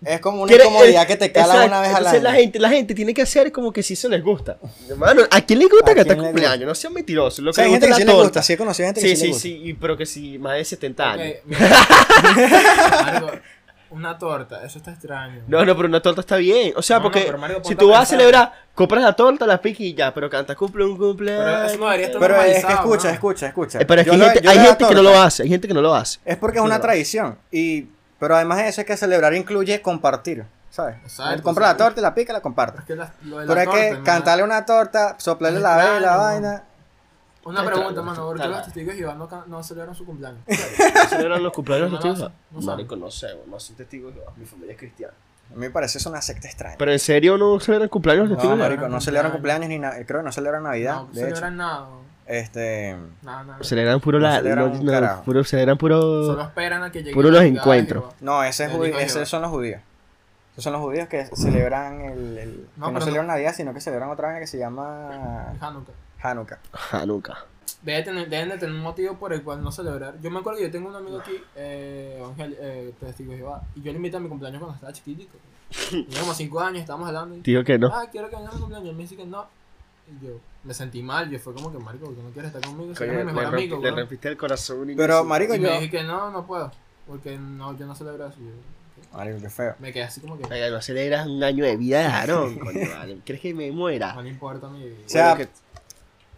Es 0.06 0.20
como 0.20 0.42
una 0.42 0.52
incomodidad 0.54 1.02
eh, 1.02 1.06
que 1.06 1.16
te 1.16 1.32
cala 1.32 1.46
exacto, 1.46 1.66
una 1.66 1.80
vez 1.80 1.88
al 1.90 1.96
entonces 1.96 2.14
año. 2.20 2.22
la 2.22 2.32
gente, 2.34 2.58
la 2.60 2.68
gente 2.68 2.94
tiene 2.94 3.12
que 3.12 3.22
hacer 3.22 3.50
como 3.50 3.72
que 3.72 3.82
si 3.82 3.94
eso 3.94 4.08
les 4.08 4.22
gusta. 4.22 4.56
Hermano, 4.88 5.22
¿a 5.30 5.40
quién 5.40 5.58
le 5.58 5.64
gusta 5.66 5.90
¿A 5.90 5.94
cantar 5.96 6.16
cumpleaños? 6.16 6.58
gusta? 6.58 6.66
No 6.66 6.74
sean 6.76 6.92
mentirosos. 6.94 7.40
Lo 7.40 7.50
O 7.50 7.54
que 7.54 7.60
hay 7.62 7.70
gente 7.72 7.88
que 7.88 7.94
sí 7.94 8.04
le 8.04 8.12
gusta, 8.14 8.42
sí 8.42 8.52
he 8.52 8.56
conocido 8.56 8.86
gente 8.86 9.00
que 9.00 9.08
Sí, 9.08 9.16
sí, 9.16 9.26
le 9.28 9.34
sí, 9.34 9.52
gusta. 9.54 9.64
sí, 9.66 9.76
pero 9.80 9.96
que 9.96 10.06
si 10.06 10.38
más 10.38 10.54
de 10.56 10.64
70 10.64 11.10
años. 11.12 11.34
Una 13.88 14.18
torta, 14.18 14.64
eso 14.64 14.78
está 14.78 14.90
extraño. 14.90 15.42
No, 15.46 15.64
no, 15.64 15.76
pero 15.76 15.88
una 15.88 16.00
torta 16.02 16.20
está 16.20 16.36
bien. 16.36 16.72
O 16.76 16.82
sea, 16.82 16.96
No, 16.96 17.04
porque 17.04 17.32
si 17.64 17.76
tú 17.76 17.88
vas 17.88 18.02
a 18.02 18.06
celebrar, 18.06 18.52
compras 18.74 19.00
la 19.02 19.12
torta, 19.14 19.46
la 19.46 19.60
piques 19.60 19.80
y 19.86 19.94
ya, 19.94 20.12
pero 20.12 20.28
cantas 20.28 20.56
cumple 20.56 20.84
un 20.84 20.96
cumpleaños. 20.98 21.44
Pero 21.44 21.66
eso 21.66 21.78
no 21.78 21.84
debería 21.86 22.06
estar 22.06 22.20
Pero 22.20 22.42
es 22.42 22.64
que 22.64 22.72
escucha, 22.72 23.08
¿no? 23.08 23.14
escucha, 23.14 23.46
escucha. 23.46 23.80
Eh, 23.80 23.86
pero 23.86 24.00
es 24.00 24.06
que 24.06 24.12
hay 24.12 24.18
lo- 24.18 24.24
gente, 24.30 24.48
hay 24.48 24.76
que 24.88 24.94
no 24.94 25.02
lo 25.02 25.18
hace, 25.20 25.44
hay 25.44 25.48
gente 25.48 25.68
que 25.68 25.74
no 25.74 25.80
lo 25.82 25.94
hace. 25.94 26.18
Es 26.24 26.36
porque 26.36 26.58
es 26.58 26.62
Sí, 26.62 26.66
una 26.66 26.80
tradición. 26.80 27.38
Y, 27.52 27.86
pero 28.18 28.36
además 28.36 28.58
de 28.58 28.68
eso 28.68 28.80
es 28.80 28.86
que 28.86 28.96
celebrar 28.96 29.34
incluye 29.34 29.80
compartir, 29.82 30.44
¿sabes? 30.70 30.96
Exacto, 31.02 31.42
Compra 31.42 31.66
la 31.68 31.76
torta 31.76 32.00
y 32.00 32.02
la 32.02 32.14
pica 32.14 32.32
y 32.32 32.34
la 32.34 32.40
comparte. 32.40 32.78
es 32.80 32.84
que 32.84 32.96
la- 32.96 33.12
lo 33.24 33.38
de 33.38 33.46
la 33.46 33.54
Pero 33.54 33.72
es 33.72 33.96
que 33.96 34.02
cantarle 34.02 34.42
una 34.44 34.64
torta, 34.64 35.16
soplarle 35.18 35.60
la 35.60 35.76
vela, 35.76 36.00
la 36.00 36.16
vaina. 36.16 36.62
Una 37.44 37.64
pregunta, 37.64 38.02
mano. 38.02 38.26
¿Por 38.26 38.40
qué 38.40 38.48
los 38.48 38.64
testigos 38.64 38.94
de 38.94 38.98
Jehová 38.98 39.14
no, 39.14 39.28
no 39.46 39.62
celebran 39.62 39.94
su 39.94 40.04
cumpleaños? 40.04 40.40
¿No 40.48 41.08
celebran 41.08 41.42
los 41.44 41.52
cumpleaños 41.52 41.92
de 41.92 42.10
hacen, 42.10 42.32
no. 42.50 42.60
Marico, 42.60 42.96
no 42.96 43.08
sé, 43.10 43.28
no 43.46 43.60
soy 43.60 43.76
testigo 43.76 44.08
de 44.08 44.14
Jehová, 44.14 44.32
mi 44.36 44.44
familia 44.44 44.72
es 44.72 44.78
cristiana. 44.78 45.12
A 45.48 45.54
mí 45.54 45.60
me 45.60 45.70
parece 45.70 45.98
eso 45.98 46.10
una 46.10 46.20
secta 46.20 46.48
extraña. 46.48 46.74
Pero 46.76 46.90
en 46.90 46.98
serio 46.98 47.38
no 47.38 47.60
celebran 47.60 47.88
cumpleaños 47.88 48.28
de 48.30 48.34
No, 48.34 48.56
marico, 48.56 48.88
no 48.88 49.00
celebran 49.00 49.30
cumpleaños 49.30 49.68
ni 49.68 49.78
nada. 49.78 49.94
Creo 50.04 50.20
que 50.20 50.24
no 50.24 50.32
celebran 50.32 50.64
Navidad, 50.64 50.94
No, 50.96 51.04
de 51.06 51.10
hecho. 51.20 51.20
celebran 51.36 51.56
nada. 51.56 51.86
Este. 52.26 52.96
Nada, 53.22 53.44
nada. 53.44 53.58
Celebran 53.64 54.00
puro 54.00 54.18
No 54.18 54.26
la, 54.26 54.36
celebran 54.36 54.84
no, 54.84 55.00
no, 55.00 55.22
puro, 55.24 55.44
celebran 55.44 55.78
puro. 55.78 56.00
Solo 56.26 56.42
esperan 56.42 56.82
a 56.82 56.90
que 56.90 57.00
llegue 57.02 57.14
Puro 57.14 57.30
los 57.30 57.42
encuentros. 57.42 58.04
No, 58.20 58.42
ese 58.42 58.64
esos 59.02 59.28
son 59.28 59.42
los 59.42 59.50
judíos. 59.50 59.80
Esos 60.52 60.64
son 60.64 60.72
los 60.72 60.82
judíos 60.82 61.06
que 61.08 61.26
celebran 61.36 62.00
el. 62.00 62.38
el- 62.38 62.68
No, 62.76 62.86
que 62.86 62.92
no 62.94 63.00
celebran 63.00 63.26
Navidad, 63.28 63.54
sino 63.54 63.72
que 63.74 63.80
celebran 63.80 64.08
otra 64.10 64.28
vaina 64.28 64.40
que 64.40 64.46
se 64.46 64.58
llama 64.58 65.52
Hanukkah. 65.60 65.92
Hanukkah. 66.20 66.58
Hanukkah. 66.92 67.38
Debe 67.82 68.02
tener- 68.02 68.28
deben 68.28 68.48
de 68.48 68.58
tener 68.58 68.74
un 68.74 68.80
motivo 68.80 69.14
por 69.14 69.32
el 69.32 69.42
cual 69.42 69.62
no 69.62 69.70
celebrar. 69.70 70.14
Yo 70.20 70.30
me 70.30 70.38
acuerdo 70.40 70.58
que 70.58 70.64
yo 70.64 70.70
tengo 70.70 70.88
un 70.88 70.96
amigo 70.96 71.18
aquí, 71.20 71.32
eh, 71.54 72.20
Ángel, 72.26 72.56
eh, 72.58 72.92
testigo 72.98 73.32
de 73.32 73.38
Jehová, 73.38 73.62
y 73.76 73.82
yo 73.82 73.92
le 73.92 73.98
invité 73.98 74.16
a 74.16 74.20
mi 74.20 74.28
cumpleaños 74.28 74.58
cuando 74.60 74.74
estaba 74.74 74.92
chiquitico. 74.92 75.36
Tenía 75.90 76.20
como 76.20 76.32
5 76.34 76.60
años, 76.60 76.80
estábamos 76.80 77.06
hablando. 77.08 77.36
Y, 77.36 77.40
Digo 77.42 77.62
que 77.62 77.78
no. 77.78 77.88
ah, 77.88 78.06
quiero 78.10 78.30
que 78.30 78.36
vengas 78.36 78.52
a 78.52 78.54
mi 78.54 78.60
cumpleaños. 78.62 78.90
Y 78.92 78.94
me 78.96 79.02
dice 79.02 79.16
que 79.16 79.26
no. 79.26 79.46
Y 80.08 80.24
yo 80.26 80.38
me 80.64 80.72
sentí 80.74 81.02
mal. 81.02 81.28
Yo 81.30 81.38
fue 81.38 81.54
como 81.54 81.70
que, 81.72 81.78
marico, 81.78 82.06
porque 82.06 82.22
no 82.22 82.30
quieres 82.30 82.54
estar 82.54 82.62
conmigo. 82.70 82.94
Soy 82.94 83.08
mi 83.10 83.16
le, 83.16 83.24
mejor 83.24 83.46
amigo. 83.46 83.78
le 83.82 83.90
rompiste 83.90 84.28
el 84.28 84.36
corazón. 84.36 84.86
niño 84.86 84.96
Pero, 84.96 85.18
así. 85.18 85.26
marico, 85.26 85.54
Y 85.54 85.60
yo. 85.60 85.68
me 85.70 85.74
dije 85.80 85.90
que 85.90 86.02
no, 86.04 86.30
no 86.30 86.46
puedo. 86.46 86.70
Porque 87.06 87.36
no, 87.38 87.76
yo 87.76 87.86
no 87.86 87.94
celebro 87.94 88.26
eso. 88.26 88.36
Y 88.40 88.44
yo- 88.44 89.16
Marico, 89.16 89.40
qué 89.40 89.50
feo. 89.50 89.74
me 89.78 89.92
quedé 89.92 90.02
así 90.04 90.20
como 90.20 90.36
que, 90.36 90.44
Oiga, 90.52 90.68
no 90.70 90.82
celebras 90.82 91.26
un 91.26 91.42
año 91.42 91.64
de 91.64 91.76
vida 91.76 91.98
de 92.00 92.06
Aarón, 92.06 92.58
coño, 92.58 92.80
vale. 92.98 93.18
¿Crees 93.24 93.40
que 93.40 93.54
me 93.54 93.70
muera? 93.70 94.12
no 94.14 94.22
le 94.22 94.30
importa 94.30 94.68
mi 94.68 94.82
vida. 94.84 94.96
O 95.06 95.08
sea, 95.08 95.34
Bueno, 95.34 95.50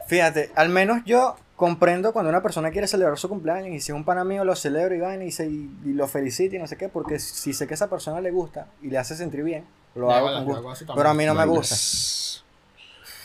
Fíjate, 0.07 0.51
al 0.55 0.69
menos 0.71 1.03
yo 1.05 1.37
comprendo 1.57 2.13
cuando 2.13 2.31
una 2.31 2.43
persona 2.43 2.71
quiere 2.71 2.87
celebrar 2.87 3.19
su 3.19 3.29
cumpleaños 3.29 3.69
y 3.75 3.81
si 3.81 3.93
es 3.93 3.97
un 3.97 4.05
pana 4.05 4.25
mío 4.25 4.43
lo 4.45 4.55
celebro 4.57 4.95
y 4.95 5.01
vaina 5.01 5.25
y, 5.25 5.33
se, 5.33 5.47
y, 5.47 5.71
y 5.85 5.93
lo 5.93 6.07
felicito 6.09 6.57
y 6.57 6.59
no 6.59 6.67
sé 6.67 6.77
qué, 6.77 6.89
porque 6.89 7.19
si 7.19 7.53
sé 7.53 7.67
que 7.67 7.75
a 7.75 7.77
esa 7.77 7.91
persona 7.91 8.21
le 8.21 8.31
gusta 8.31 8.69
y 8.81 8.89
le 8.89 8.97
hace 8.99 9.15
sentir 9.17 9.43
bien, 9.43 9.65
lo 9.95 10.11
hago 10.11 10.33
con 10.33 10.63
gusto. 10.63 10.95
Pero 10.95 11.09
a 11.11 11.15
mí 11.15 11.27
no 11.27 11.35
me 11.35 11.45
gusta. 11.47 11.75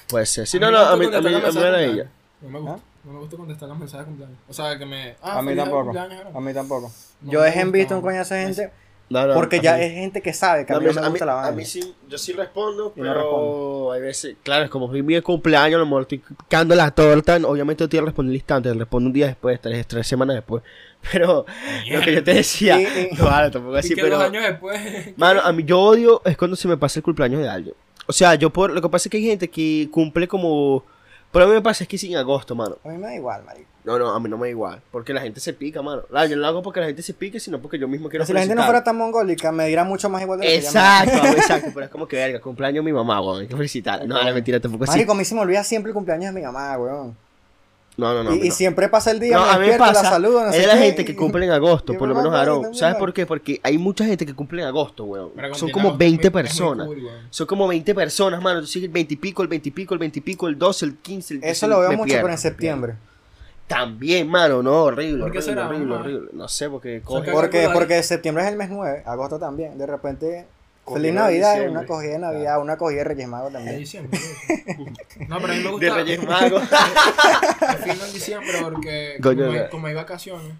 Puede 0.07 0.25
ser. 0.25 0.47
Sí, 0.47 0.57
A 0.57 0.59
no, 0.59 0.71
no, 0.71 0.77
a 0.79 0.95
mí, 0.97 1.05
a 1.05 1.09
mí, 1.21 1.33
a 1.33 1.37
a 1.75 1.81
ella. 1.83 2.09
No 2.41 2.49
me 2.49 2.59
gusta. 2.59 2.75
¿Ah? 2.75 2.79
No 3.05 3.13
me 3.13 3.19
gusta 3.19 3.35
contestar 3.37 3.69
los 3.69 3.77
mensajes 3.77 4.05
de 4.05 4.09
cumpleaños. 4.09 4.37
O 4.49 4.53
sea, 4.53 4.77
que 4.77 4.85
me. 4.85 5.15
Ah, 5.21 5.39
A 5.39 5.41
mí 5.41 5.55
tampoco. 5.55 5.93
A 6.33 6.39
mí 6.41 6.53
tampoco. 6.53 6.91
No 7.21 7.31
yo 7.31 7.43
he 7.45 7.51
gusta, 7.51 7.65
visto 7.71 7.93
un 7.95 7.99
no. 8.01 8.05
coñazo 8.07 8.33
de 8.33 8.43
gente 8.45 8.71
No, 9.09 9.27
no, 9.27 9.33
Porque 9.33 9.57
a 9.57 9.61
ya 9.61 9.75
mí- 9.77 9.83
es 9.83 9.93
gente 9.93 10.21
que 10.21 10.33
sabe 10.33 10.65
que 10.65 10.73
a 10.73 10.79
mí 10.79 10.85
no 10.85 10.93
me 10.93 11.19
a 11.19 11.25
la 11.25 11.47
a 11.47 11.51
mí 11.51 11.65
sí, 11.65 11.93
yo 12.09 12.17
sí 12.17 12.31
respondo, 12.33 12.93
pero 12.95 13.13
respondo. 13.13 13.91
hay 13.91 14.01
veces, 14.01 14.35
claro, 14.43 14.63
es 14.65 14.69
como 14.71 14.93
es 14.93 15.03
mi 15.03 15.21
cumpleaños, 15.21 15.75
a 15.75 15.79
lo 15.79 15.85
mejor 15.85 16.01
estoy 16.03 16.19
picando 16.19 16.73
la 16.75 16.89
torta, 16.91 17.35
obviamente 17.45 17.83
no 17.83 17.89
te 17.89 17.97
voy 17.97 18.03
a 18.03 18.05
responder 18.07 18.31
al 18.31 18.35
instante, 18.35 18.69
te 18.71 18.75
respondo 18.75 19.07
un 19.07 19.13
día 19.13 19.27
después, 19.27 19.59
tres, 19.61 19.85
tres 19.87 20.07
semanas 20.07 20.35
después, 20.37 20.63
pero 21.11 21.45
lo 21.91 22.01
que 22.01 22.13
yo 22.15 22.23
te 22.23 22.33
decía, 22.33 22.79
Y- 22.81 23.09
y- 23.11 23.15
no, 23.17 23.25
vale, 23.25 23.51
tampoco 23.51 23.75
y 23.75 23.79
así, 23.79 23.93
pero, 23.95 24.17
dos 24.17 24.23
años 24.25 24.43
después. 24.43 25.17
mano, 25.17 25.41
a 25.41 25.51
mí 25.51 25.63
yo 25.63 25.79
odio 25.81 26.21
es 26.25 26.35
cuando 26.37 26.55
se 26.55 26.67
me 26.69 26.77
pasa 26.77 26.99
el 26.99 27.03
cumpleaños 27.03 27.41
de 27.41 27.49
alguien, 27.49 27.75
o 28.07 28.13
sea, 28.13 28.35
yo 28.35 28.49
por, 28.51 28.71
lo 28.71 28.81
que 28.81 28.89
pasa 28.89 29.07
es 29.07 29.11
que 29.11 29.17
hay 29.17 29.25
gente 29.25 29.49
que 29.49 29.87
cumple 29.91 30.27
como, 30.27 30.83
pero 31.31 31.45
a 31.45 31.47
mí 31.47 31.53
me 31.53 31.61
pasa 31.61 31.83
es 31.83 31.87
que 31.87 31.95
es 31.95 32.03
en 32.03 32.15
agosto, 32.15 32.55
mano, 32.55 32.77
A 32.83 32.89
mí 32.89 32.97
me 32.97 33.07
da 33.07 33.15
igual, 33.15 33.43
marico. 33.43 33.67
no, 33.85 33.97
no, 33.99 34.09
a 34.13 34.19
mí 34.19 34.29
no 34.29 34.37
me 34.37 34.47
da 34.47 34.51
igual, 34.51 34.81
porque 34.91 35.13
la 35.13 35.21
gente 35.21 35.39
se 35.39 35.53
pica, 35.53 35.81
mano, 35.81 36.03
Claro, 36.03 36.27
yo 36.29 36.35
no 36.35 36.41
lo 36.41 36.47
hago 36.47 36.61
porque 36.61 36.79
la 36.79 36.87
gente 36.87 37.01
se 37.01 37.13
pique, 37.13 37.39
sino 37.39 37.59
porque 37.61 37.77
yo 37.79 37.87
mismo 37.87 38.09
quiero 38.09 38.25
si 38.25 38.33
la 38.33 38.39
gente 38.41 38.55
no 38.55 38.63
fuera 38.63 38.83
tan 38.83 38.97
mongólica, 38.97 39.51
me 39.51 39.67
dirá 39.67 39.83
mucho 39.83 40.09
más 40.09 40.21
igual 40.21 40.39
de 40.39 40.45
lo 40.45 40.51
que 40.51 40.61
ya 40.61 40.71
me- 40.71 41.09
Exacto, 41.11 41.27
exacto, 41.37 41.71
pero 41.73 41.85
es 41.85 41.91
como 41.91 42.07
que 42.07 42.15
verga, 42.17 42.39
cumpleaños 42.41 42.83
de 42.85 42.91
mi 42.91 42.95
mamá, 42.95 43.21
weón, 43.21 43.41
hay 43.41 43.47
que 43.47 43.55
felicitar. 43.55 44.05
No, 44.07 44.21
la 44.21 44.33
mentira, 44.33 44.59
tampoco 44.59 44.83
así. 44.83 44.91
Marico, 44.91 45.11
a 45.11 45.15
mí 45.15 45.25
se 45.25 45.35
me 45.35 45.41
olvida 45.41 45.63
siempre 45.63 45.89
el 45.89 45.93
cumpleaños 45.93 46.33
de 46.33 46.39
mi 46.39 46.45
mamá, 46.45 46.77
weón. 46.77 47.22
No, 47.95 48.11
no, 48.13 48.23
no. 48.23 48.35
y, 48.35 48.45
y 48.45 48.49
no. 48.49 48.55
siempre 48.55 48.89
pasa 48.89 49.11
el 49.11 49.19
día, 49.19 49.37
No, 49.37 49.45
me 49.45 49.51
a 49.51 49.59
mí 49.59 49.67
me 49.67 49.77
pasa. 49.77 50.01
la 50.01 50.09
saludo, 50.09 50.41
no 50.41 50.49
es 50.51 50.57
de 50.59 50.65
la 50.65 50.73
qué, 50.73 50.79
gente 50.79 51.05
que 51.05 51.15
cumple 51.15 51.45
en 51.45 51.51
agosto, 51.51 51.93
por 51.95 52.07
lo 52.09 52.15
me 52.15 52.21
menos 52.21 52.35
Aarón. 52.35 52.73
¿Sabes 52.73 52.95
por 52.95 53.13
qué? 53.13 53.25
Porque 53.27 53.59
hay 53.61 53.77
mucha 53.77 54.03
gente 54.05 54.25
que 54.25 54.33
cumple 54.33 54.63
en 54.63 54.67
agosto, 54.67 55.03
weón. 55.05 55.31
Son 55.53 55.69
como 55.69 55.89
algo 55.89 55.97
20 55.99 56.27
es 56.27 56.33
muy- 56.33 56.39
es 56.41 56.43
muy 56.43 56.43
personas. 56.43 56.87
cool. 56.87 57.07
Son 57.29 57.45
como 57.47 57.67
20 57.67 57.93
personas, 57.93 58.41
mano. 58.41 58.61
Tú 58.61 58.67
sigues 58.67 58.87
el 58.87 58.93
20 58.93 59.13
y 59.13 59.17
pico, 59.17 59.41
el 59.43 59.47
20 59.47 59.69
y 59.69 59.71
pico, 59.71 59.93
el 59.93 59.99
20 59.99 60.19
y 60.19 60.21
pico, 60.23 60.47
el 60.47 60.57
12, 60.57 60.85
el 60.85 60.95
15, 60.97 61.33
el 61.35 61.37
Eso 61.39 61.45
16, 61.67 61.69
lo 61.69 61.79
veo 61.81 61.91
mucho, 61.91 62.05
pierdo, 62.05 62.21
pero 62.23 62.33
en 62.33 62.39
septiembre. 62.39 62.95
También, 63.67 64.27
mano, 64.27 64.61
no, 64.61 64.83
horrible, 64.83 65.21
¿Por 65.21 65.31
qué 65.31 65.37
horrible, 65.37 65.41
será, 65.55 65.67
horrible, 65.67 65.95
horrible. 65.95 66.29
No 66.33 66.47
sé, 66.47 66.69
porque 66.69 67.01
coge... 67.01 67.25
que- 67.27 67.31
Porque, 67.31 67.69
porque 67.73 68.03
septiembre 68.03 68.43
es 68.43 68.49
el 68.51 68.57
mes 68.57 68.69
9, 68.69 69.03
agosto 69.05 69.39
también. 69.39 69.77
De 69.77 69.85
repente, 69.85 70.45
feliz 70.91 71.13
Navidad, 71.13 71.69
una 71.69 71.85
cogida 71.85 72.11
de 72.13 72.19
Navidad, 72.19 72.61
una 72.61 72.77
cogida 72.77 72.97
de 72.99 73.03
Reyes 73.05 73.27
Magos 73.27 73.51
De 73.53 73.57
también. 73.59 73.77
diciembre. 73.79 74.19
No, 75.27 75.39
pero 75.39 75.53
a 75.53 75.55
mí 75.55 75.63
me 75.63 75.69
gusta. 75.71 75.85
De 75.85 75.91
Reyes 75.93 76.23
Magos. 76.23 76.63
Fino 77.83 78.05
en 78.05 78.13
diciembre 78.13 78.53
porque 78.61 79.17
como, 79.21 79.43
hay, 79.43 79.53
ya. 79.53 79.69
como 79.69 79.87
hay 79.87 79.93
vacaciones, 79.93 80.53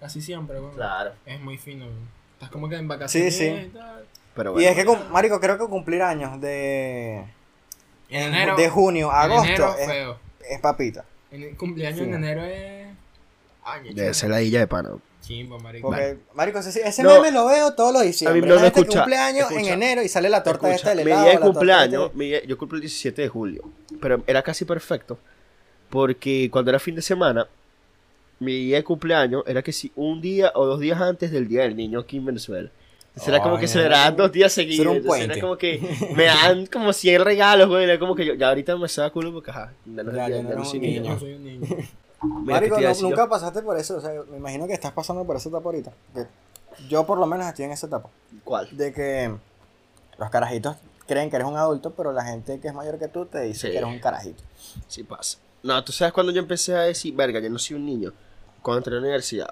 casi 0.00 0.20
siempre, 0.20 0.60
weón. 0.60 0.74
claro, 0.74 1.12
Es 1.26 1.40
muy 1.40 1.56
fino. 1.58 1.86
Estás 2.34 2.50
como 2.50 2.68
que 2.68 2.76
en 2.76 2.88
vacaciones 2.88 3.34
Sí, 3.36 3.44
sí. 3.44 3.50
y 3.66 3.68
tal. 3.68 4.04
pero 4.34 4.50
Y 4.50 4.54
bueno. 4.54 4.68
es 4.70 4.76
que, 4.76 4.84
cum- 4.84 4.98
Marico, 5.10 5.40
creo 5.40 5.56
que 5.58 5.66
cumplir 5.66 6.02
años 6.02 6.40
de, 6.40 7.24
En 8.10 8.22
enero. 8.34 8.56
de 8.56 8.68
junio 8.68 9.10
a 9.10 9.22
agosto 9.22 9.44
enero, 9.46 9.76
es, 9.78 9.86
feo. 9.86 10.18
es 10.50 10.60
papita. 10.60 11.04
En 11.30 11.42
el 11.42 11.56
cumpleaños 11.56 12.00
Sí. 12.00 12.04
en 12.04 12.14
enero 12.14 12.44
es. 12.44 12.86
Año, 13.64 13.92
Debe 13.94 14.12
ser 14.12 14.28
la 14.30 14.42
isla 14.42 14.58
de 14.60 14.66
pana. 14.66 14.90
Chimbo, 15.26 15.58
marico. 15.58 15.88
Porque, 15.88 16.18
Marico, 16.34 16.58
ese, 16.58 16.86
ese 16.86 17.02
No. 17.02 17.14
meme 17.14 17.30
lo 17.30 17.46
veo 17.46 17.74
todos 17.74 17.92
los 17.92 18.02
diciembre. 18.02 18.38
A 18.38 18.42
mí 18.42 18.46
no, 18.48 18.60
no, 18.60 18.66
escucha, 18.66 18.98
cumpleaños 19.00 19.50
en 19.50 19.56
escucha. 19.58 19.74
enero 19.74 20.02
y 20.02 20.08
sale 20.08 20.28
la 20.28 20.42
torta 20.42 20.68
Escucha, 20.68 20.74
esta 20.76 20.88
del 20.94 21.04
mi 21.06 21.10
helado. 21.12 21.24
día 21.24 21.32
de 21.34 21.40
cumpleaños, 21.40 22.04
este- 22.06 22.18
mi 22.18 22.26
día- 22.28 22.44
yo 22.44 22.58
cumplo 22.58 22.76
el 22.76 22.82
17 22.82 23.22
de 23.22 23.28
julio, 23.28 23.62
pero 24.00 24.22
era 24.26 24.42
casi 24.42 24.64
perfecto, 24.64 25.18
porque 25.90 26.48
cuando 26.50 26.70
era 26.70 26.78
fin 26.78 26.94
de 26.94 27.02
semana, 27.02 27.46
mi 28.40 28.52
día 28.66 28.76
de 28.78 28.84
cumpleaños 28.84 29.44
era 29.46 29.62
que 29.62 29.72
si 29.72 29.92
un 29.96 30.20
día 30.20 30.52
o 30.54 30.66
dos 30.66 30.80
días 30.80 31.00
antes 31.00 31.30
del 31.30 31.48
Día 31.48 31.62
del 31.62 31.76
Niño 31.76 32.00
aquí 32.00 32.16
en 32.18 32.26
Venezuela. 32.26 32.70
Era 33.28 33.40
como 33.40 33.58
que 33.58 33.68
celebraban 33.68 34.16
dos 34.16 34.32
días 34.32 34.52
seguidos. 34.52 34.86
un 34.88 34.96
entonces 34.96 35.06
puente. 35.06 35.32
era 35.34 35.40
como 35.40 35.56
que 35.56 35.78
me 36.16 36.24
dan 36.24 36.66
como 36.66 36.92
100 36.92 37.24
regalos, 37.24 37.68
güey. 37.68 37.84
Era 37.84 37.96
como 37.96 38.16
que 38.16 38.26
yo, 38.26 38.34
ya 38.34 38.48
ahorita 38.48 38.76
me 38.76 38.88
saca 38.88 39.10
culo 39.10 39.32
porque, 39.32 39.52
ajá, 39.52 39.72
ya 39.86 40.02
no, 40.02 40.10
Ya, 40.12 40.28
ya- 40.28 40.36
ya 40.36 40.42
no 40.42 40.48
no 40.48 40.54
eres 40.56 40.68
soy 40.68 40.78
un 40.80 40.84
niño. 40.84 41.02
Yo 41.04 41.10
no 41.10 41.18
soy 41.20 41.32
un 41.34 41.44
niño. 41.44 41.66
Mira, 42.24 42.60
¿qué 42.60 42.70
Marico, 42.70 42.80
no- 42.80 42.92
yo? 42.92 43.02
nunca 43.08 43.28
pasaste 43.28 43.62
por 43.62 43.78
eso. 43.78 43.96
O 43.96 44.00
sea, 44.00 44.12
me 44.30 44.36
imagino 44.38 44.66
que 44.66 44.72
estás 44.74 44.92
pasando 44.92 45.24
por 45.24 45.36
esa 45.36 45.48
etapa 45.48 45.64
ahorita. 45.66 45.92
Que 46.14 46.26
yo, 46.88 47.04
por 47.06 47.18
lo 47.18 47.26
menos, 47.26 47.46
estoy 47.46 47.66
en 47.66 47.72
esa 47.72 47.86
etapa. 47.86 48.08
¿Cuál? 48.44 48.68
De 48.76 48.92
que 48.92 49.34
los 50.18 50.30
carajitos 50.30 50.76
creen 51.06 51.30
que 51.30 51.36
eres 51.36 51.48
un 51.48 51.56
adulto, 51.56 51.90
pero 51.92 52.12
la 52.12 52.24
gente 52.24 52.58
que 52.60 52.68
es 52.68 52.74
mayor 52.74 52.98
que 52.98 53.08
tú 53.08 53.26
te 53.26 53.40
dice 53.42 53.66
Sí. 53.68 53.70
que 53.72 53.78
eres 53.78 53.88
un 53.90 53.98
carajito. 54.00 54.42
Sí 54.88 55.02
pasa. 55.02 55.38
No, 55.62 55.82
tú 55.84 55.92
sabes 55.92 56.12
cuando 56.12 56.32
yo 56.32 56.40
empecé 56.40 56.74
a 56.76 56.80
decir, 56.82 57.14
verga, 57.14 57.40
yo 57.40 57.48
no 57.50 57.58
soy 57.58 57.76
un 57.76 57.86
niño. 57.86 58.12
Cuando 58.62 58.78
entré 58.78 58.92
a 58.92 58.96
la 58.96 59.00
universidad. 59.02 59.48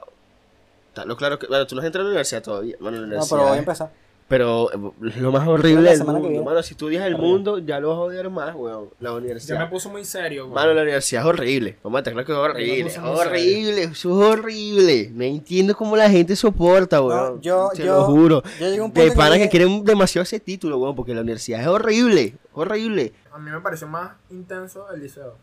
Está 0.89 1.05
lo 1.07 1.17
claro 1.17 1.39
que, 1.39 1.47
bueno, 1.47 1.67
tú 1.67 1.75
no 1.75 1.81
has 1.81 1.87
entrado 1.87 2.03
a 2.07 2.09
la 2.09 2.13
universidad 2.13 2.43
todavía. 2.43 2.77
Bueno, 2.81 2.97
la 2.99 3.03
No, 3.03 3.07
universidad 3.09 3.37
pero 3.39 3.49
voy 3.49 3.57
a 3.57 3.61
empezar. 3.61 3.91
Pero 4.33 4.73
eh, 4.73 4.93
lo 5.21 5.31
más 5.31 5.47
horrible 5.47 5.91
del 5.91 5.99
que 5.99 6.05
mundo, 6.11 6.43
mano, 6.43 6.63
si 6.63 6.73
estudias 6.73 7.05
el 7.07 7.13
Arriba. 7.17 7.29
mundo, 7.29 7.59
ya 7.59 7.79
lo 7.81 7.91
vas 7.91 7.99
a 7.99 8.01
odiar 8.01 8.31
más, 8.31 8.55
weón. 8.55 8.89
La 8.99 9.13
universidad. 9.13 9.59
me 9.59 9.67
puso 9.67 9.91
muy 9.91 10.07
serio, 10.07 10.45
weón. 10.45 10.55
Mano, 10.55 10.73
la 10.73 10.81
universidad 10.81 11.21
es 11.21 11.29
horrible. 11.29 11.77
Vamos 11.83 12.01
a 12.01 12.03
claro 12.05 12.25
que 12.25 12.33
es 12.33 12.39
horrible. 12.39 12.99
muy 12.99 13.11
horrible, 13.11 13.83
eso 13.83 13.93
es 14.23 14.39
horrible. 14.39 15.11
No 15.13 15.25
entiendo 15.25 15.77
cómo 15.77 15.97
la 15.99 16.09
gente 16.09 16.35
soporta, 16.35 17.03
weón. 17.03 17.35
No, 17.35 17.41
yo- 17.43 17.69
Te 17.75 17.85
yo- 17.85 17.95
lo 17.99 18.05
juro. 18.05 18.43
Yo 18.59 18.67
llegué 18.69 18.79
a 18.79 18.85
un 18.85 18.93
punto 18.93 19.11
De 19.11 19.15
panas 19.15 19.33
que 19.33 19.39
dije, 19.41 19.51
quieren 19.51 19.85
demasiado 19.85 20.23
ese 20.23 20.41
título, 20.41 20.79
weón, 20.79 20.97
porque 20.97 21.13
la 21.15 21.21
universidad 21.21 21.61
es 21.61 21.67
horrible. 21.67 22.35
Horrible. 22.55 23.13
A 23.31 23.39
mí 23.39 23.51
me 23.51 23.61
pareció 23.61 23.87
más 23.87 24.13
intenso 24.31 24.91
el 24.95 25.03
liceo. 25.03 25.37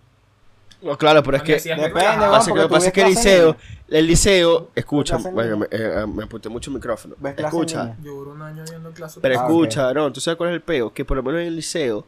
No, 0.82 0.98
claro, 0.98 1.22
pero 1.24 1.38
es 1.38 1.44
que. 1.44 1.54
depende, 1.54 1.92
Pasa 1.94 2.52
que 2.54 2.58
lo 2.60 2.78
es 2.78 2.92
que 2.94 3.02
el 3.02 3.08
liceo, 3.10 3.58
el 3.90 4.08
liceo, 4.08 4.70
escucha, 4.76 5.18
bueno, 5.18 5.58
me, 5.58 5.68
eh, 5.72 6.06
me 6.08 6.24
apunté 6.24 6.48
mucho 6.48 6.70
el 6.70 6.76
micrófono. 6.76 7.16
¿Ves 7.20 7.34
clase 7.36 7.56
en 7.58 7.64
Escucha? 7.64 7.96
Yo 8.02 8.14
duré 8.14 8.32
un 8.32 8.42
año 8.42 8.64
viendo 8.70 8.92
clases. 8.92 9.20
pero 9.22 9.38
Ah, 9.40 9.44
escucha, 9.44 9.94
no, 9.94 10.12
tú 10.14 10.22
sabes 10.22 10.38
cuál 10.38 10.52
es 10.52 10.56
el 10.56 10.62
peo, 10.62 10.94
que 10.94 11.04
por 11.04 11.18
lo 11.18 11.24
menos 11.24 11.42
en 11.42 11.48
el 11.48 11.56
liceo 11.58 12.06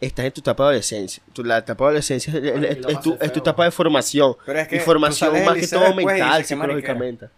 estás 0.00 0.24
en 0.24 0.32
tu 0.32 0.40
etapa 0.40 0.62
de 0.64 0.68
adolescencia. 0.70 1.22
Tu, 1.34 1.44
la 1.44 1.58
etapa 1.58 1.84
de 1.84 1.88
adolescencia 1.88 2.32
es, 2.32 2.44
es- 2.86 3.00
tu, 3.00 3.16
es 3.20 3.32
tu 3.32 3.40
etapa 3.40 3.64
de 3.64 3.70
formación. 3.72 4.36
Pero 4.46 4.58
es 4.60 4.68
que 4.68 4.76
y 4.76 4.80
formación 4.80 5.44
más 5.44 5.56
que 5.56 5.68
todo 5.68 5.94
mental, 5.94 6.44
psicológicamente. 6.44 7.28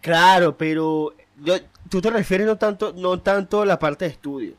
Claro, 0.00 0.56
pero 0.56 1.14
yo, 1.42 1.56
tú 1.90 2.00
te 2.00 2.10
refieres 2.10 2.46
no 2.46 2.56
tanto, 2.56 2.92
no 2.96 3.18
tanto 3.20 3.62
a 3.62 3.66
la 3.66 3.78
parte 3.78 4.04
de 4.04 4.12
estudio. 4.12 4.54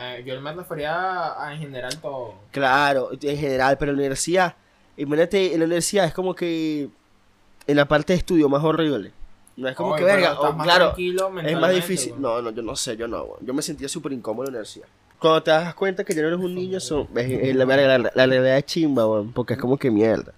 Eh, 0.00 0.24
yo 0.26 0.40
me 0.40 0.52
refería 0.52 1.40
a, 1.40 1.52
en 1.54 1.60
general 1.60 1.96
todo. 2.00 2.34
Claro, 2.50 3.10
en 3.12 3.36
general, 3.38 3.76
pero 3.78 3.90
en 3.92 3.96
la 3.96 4.00
universidad, 4.02 4.54
imagínate, 4.96 5.52
en 5.54 5.60
la 5.60 5.66
universidad 5.66 6.06
es 6.06 6.14
como 6.14 6.34
que 6.34 6.88
en 7.66 7.76
la 7.76 7.86
parte 7.86 8.12
de 8.12 8.18
estudio 8.18 8.48
más 8.48 8.62
horrible. 8.64 9.12
No 9.56 9.68
es 9.68 9.76
como 9.76 9.90
Oye, 9.90 10.00
que 10.00 10.04
verga, 10.04 10.32
estás 10.32 10.50
o- 10.50 10.52
más 10.52 10.66
claro, 10.66 10.94
es 11.44 11.58
más 11.60 11.72
difícil. 11.72 12.14
No, 12.20 12.42
no, 12.42 12.50
yo 12.50 12.62
no 12.62 12.74
sé, 12.74 12.96
yo 12.96 13.06
no, 13.06 13.22
weón. 13.22 13.38
Yo 13.46 13.54
me 13.54 13.62
sentía 13.62 13.88
súper 13.88 14.12
incómodo 14.12 14.42
en 14.48 14.54
la 14.54 14.58
universidad. 14.58 14.88
Cuando 15.20 15.42
te 15.44 15.52
das 15.52 15.74
cuenta 15.74 16.02
que 16.04 16.12
ya 16.12 16.22
no 16.22 16.28
eres 16.28 16.40
un 16.40 16.54
niño, 16.54 16.80
son, 16.80 17.08
es- 17.16 17.30
es 17.30 17.54
la, 17.56 17.64
la, 17.64 17.98
la- 17.98 18.12
la 18.14 18.26
realidad 18.26 18.58
es 18.58 18.66
chimba, 18.66 19.06
weón, 19.06 19.32
porque 19.32 19.54
es 19.54 19.60
como 19.60 19.76
que 19.78 19.90
mierda. 19.92 20.32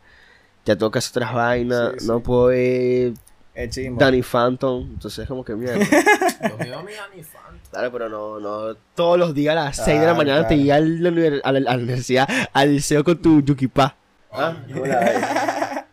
Ya 0.66 0.76
hacer 0.98 1.10
otras 1.22 1.32
vainas, 1.32 1.92
Sí, 1.94 2.00
sí. 2.00 2.06
no 2.08 2.20
puedo 2.20 2.46
ver 2.46 3.14
Es. 3.54 3.98
Danny 3.98 4.20
Phantom, 4.22 4.82
entonces 4.82 5.20
es 5.20 5.28
como 5.28 5.42
que 5.44 5.54
mierda. 5.54 5.78
Yo 6.66 6.82
mi 6.82 6.92
Danny 6.92 7.22
Phantom. 7.22 7.45
Claro, 7.70 7.92
pero 7.92 8.08
no, 8.08 8.40
no, 8.40 8.74
todos 8.94 9.18
los 9.18 9.34
días 9.34 9.52
a 9.56 9.64
las 9.64 9.76
6 9.76 9.86
de 9.88 9.94
la 9.94 10.00
Claro, 10.00 10.16
mañana 10.16 10.48
te 10.48 10.54
iba 10.54 10.76
a 10.76 10.80
la, 10.80 11.10
univers- 11.10 11.40
a 11.44 11.52
la- 11.52 11.70
a 11.70 11.76
la 11.76 11.82
universidad, 11.82 12.28
al 12.52 12.72
liceo 12.72 13.04
con 13.04 13.18
tu 13.20 13.42
yukipa. 13.42 13.94
Ah, 14.32 14.54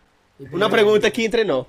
Una 0.51 0.69
pregunta 0.69 1.07
aquí 1.07 1.26
entre 1.26 1.45
no. 1.45 1.67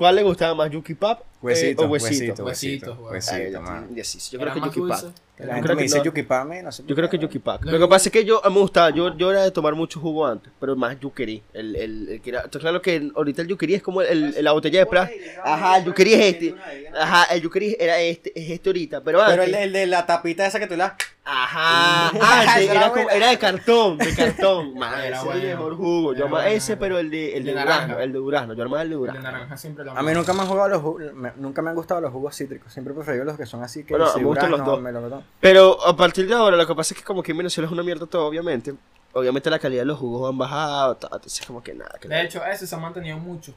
¿Cuál 0.00 0.16
le 0.16 0.22
gustaba 0.22 0.54
más, 0.54 0.70
Yuki 0.70 0.94
Pap 0.94 1.20
Huesito, 1.42 1.82
eh, 1.82 1.86
o 1.86 1.90
huesito? 1.90 2.42
huesito, 2.42 2.44
Huesito, 2.44 2.94
huesito, 3.02 3.34
huesito, 3.34 3.50
yo, 3.52 3.60
man. 3.60 3.88
yo 3.94 4.02
yo 4.02 4.38
creo 4.40 4.54
que 4.54 4.60
Yuki 4.60 4.80
Pap. 4.80 5.00
dulce. 5.02 5.06
La 5.38 5.46
Yo 5.46 5.52
gente 5.52 5.62
creo 5.62 5.74
me 5.74 5.78
que 5.78 5.82
dice 5.84 5.98
no. 5.98 6.04
yukipame, 6.04 6.62
no 6.62 6.72
sé 6.72 6.82
Yo 6.86 6.94
creo 6.96 7.08
que 7.10 7.18
Yuki 7.18 7.38
Pac. 7.38 7.64
Lo 7.64 7.78
que 7.78 7.86
pasa 7.88 8.08
es 8.08 8.12
que 8.12 8.24
yo, 8.24 8.42
a 8.44 8.48
mí 8.48 8.54
me 8.54 8.60
gustaba, 8.62 8.90
yo, 8.90 9.14
yo 9.16 9.30
era 9.30 9.42
de 9.42 9.50
tomar 9.50 9.74
mucho 9.74 10.00
jugo 10.00 10.26
antes, 10.26 10.50
pero 10.58 10.74
más 10.76 10.98
yuquerí. 11.00 11.42
El, 11.54 11.76
el, 11.76 12.08
el 12.08 12.20
que 12.22 12.30
era, 12.30 12.38
entonces, 12.40 12.60
claro 12.62 12.80
que 12.82 13.10
ahorita 13.14 13.42
el 13.42 13.48
yuquerí 13.48 13.74
es 13.74 13.82
como 13.82 14.00
el, 14.02 14.34
el- 14.36 14.44
la 14.44 14.52
botella 14.52 14.80
de 14.80 14.86
plástico. 14.86 15.22
Ajá, 15.44 15.78
el 15.78 15.84
yuquerí 15.84 16.12
es 16.14 16.20
este. 16.34 16.54
Ajá, 16.98 17.24
el 17.34 17.40
yuquerí 17.42 17.76
era 17.78 17.98
este, 18.00 18.38
es 18.38 18.50
este 18.50 18.68
ahorita, 18.70 19.02
pero 19.02 19.20
antes. 19.22 19.36
Pero 19.38 19.44
el, 19.44 19.54
el 19.64 19.72
de 19.72 19.86
la 19.86 20.04
tapita 20.06 20.46
esa 20.46 20.58
que 20.60 20.66
tú 20.66 20.76
la... 20.76 20.96
Ajá, 21.22 22.10
Esa 22.16 22.40
antes 22.40 22.64
era 22.64 22.72
era, 22.72 22.88
como- 22.90 23.02
buena. 23.02 23.12
era 23.14 23.28
de 23.30 23.38
cartón, 23.38 23.98
de 23.98 24.14
cartón. 24.14 24.74
Man, 24.78 25.00
Era 25.00 25.18
ese 25.20 25.26
era 25.28 25.34
el 25.34 25.40
bueno. 25.40 25.56
mejor 25.56 25.76
jugo. 25.76 26.14
Yo 26.14 26.24
amaba 26.26 26.42
bueno. 26.44 26.56
ese, 26.56 26.76
pero 26.76 26.98
el 26.98 27.10
de, 27.10 27.36
el 27.36 27.44
de, 27.44 27.52
de 27.52 27.60
durazno, 27.60 27.80
naranja. 27.88 28.02
el 28.02 28.12
de 28.12 28.18
durazno. 28.18 28.54
Yo 28.54 28.62
armaba 28.62 28.82
el 28.82 28.88
de 28.88 28.94
El 28.94 29.00
de 29.00 29.06
durazno. 29.06 29.22
naranja 29.30 29.56
siempre 29.56 29.84
lo 29.84 29.92
A 29.96 30.02
mí 30.02 30.12
nunca 30.12 30.32
me 30.32 30.40
han 30.42 30.48
jugado 30.48 30.68
los 30.70 30.82
jugos, 30.82 31.02
me- 31.14 31.32
nunca 31.36 31.62
me 31.62 31.70
han 31.70 31.76
gustado 31.76 32.00
los 32.00 32.12
jugos 32.12 32.34
cítricos. 32.36 32.72
Siempre 32.72 32.92
he 32.92 32.96
preferido 32.96 33.24
los 33.24 33.36
que 33.36 33.46
son 33.46 33.62
así 33.62 33.84
que 33.84 33.94
Bueno, 33.94 34.08
si 34.12 34.18
me 34.20 34.24
gustan 34.26 34.50
los 34.50 34.64
durazno, 34.64 35.08
dos. 35.08 35.24
Pero 35.40 35.86
a 35.86 35.94
partir 35.96 36.26
de 36.26 36.34
ahora, 36.34 36.56
lo 36.56 36.66
que 36.66 36.74
pasa 36.74 36.94
es 36.94 36.98
que 37.00 37.04
como 37.04 37.22
que 37.22 37.32
en 37.32 37.38
Venezuela 37.38 37.66
es 37.66 37.72
una 37.72 37.82
mierda 37.82 38.06
todo, 38.06 38.26
obviamente. 38.26 38.74
Obviamente 39.12 39.50
la 39.50 39.58
calidad 39.58 39.82
de 39.82 39.86
los 39.86 39.98
jugos 39.98 40.28
han 40.30 40.38
bajado, 40.38 40.96
entonces 41.12 41.44
como 41.46 41.62
que 41.62 41.74
nada. 41.74 41.96
Que 42.00 42.08
De 42.08 42.22
hecho, 42.22 42.44
ese 42.44 42.66
se 42.66 42.74
ha 42.74 42.78
mantenido 42.78 43.18
mucho. 43.18 43.52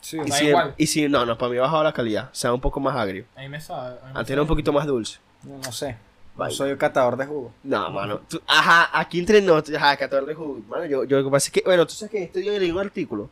Sí, 0.00 0.18
y 0.24 0.30
si, 0.32 0.46
igual. 0.46 0.74
y 0.78 0.86
si, 0.86 1.08
no, 1.08 1.24
no, 1.26 1.36
para 1.38 1.52
mí 1.52 1.58
ha 1.58 1.62
bajado 1.62 1.84
la 1.84 1.92
calidad, 1.92 2.24
o 2.32 2.34
sea, 2.34 2.52
un 2.54 2.60
poco 2.60 2.80
más 2.80 2.96
agrio. 2.96 3.26
A 3.36 3.40
mí 3.42 3.48
me 3.48 3.60
sabe. 3.60 3.88
a 3.88 3.90
mí 3.90 3.96
me 4.02 4.08
Antes 4.08 4.14
sabe. 4.26 4.32
era 4.32 4.42
un 4.42 4.48
poquito 4.48 4.72
más 4.72 4.86
dulce. 4.86 5.18
no, 5.42 5.58
no 5.58 5.72
sé. 5.72 5.96
No 6.38 6.50
soy 6.50 6.76
catador 6.76 7.16
de 7.16 7.26
jugo. 7.26 7.52
No, 7.62 7.90
mano. 7.90 8.20
tú- 8.28 8.40
ajá, 8.46 8.88
aquí 8.98 9.18
entre 9.18 9.42
nosotros, 9.42 9.76
ajá, 9.76 9.96
14 9.96 10.26
de 10.26 10.34
jugo. 10.34 10.60
Mano, 10.68 10.86
yo, 10.86 11.04
yo 11.04 11.18
lo 11.18 11.24
que 11.24 11.30
pasa 11.30 11.48
es 11.48 11.52
que, 11.52 11.62
bueno, 11.64 11.86
tú 11.86 11.92
sabes 11.94 12.10
que 12.12 12.22
este 12.22 12.40
día 12.40 12.52
leí 12.58 12.70
un 12.70 12.78
artículo 12.78 13.28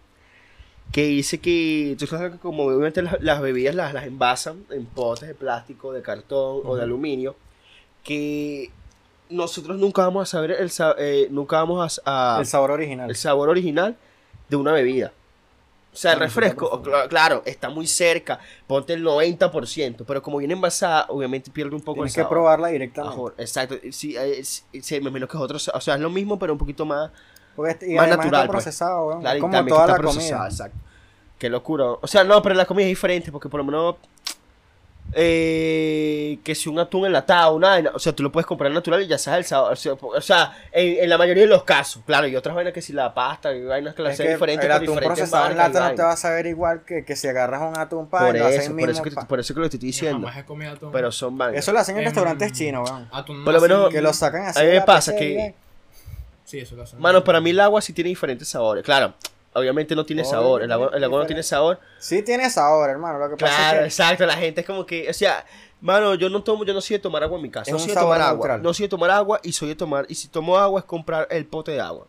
que 0.93 1.05
dice 1.07 1.39
que, 1.39 1.97
tú 1.99 2.07
sabes 2.07 2.33
que 2.33 2.39
como 2.39 2.65
obviamente 2.65 3.01
las, 3.03 3.21
las 3.23 3.41
bebidas 3.41 3.75
las, 3.75 3.93
las 3.95 4.05
envasan 4.07 4.65
en 4.71 4.85
potes 4.87 5.29
de 5.29 5.35
plástico, 5.35 5.93
de 5.93 6.03
cartón 6.03 6.63
o 6.65 6.77
de 6.77 6.83
aluminio, 6.83 7.35
que 8.05 8.71
nosotros 9.31 9.79
nunca 9.79 10.03
vamos 10.03 10.23
a 10.23 10.27
saber 10.31 10.53
el, 10.53 10.71
eh, 10.99 11.29
nunca 11.31 11.57
vamos 11.59 12.01
a, 12.05 12.37
a- 12.37 12.41
El 12.41 12.47
sabor 12.47 12.71
original. 12.71 13.11
el 13.11 13.17
sabor 13.17 13.49
original 13.51 13.97
de 14.49 14.57
una 14.57 14.73
bebida. 14.73 15.13
O 15.93 15.97
sea, 15.97 16.13
el 16.13 16.23
está 16.23 16.25
refresco, 16.27 16.83
claro, 17.09 17.43
está 17.45 17.71
muy 17.71 17.87
cerca, 17.87 18.39
ponte 18.67 18.93
el 18.93 19.03
90%, 19.05 20.05
pero 20.07 20.23
como 20.23 20.39
viene 20.39 20.55
envasada, 20.55 21.07
obviamente 21.09 21.51
pierde 21.51 21.75
un 21.75 21.81
poco 21.81 21.97
Tienes 21.97 22.13
el 22.13 22.15
que 22.17 22.21
sabor. 22.23 22.31
probarla 22.37 22.69
directamente. 22.69 23.17
Ajá, 23.21 23.33
exacto, 23.39 23.77
sí, 23.91 24.15
eh, 24.17 24.45
sí, 24.45 24.63
sí, 24.81 25.01
me 25.01 25.09
imagino 25.09 25.27
que 25.27 25.37
es 25.37 25.43
otro, 25.43 25.57
o 25.57 25.81
sea, 25.81 25.95
es 25.95 26.01
lo 26.01 26.11
mismo, 26.11 26.39
pero 26.39 26.53
un 26.53 26.59
poquito 26.59 26.85
más, 26.85 27.11
este- 27.69 27.91
y 27.93 27.95
más 27.97 28.09
natural, 28.09 28.27
está 28.27 28.39
pues. 28.47 28.51
procesado, 28.51 29.07
weón. 29.09 29.21
claro, 29.23 29.41
como 29.41 29.53
toda 29.53 29.65
que 29.65 29.71
la 29.73 29.81
está 29.83 29.97
procesada, 29.97 30.39
comida. 30.43 30.49
exacto. 30.51 30.79
Qué 31.39 31.49
locura. 31.49 31.85
O 32.01 32.07
sea, 32.07 32.25
no, 32.25 32.43
pero 32.43 32.55
la 32.57 32.67
comida 32.67 32.85
es 32.87 32.91
diferente, 32.91 33.31
porque 33.33 33.49
por 33.49 33.59
lo 33.59 33.65
menos, 33.65 33.95
eh, 35.13 36.39
que 36.45 36.55
si 36.55 36.69
un 36.69 36.79
atún 36.79 37.07
enlatado, 37.07 37.55
una 37.55 37.69
vaina, 37.69 37.91
o 37.95 37.99
sea, 37.99 38.13
tú 38.15 38.23
lo 38.23 38.31
puedes 38.33 38.47
comprar 38.47 38.71
natural 38.71 39.03
y 39.03 39.07
ya 39.07 39.19
sabes 39.19 39.39
el 39.39 39.45
sabor, 39.47 39.73
o 39.73 39.77
sea, 39.77 39.95
po- 39.97 40.09
o 40.09 40.21
sea, 40.21 40.53
en, 40.73 41.03
en 41.05 41.09
la 41.09 41.17
mayoría 41.19 41.43
de 41.45 41.49
los 41.49 41.65
casos, 41.65 42.03
claro, 42.07 42.27
y 42.27 42.37
otras 42.37 42.55
vainas 42.55 42.73
que 42.73 42.83
si 42.83 42.93
la 42.93 43.13
pasta, 43.15 43.55
y 43.55 43.65
vainas 43.65 43.95
que 43.95 44.03
la 44.03 44.11
hacen 44.11 44.27
que 44.27 44.33
diferentes, 44.33 44.65
el 44.67 44.73
atún 44.73 44.97
procesado 44.97 45.51
en 45.51 45.57
lata 45.57 45.89
no 45.91 45.95
te 45.95 46.03
va 46.03 46.13
a 46.13 46.17
saber 46.17 46.47
igual 46.47 46.83
que, 46.85 47.05
que 47.05 47.17
si 47.17 47.29
agarras 47.29 47.63
un 47.63 47.79
atún 47.79 48.09
para 48.09 48.27
Por 48.27 48.39
lo 48.39 48.49
eso, 48.49 48.75
por 48.77 48.91
eso, 48.91 49.03
que, 49.03 49.11
pa. 49.11 49.27
por 49.27 49.41
eso 49.41 49.55
que 49.55 49.61
lo 49.61 49.69
te 49.71 49.77
estoy 49.77 49.87
diciendo. 49.89 50.27
jamás 50.27 50.39
he 50.43 50.45
comido 50.47 50.73
atún. 50.73 50.93
Pero 50.93 51.11
son 51.13 51.37
vainas. 51.39 51.59
Eso 51.61 51.73
lo 51.73 51.79
hacen 51.81 51.97
en 51.97 52.01
Em, 52.03 52.05
restaurantes 52.07 52.53
chinos, 52.53 52.89
weón. 52.91 53.09
Atún 53.13 53.45
Por 53.45 53.55
lo 53.55 53.61
menos- 53.61 53.91
Que 53.91 54.01
lo 54.03 54.13
sacan 54.13 54.47
así. 54.47 54.61
A 54.61 54.63
mí 54.65 54.71
me 54.71 54.81
pasa 54.83 55.15
que-. 55.17 55.55
Sí, 56.45 56.59
eso 56.59 56.77
lo 56.77 56.83
hacen. 56.85 56.99
Mano, 57.01 57.23
para 57.25 57.41
mí 57.41 57.51
el 57.51 57.61
agua 57.61 57.81
sí 57.83 57.93
tiene 57.93 58.09
diferentes 58.09 58.49
sabores. 58.49 58.83
Claro, 58.85 59.15
obviamente 59.59 59.95
no 59.95 60.05
tiene 60.05 60.25
sabor. 60.25 60.63
El 60.63 60.73
agua, 60.73 60.91
el 60.95 61.05
agua 61.05 61.21
no 61.21 61.27
tiene 61.27 61.43
sabor. 61.43 61.79
Sí 61.99 62.23
tiene 62.23 62.49
sabor, 62.51 62.89
hermano. 62.91 63.19
Lo 63.19 63.31
que 63.31 63.37
Claro, 63.37 63.53
pasa 63.55 63.73
es 63.75 63.79
que 63.81 63.85
exacto. 63.87 64.27
La 64.27 64.37
gente 64.37 64.61
es 64.63 64.67
como 64.67 64.85
que, 64.87 65.09
o 65.09 65.13
sea, 65.13 65.45
mano, 65.81 66.15
yo 66.15 66.29
no 66.31 66.43
tomo, 66.43 66.65
yo 66.65 66.73
no 66.75 66.81
soy 66.81 66.97
de 66.97 67.03
tomar 67.03 67.23
agua 67.23 67.37
en 67.37 67.43
mi 67.43 67.51
casa. 67.51 67.71
Es 67.71 67.73
No 67.73 67.79
soy 67.79 67.89
de 67.89 67.95
tomar 67.95 68.21
agua. 68.21 68.33
neutral. 68.47 68.63
No 68.63 68.75
soy 68.75 68.85
de 68.85 68.89
tomar 68.89 69.11
agua 69.11 69.41
y 69.43 69.53
soy 69.53 69.69
de 69.69 69.75
tomar. 69.75 70.07
Y 70.09 70.15
si 70.15 70.29
tomo 70.29 70.57
agua 70.59 70.81
es 70.81 70.87
comprar 70.87 71.27
el 71.31 71.47
pote 71.47 71.73
de 71.73 71.81
agua. 71.81 72.07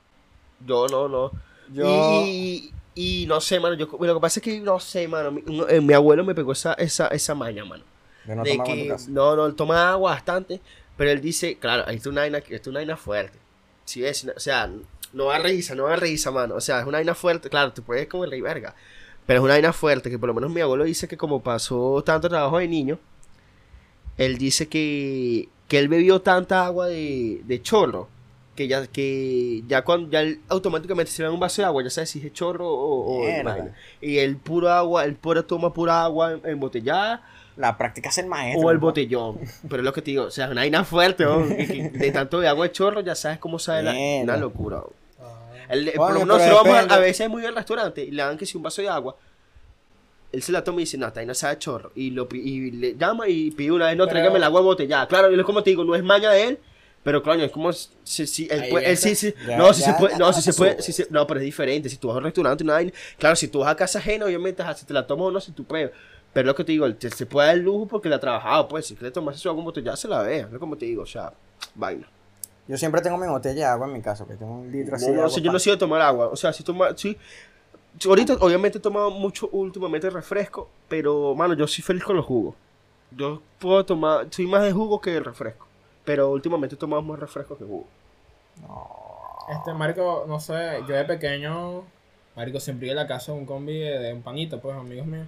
Yo 0.66 0.88
no, 0.88 1.08
no. 1.08 1.32
yo... 1.74 1.86
Y, 2.26 2.74
y 2.96 3.26
no 3.28 3.40
sé, 3.40 3.60
mano. 3.60 3.76
Yo, 3.76 3.88
lo 4.00 4.14
que 4.16 4.20
pasa 4.20 4.40
es 4.40 4.44
que 4.44 4.60
no 4.60 4.80
sé, 4.80 5.08
mano. 5.08 5.32
Mi, 5.32 5.44
eh, 5.70 5.80
mi 5.82 5.94
abuelo 5.94 6.24
me 6.24 6.36
pegó 6.36 6.52
esa, 6.52 6.74
esa, 6.74 7.08
esa 7.08 7.34
maña, 7.36 7.64
mano. 7.66 7.84
de 8.26 8.36
no 8.36 8.44
de 8.44 8.52
tomar 8.52 8.68
agua 8.68 8.74
en 8.74 8.80
tu 8.80 8.84
que 8.86 8.90
casa. 8.90 9.06
no, 9.10 9.36
no, 9.36 9.46
él 9.46 9.56
toma 9.56 9.92
agua 9.92 10.12
bastante, 10.12 10.60
pero 10.98 11.10
él 11.12 11.22
dice, 11.22 11.58
claro, 11.58 11.84
esto 11.88 12.10
es 12.10 12.14
una 12.14 12.22
vaina, 12.22 12.94
es 12.94 13.00
fuerte. 13.00 13.38
Si 13.86 14.02
ves, 14.02 14.28
o 14.36 14.40
sea, 14.40 14.70
no 15.14 15.26
da 15.26 15.40
risa, 15.40 15.76
no 15.76 15.88
da 15.88 15.96
risa, 15.96 16.32
mano. 16.32 16.56
O 16.56 16.62
sea, 16.62 16.80
es 16.80 16.86
una 16.86 16.98
vaina 17.00 17.16
fuerte, 17.16 17.50
claro, 17.50 17.72
te 17.74 17.82
puedes 17.82 18.08
como 18.08 18.24
el 18.26 18.32
rey 18.32 18.42
verga. 18.42 18.76
Pero 19.26 19.40
es 19.40 19.44
una 19.44 19.54
vaina 19.54 19.74
fuerte, 19.74 20.10
que 20.10 20.18
por 20.20 20.28
lo 20.28 20.34
menos 20.34 20.50
mi 20.52 20.62
abuelo 20.62 20.84
dice 20.86 21.08
que 21.08 21.18
como 21.18 21.42
pasó 21.44 22.02
tanto 22.04 22.30
trabajo 22.30 22.58
de 22.60 22.68
niño, 22.68 23.00
él 24.18 24.38
dice 24.38 24.68
que, 24.68 25.50
que 25.68 25.80
él 25.80 25.88
bebió 25.88 26.22
tanta 26.22 26.66
agua 26.66 26.88
de, 26.88 27.42
de 27.46 27.62
chorro, 27.62 28.10
que 28.56 28.68
ya, 28.68 28.88
que 28.88 29.64
ya 29.68 29.84
cuando 29.84 30.10
ya 30.10 30.22
él 30.22 30.42
automáticamente 30.50 31.12
se 31.12 31.22
le 31.22 31.28
da 31.28 31.34
un 31.34 31.40
vaso 31.40 31.62
de 31.62 31.66
agua, 31.68 31.84
ya 31.84 31.90
sabes 31.90 32.10
si 32.10 32.26
es 32.26 32.34
chorro 32.34 32.68
o, 32.68 33.22
o 33.22 33.44
vaina. 33.44 33.74
Y 34.02 34.18
el 34.18 34.36
puro 34.38 34.70
agua, 34.72 35.06
el 35.06 35.16
puro 35.16 35.46
toma 35.46 35.74
pura 35.74 36.04
agua 36.04 36.40
embotellada 36.44 37.24
La 37.56 37.78
práctica 37.78 38.10
es 38.10 38.18
el 38.18 38.26
maestro. 38.28 38.68
o 38.68 38.72
el 38.72 38.78
botellón. 38.80 39.38
Pero 39.70 39.78
es 39.78 39.86
lo 39.86 39.94
que 39.94 40.02
te 40.02 40.12
digo, 40.12 40.24
o 40.26 40.32
sea, 40.32 40.46
es 40.46 40.52
una 40.52 40.62
vaina 40.62 40.84
fuerte, 40.84 41.24
¿no? 41.24 41.48
Que 41.48 41.90
de 41.94 42.12
tanto 42.12 42.40
de 42.42 42.48
agua 42.50 42.66
de 42.68 42.72
chorro 42.74 43.02
ya 43.02 43.16
sabes 43.16 43.38
cómo 43.40 43.60
sabe 43.60 43.84
la, 43.84 43.94
una 44.24 44.38
locura. 44.38 44.78
¿no? 44.78 44.99
El- 45.70 45.92
por 45.94 46.12
lo 46.14 46.20
menos 46.22 46.38
nosotros 46.40 46.64
vamos 46.64 46.92
a, 46.92 46.96
a 46.96 47.00
veces 47.00 47.30
muy 47.30 47.46
al 47.46 47.56
restaurante 47.56 48.04
y 48.04 48.12
le 48.12 48.22
dan 48.24 48.38
que 48.38 48.46
si 48.46 48.58
un 48.58 48.64
vaso 48.64 48.82
de 48.82 48.90
agua. 48.90 49.16
Él 50.32 50.44
se 50.44 50.52
la 50.52 50.64
toma 50.64 50.82
y 50.82 50.84
dice, 50.84 50.98
no, 50.98 51.08
esta 51.08 51.20
vaina 51.22 51.34
sabe 51.34 51.54
a 51.54 51.60
chorro. 51.60 51.92
Y, 51.96 52.12
lo, 52.12 52.28
y 52.32 52.70
le 52.72 52.96
llama 52.96 53.28
y 53.28 53.50
pide 53.52 53.72
una 53.72 53.88
vez, 53.88 53.98
no, 53.98 54.06
tráigame 54.08 54.38
el 54.38 54.44
agua 54.44 54.60
embotellada. 54.60 55.08
Claro, 55.08 55.32
y 55.32 55.40
es 55.40 55.46
como 55.46 55.64
te 55.64 55.72
digo, 55.72 55.84
no 55.84 55.96
es 55.96 56.04
maña 56.04 56.32
de 56.32 56.44
él. 56.50 56.60
Pero 57.02 57.24
coño, 57.24 57.46
es 57.46 57.52
como 57.52 57.72
si, 57.72 58.28
si 58.28 58.48
él, 58.52 58.60
Ahí 58.60 58.70
puede- 58.70 58.86
él 58.88 58.92
está. 58.92 59.08
sí, 59.08 59.16
sí, 59.16 59.34
Ya- 59.48 59.58
no, 59.58 59.74
si 59.74 59.80
ya- 59.82 59.86
se 59.88 59.94
puede, 59.94 60.12
ya 60.14 60.20
no, 60.20 60.34
si 60.34 60.42
se 60.42 60.54
puede, 60.54 60.82
si 60.82 60.92
se- 60.92 61.08
no, 61.10 61.26
pero 61.26 61.40
es 61.40 61.46
diferente, 61.46 61.88
si 61.88 61.96
tú 61.96 62.10
vas 62.10 62.16
a 62.16 62.18
un 62.18 62.26
restaurante, 62.26 62.62
una 62.64 62.74
vaina, 62.74 62.92
claro, 63.18 63.38
si 63.38 63.48
tú 63.48 63.60
vas 63.60 63.70
a 63.72 63.76
casa 63.78 64.00
ajena, 64.00 64.26
obviamente, 64.26 64.62
si 64.76 64.86
te 64.86 64.94
la 64.94 65.08
tomas 65.08 65.28
o 65.28 65.32
no, 65.32 65.40
si 65.40 65.54
tú 65.54 65.64
puedes, 65.64 65.92
pero 66.34 66.48
lo 66.48 66.56
que 66.56 66.66
te 66.66 66.74
digo, 66.74 66.86
él 66.86 66.98
te- 66.98 67.10
se 67.10 67.26
puede 67.26 67.48
dar 67.48 67.56
el 67.56 67.64
lujo 67.64 67.88
porque 67.88 68.10
le 68.10 68.16
ha 68.16 68.20
trabajado, 68.20 68.68
pues, 68.68 68.86
si 68.86 68.96
quiere 68.96 69.12
tomarse 69.12 69.40
su 69.40 69.48
agua 69.48 69.62
embotellada, 69.62 69.96
se 69.96 70.10
la 70.10 70.22
vea, 70.24 70.50
es 70.52 70.60
como 70.60 70.78
te 70.78 70.86
digo, 70.88 71.04
o 71.04 71.08
sea, 71.08 71.32
vaina. 71.74 72.06
Yo 72.70 72.78
siempre 72.78 73.02
tengo 73.02 73.18
mi 73.18 73.28
botella 73.28 73.56
de 73.56 73.66
agua 73.66 73.88
en 73.88 73.94
mi 73.94 74.02
casa, 74.02 74.26
que 74.26 74.36
tengo 74.36 74.54
un 74.54 74.72
litro 74.72 74.96
así 74.96 75.08
No, 75.08 75.12
de 75.12 75.18
no, 75.18 75.24
agua. 75.24 75.36
si 75.36 75.42
yo 75.42 75.52
no 75.52 75.60
soy 75.60 75.74
de 75.74 75.78
tomar 75.80 76.02
agua. 76.02 76.28
O 76.30 76.38
sea, 76.38 76.54
si 76.54 76.64
toma, 76.64 76.96
sí. 76.96 77.18
Ahorita, 78.08 78.36
obviamente, 78.40 78.78
he 78.78 78.82
tomado 78.82 79.12
mucho 79.12 79.50
últimamente 79.52 80.10
refresco, 80.10 80.70
pero, 80.88 81.36
mano, 81.36 81.56
yo 81.56 81.68
soy 81.68 81.84
feliz 81.84 82.04
con 82.04 82.16
los 82.16 82.26
jugos. 82.26 82.56
Yo 83.12 83.42
puedo 83.60 83.86
tomar, 83.86 84.28
soy 84.32 84.48
más 84.48 84.64
de 84.64 84.72
jugo 84.72 85.02
que 85.02 85.12
de 85.12 85.20
refresco. 85.22 85.68
Pero 86.06 86.30
últimamente 86.32 86.76
he 86.76 86.78
tomado 86.78 87.02
más 87.02 87.20
refresco 87.20 87.58
que 87.58 87.66
jugo. 87.66 87.88
Este, 89.50 89.74
marico, 89.74 90.26
no 90.28 90.40
sé, 90.40 90.82
yo 90.88 90.96
de 90.96 91.06
pequeño, 91.06 91.84
marico, 92.36 92.60
siempre 92.60 92.88
iba 92.88 93.00
a 93.02 93.04
la 93.04 93.08
casa 93.08 93.32
de 93.32 93.40
un 93.40 93.46
combi 93.48 93.80
de, 93.80 94.00
de 94.00 94.14
un 94.14 94.22
panito, 94.22 94.62
pues, 94.62 94.78
amigos 94.78 95.08
míos. 95.08 95.28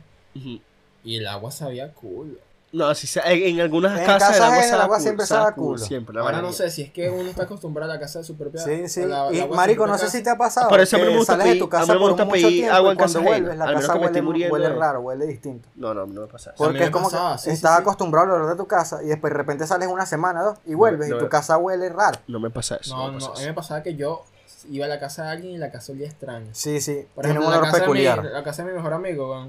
Y 1.03 1.17
el 1.17 1.27
agua 1.27 1.51
sabía 1.51 1.91
cool. 1.93 2.39
No, 2.73 2.95
si 2.95 3.05
sa- 3.05 3.21
en, 3.29 3.43
en 3.55 3.59
algunas 3.59 3.99
En 3.99 4.05
casas 4.05 4.29
casas 4.29 4.37
el 4.37 4.43
agua, 4.53 4.65
el 4.65 4.81
agua 4.81 4.99
siempre 5.01 5.25
sabe 5.25 5.53
cool, 5.55 5.75
culo. 5.75 5.85
Siempre, 5.85 6.15
la 6.15 6.21
Ahora 6.21 6.41
no 6.41 6.53
sé 6.53 6.69
si 6.71 6.83
es 6.83 6.91
que 6.91 7.09
uno 7.09 7.29
está 7.29 7.43
acostumbrado 7.43 7.91
a 7.91 7.95
la 7.95 7.99
casa 7.99 8.19
de 8.19 8.25
su 8.25 8.37
propia 8.37 8.61
Sí, 8.63 8.87
sí. 8.87 9.03
la- 9.05 9.27
y 9.29 9.45
marico, 9.49 9.85
no 9.87 9.97
sé 9.97 10.09
si 10.09 10.23
te 10.23 10.29
ha 10.29 10.37
pasado. 10.37 10.69
Por 10.69 10.79
eso 10.79 10.95
a 10.95 10.99
mí 10.99 11.05
me 11.05 11.11
que 11.11 11.17
gusta 11.17 11.33
sales 11.33 11.45
de 11.47 11.51
pedir- 11.51 11.59
tu 11.59 11.65
a 11.67 11.69
casa 11.69 11.85
mí 11.87 11.91
me 11.91 11.99
por 11.99 12.09
gusta 12.11 12.23
mucho 12.23 12.33
pedir 12.35 12.49
tiempo 12.61 12.75
agua 12.75 12.89
y 12.89 12.91
en 12.93 12.97
casa 12.97 13.19
vuelves, 13.19 13.57
la 13.57 13.63
a 13.63 13.67
menos 13.67 13.81
casa 13.81 13.93
que 13.93 13.99
me 13.99 14.05
esté 14.05 14.21
huele, 14.21 14.49
huele 14.51 14.69
raro, 14.69 14.99
huele 15.01 15.27
distinto. 15.27 15.67
No, 15.75 15.93
no, 15.93 16.05
no 16.05 16.21
me 16.21 16.27
pasa 16.27 16.51
eso. 16.51 16.57
Por- 16.57 16.67
Porque 16.67 16.79
me 16.79 16.85
es 16.85 16.91
como 16.91 17.09
pasaba, 17.09 17.33
que 17.35 17.41
sí, 17.41 17.49
estás 17.49 17.75
sí. 17.75 17.81
acostumbrado 17.81 18.27
al 18.27 18.33
olor 18.41 18.49
de 18.51 18.55
tu 18.55 18.67
casa 18.67 19.03
y 19.03 19.07
después 19.07 19.33
de 19.33 19.37
repente 19.37 19.67
sales 19.67 19.89
una 19.89 20.05
semana, 20.05 20.41
dos, 20.41 20.57
y 20.65 20.73
vuelves 20.73 21.09
no, 21.09 21.15
y 21.17 21.19
tu 21.19 21.25
no. 21.25 21.29
casa 21.29 21.57
huele 21.57 21.89
raro. 21.89 22.19
No 22.27 22.39
me 22.39 22.51
pasa 22.51 22.77
eso. 22.77 22.95
No, 22.95 23.11
me 23.11 23.19
no, 23.19 23.25
a 23.33 23.37
mí 23.37 23.45
me 23.47 23.53
pasaba 23.53 23.83
que 23.83 23.95
yo 23.97 24.23
iba 24.69 24.85
a 24.85 24.89
la 24.89 24.97
casa 24.99 25.23
de 25.25 25.29
alguien 25.31 25.53
y 25.55 25.57
la 25.57 25.71
casa 25.71 25.91
olía 25.91 26.07
extraño. 26.07 26.47
Sí, 26.53 26.79
sí, 26.79 27.05
Por 27.15 27.25
tiene 27.25 27.37
un 27.39 27.43
ejemplo, 27.47 27.49
la 27.49 27.57
olor 27.57 27.65
casa, 27.65 27.75
de 27.77 27.81
mi, 27.81 27.85
peculiar. 27.85 28.23
la 28.23 28.43
casa 28.43 28.63
de 28.63 28.69
mi 28.71 28.75
mejor 28.77 28.93
amigo, 28.93 29.47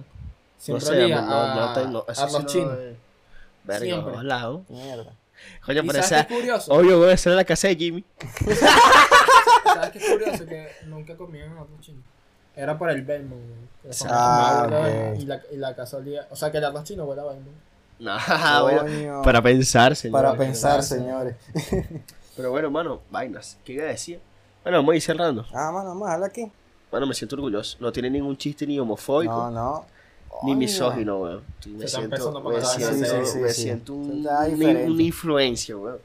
siempre 0.59 0.89
olía 0.89 1.21
no, 1.21 1.27
no, 1.29 1.55
no, 1.55 2.05
a, 2.09 2.13
a 2.13 2.25
los 2.25 2.33
no 2.33 2.47
chinos. 2.47 2.79
Verga, 3.65 3.85
Siempre. 3.85 4.11
vamos 4.11 4.25
lados. 4.25 4.61
Mierda. 4.69 5.13
Coño, 5.65 5.83
¿Y 5.83 5.87
pero 5.87 5.99
esa... 5.99 6.27
curioso? 6.27 6.73
Obvio, 6.73 6.99
voy 6.99 7.11
a 7.11 7.15
en 7.15 7.37
la 7.37 7.45
casa 7.45 7.69
de 7.69 7.77
Jimmy. 7.77 8.05
¿Sabes 9.65 9.91
qué 9.93 9.99
es 9.99 10.11
curioso? 10.11 10.47
Que 10.47 10.69
nunca 10.87 11.17
comían 11.17 11.51
en 11.53 11.59
arroz 11.59 11.81
chino. 11.81 12.03
Era 12.55 12.77
por 12.79 12.91
el 12.91 13.03
Belmont, 13.03 13.41
Ah, 14.09 15.15
y, 15.19 15.25
la, 15.25 15.41
y 15.51 15.57
la 15.57 15.75
casa 15.75 15.97
olía... 15.97 16.27
O 16.31 16.37
sea, 16.37 16.53
que 16.53 16.59
el 16.59 16.65
arroz 16.65 16.85
chino 16.85 17.05
huele 17.05 17.23
a 17.23 17.25
Belmont. 17.25 17.57
No, 17.99 18.17
bueno, 18.63 18.81
Coño. 18.83 19.23
para 19.23 19.41
pensar, 19.43 19.97
señor. 19.97 20.21
Para 20.23 20.37
pensar, 20.37 20.83
señores. 20.83 21.37
Pero 22.37 22.51
bueno, 22.51 22.71
mano, 22.71 23.01
vainas. 23.11 23.59
¿Qué 23.65 23.75
iba 23.75 23.85
a 23.85 23.89
decir? 23.89 24.21
Bueno, 24.63 24.79
vamos 24.79 24.93
a 24.93 24.97
ir 24.97 25.03
cerrando. 25.03 25.47
Ah, 25.55 25.71
mano, 25.73 25.89
vamos 25.91 26.09
a 26.09 26.15
hablar 26.15 26.31
aquí. 26.31 26.51
Bueno, 26.91 27.07
me 27.07 27.15
siento 27.15 27.37
orgulloso. 27.37 27.77
No 27.81 27.91
tiene 27.93 28.11
ningún 28.11 28.37
chiste 28.37 28.67
ni 28.67 28.79
homofóbico, 28.79 29.33
No, 29.33 29.51
no. 29.51 29.87
Ni 30.33 30.39
Coño. 30.41 30.57
misógino, 30.57 31.19
weón. 31.21 31.43
Me 31.67 31.87
siento, 31.87 32.37
a 32.37 32.51
me 32.51 32.61
siento, 32.63 32.95
Sí, 32.95 33.05
sí, 33.05 33.27
sí, 33.33 33.39
me 33.39 33.49
sí. 33.51 33.63
siento 33.63 33.95
un- 33.95 34.27
una, 34.27 34.49
influencia, 35.03 35.77
weón. 35.77 35.99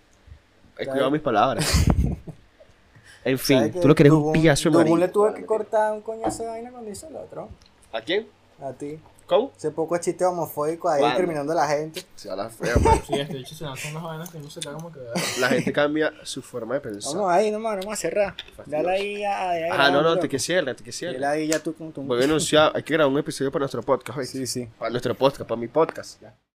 He 0.77 0.85
cuidado 0.85 1.09
mis 1.11 1.21
palabras. 1.21 1.65
en 3.25 3.37
¿Sabes 3.37 3.41
fin, 3.71 3.81
tú 3.81 3.87
lo 3.87 3.95
que 3.95 4.03
eres 4.03 4.13
un 4.13 4.31
pillazo 4.31 4.69
marico. 4.71 4.97
le 4.97 5.07
tuve 5.07 5.33
que 5.33 5.45
cortar 5.45 5.93
un 5.93 6.01
coñazo 6.01 6.43
de 6.43 6.49
vaina 6.49 6.71
cuando 6.71 6.89
hizo 6.91 7.07
el 7.07 7.15
otro. 7.15 7.49
¿A 7.91 8.01
quién? 8.01 8.27
A 8.61 8.71
ti. 8.73 8.99
¿Cómo? 9.27 9.51
Ese 9.57 9.71
poco 9.71 9.97
chiste 9.97 10.23
homofóbico 10.23 10.87
ahí 10.87 11.01
¿Cuándo? 11.01 11.17
discriminando 11.17 11.51
a 11.51 11.55
la 11.55 11.67
gente. 11.67 12.01
Se 12.15 12.29
habla 12.29 12.49
feo, 12.49 12.79
man. 12.79 13.01
Sí, 13.05 13.13
este 13.19 13.35
dicho 13.35 13.55
se 13.55 13.65
lanzan 13.65 13.91
unas 13.91 14.03
vainas 14.03 14.29
que 14.29 14.39
no 14.39 14.49
se 14.49 14.61
como 14.61 14.91
que... 14.91 14.99
La 15.39 15.49
gente 15.49 15.73
cambia 15.73 16.13
su 16.23 16.41
forma 16.41 16.75
de 16.75 16.81
pensar. 16.81 17.13
Vamos 17.13 17.31
ahí 17.31 17.51
nomás, 17.51 17.77
vamos 17.77 17.93
a 17.93 17.95
cerrar. 17.97 18.35
Dale 18.65 18.89
ahí 18.89 19.23
a. 19.25 19.85
Ah, 19.85 19.91
no, 19.91 20.01
no, 20.01 20.17
te 20.17 20.29
que 20.29 20.39
cierre, 20.39 20.73
te 20.75 20.83
que 20.83 20.91
Dale 20.91 20.97
cierre. 20.97 21.25
ahí 21.25 21.47
ya 21.47 21.59
tú 21.59 21.75
con 21.75 21.91
tu. 21.91 22.03
Voy 22.03 22.21
a 22.21 22.23
anunciar, 22.23 22.71
hay 22.73 22.83
que 22.83 22.93
grabar 22.93 23.11
un 23.11 23.19
episodio 23.19 23.51
para 23.51 23.63
nuestro 23.63 23.83
podcast, 23.83 24.17
¿oíste? 24.17 24.37
Sí, 24.37 24.47
sí. 24.47 24.69
Para 24.79 24.91
nuestro 24.91 25.13
podcast, 25.13 25.47
para 25.47 25.59
mi 25.59 25.67
podcast. 25.67 26.21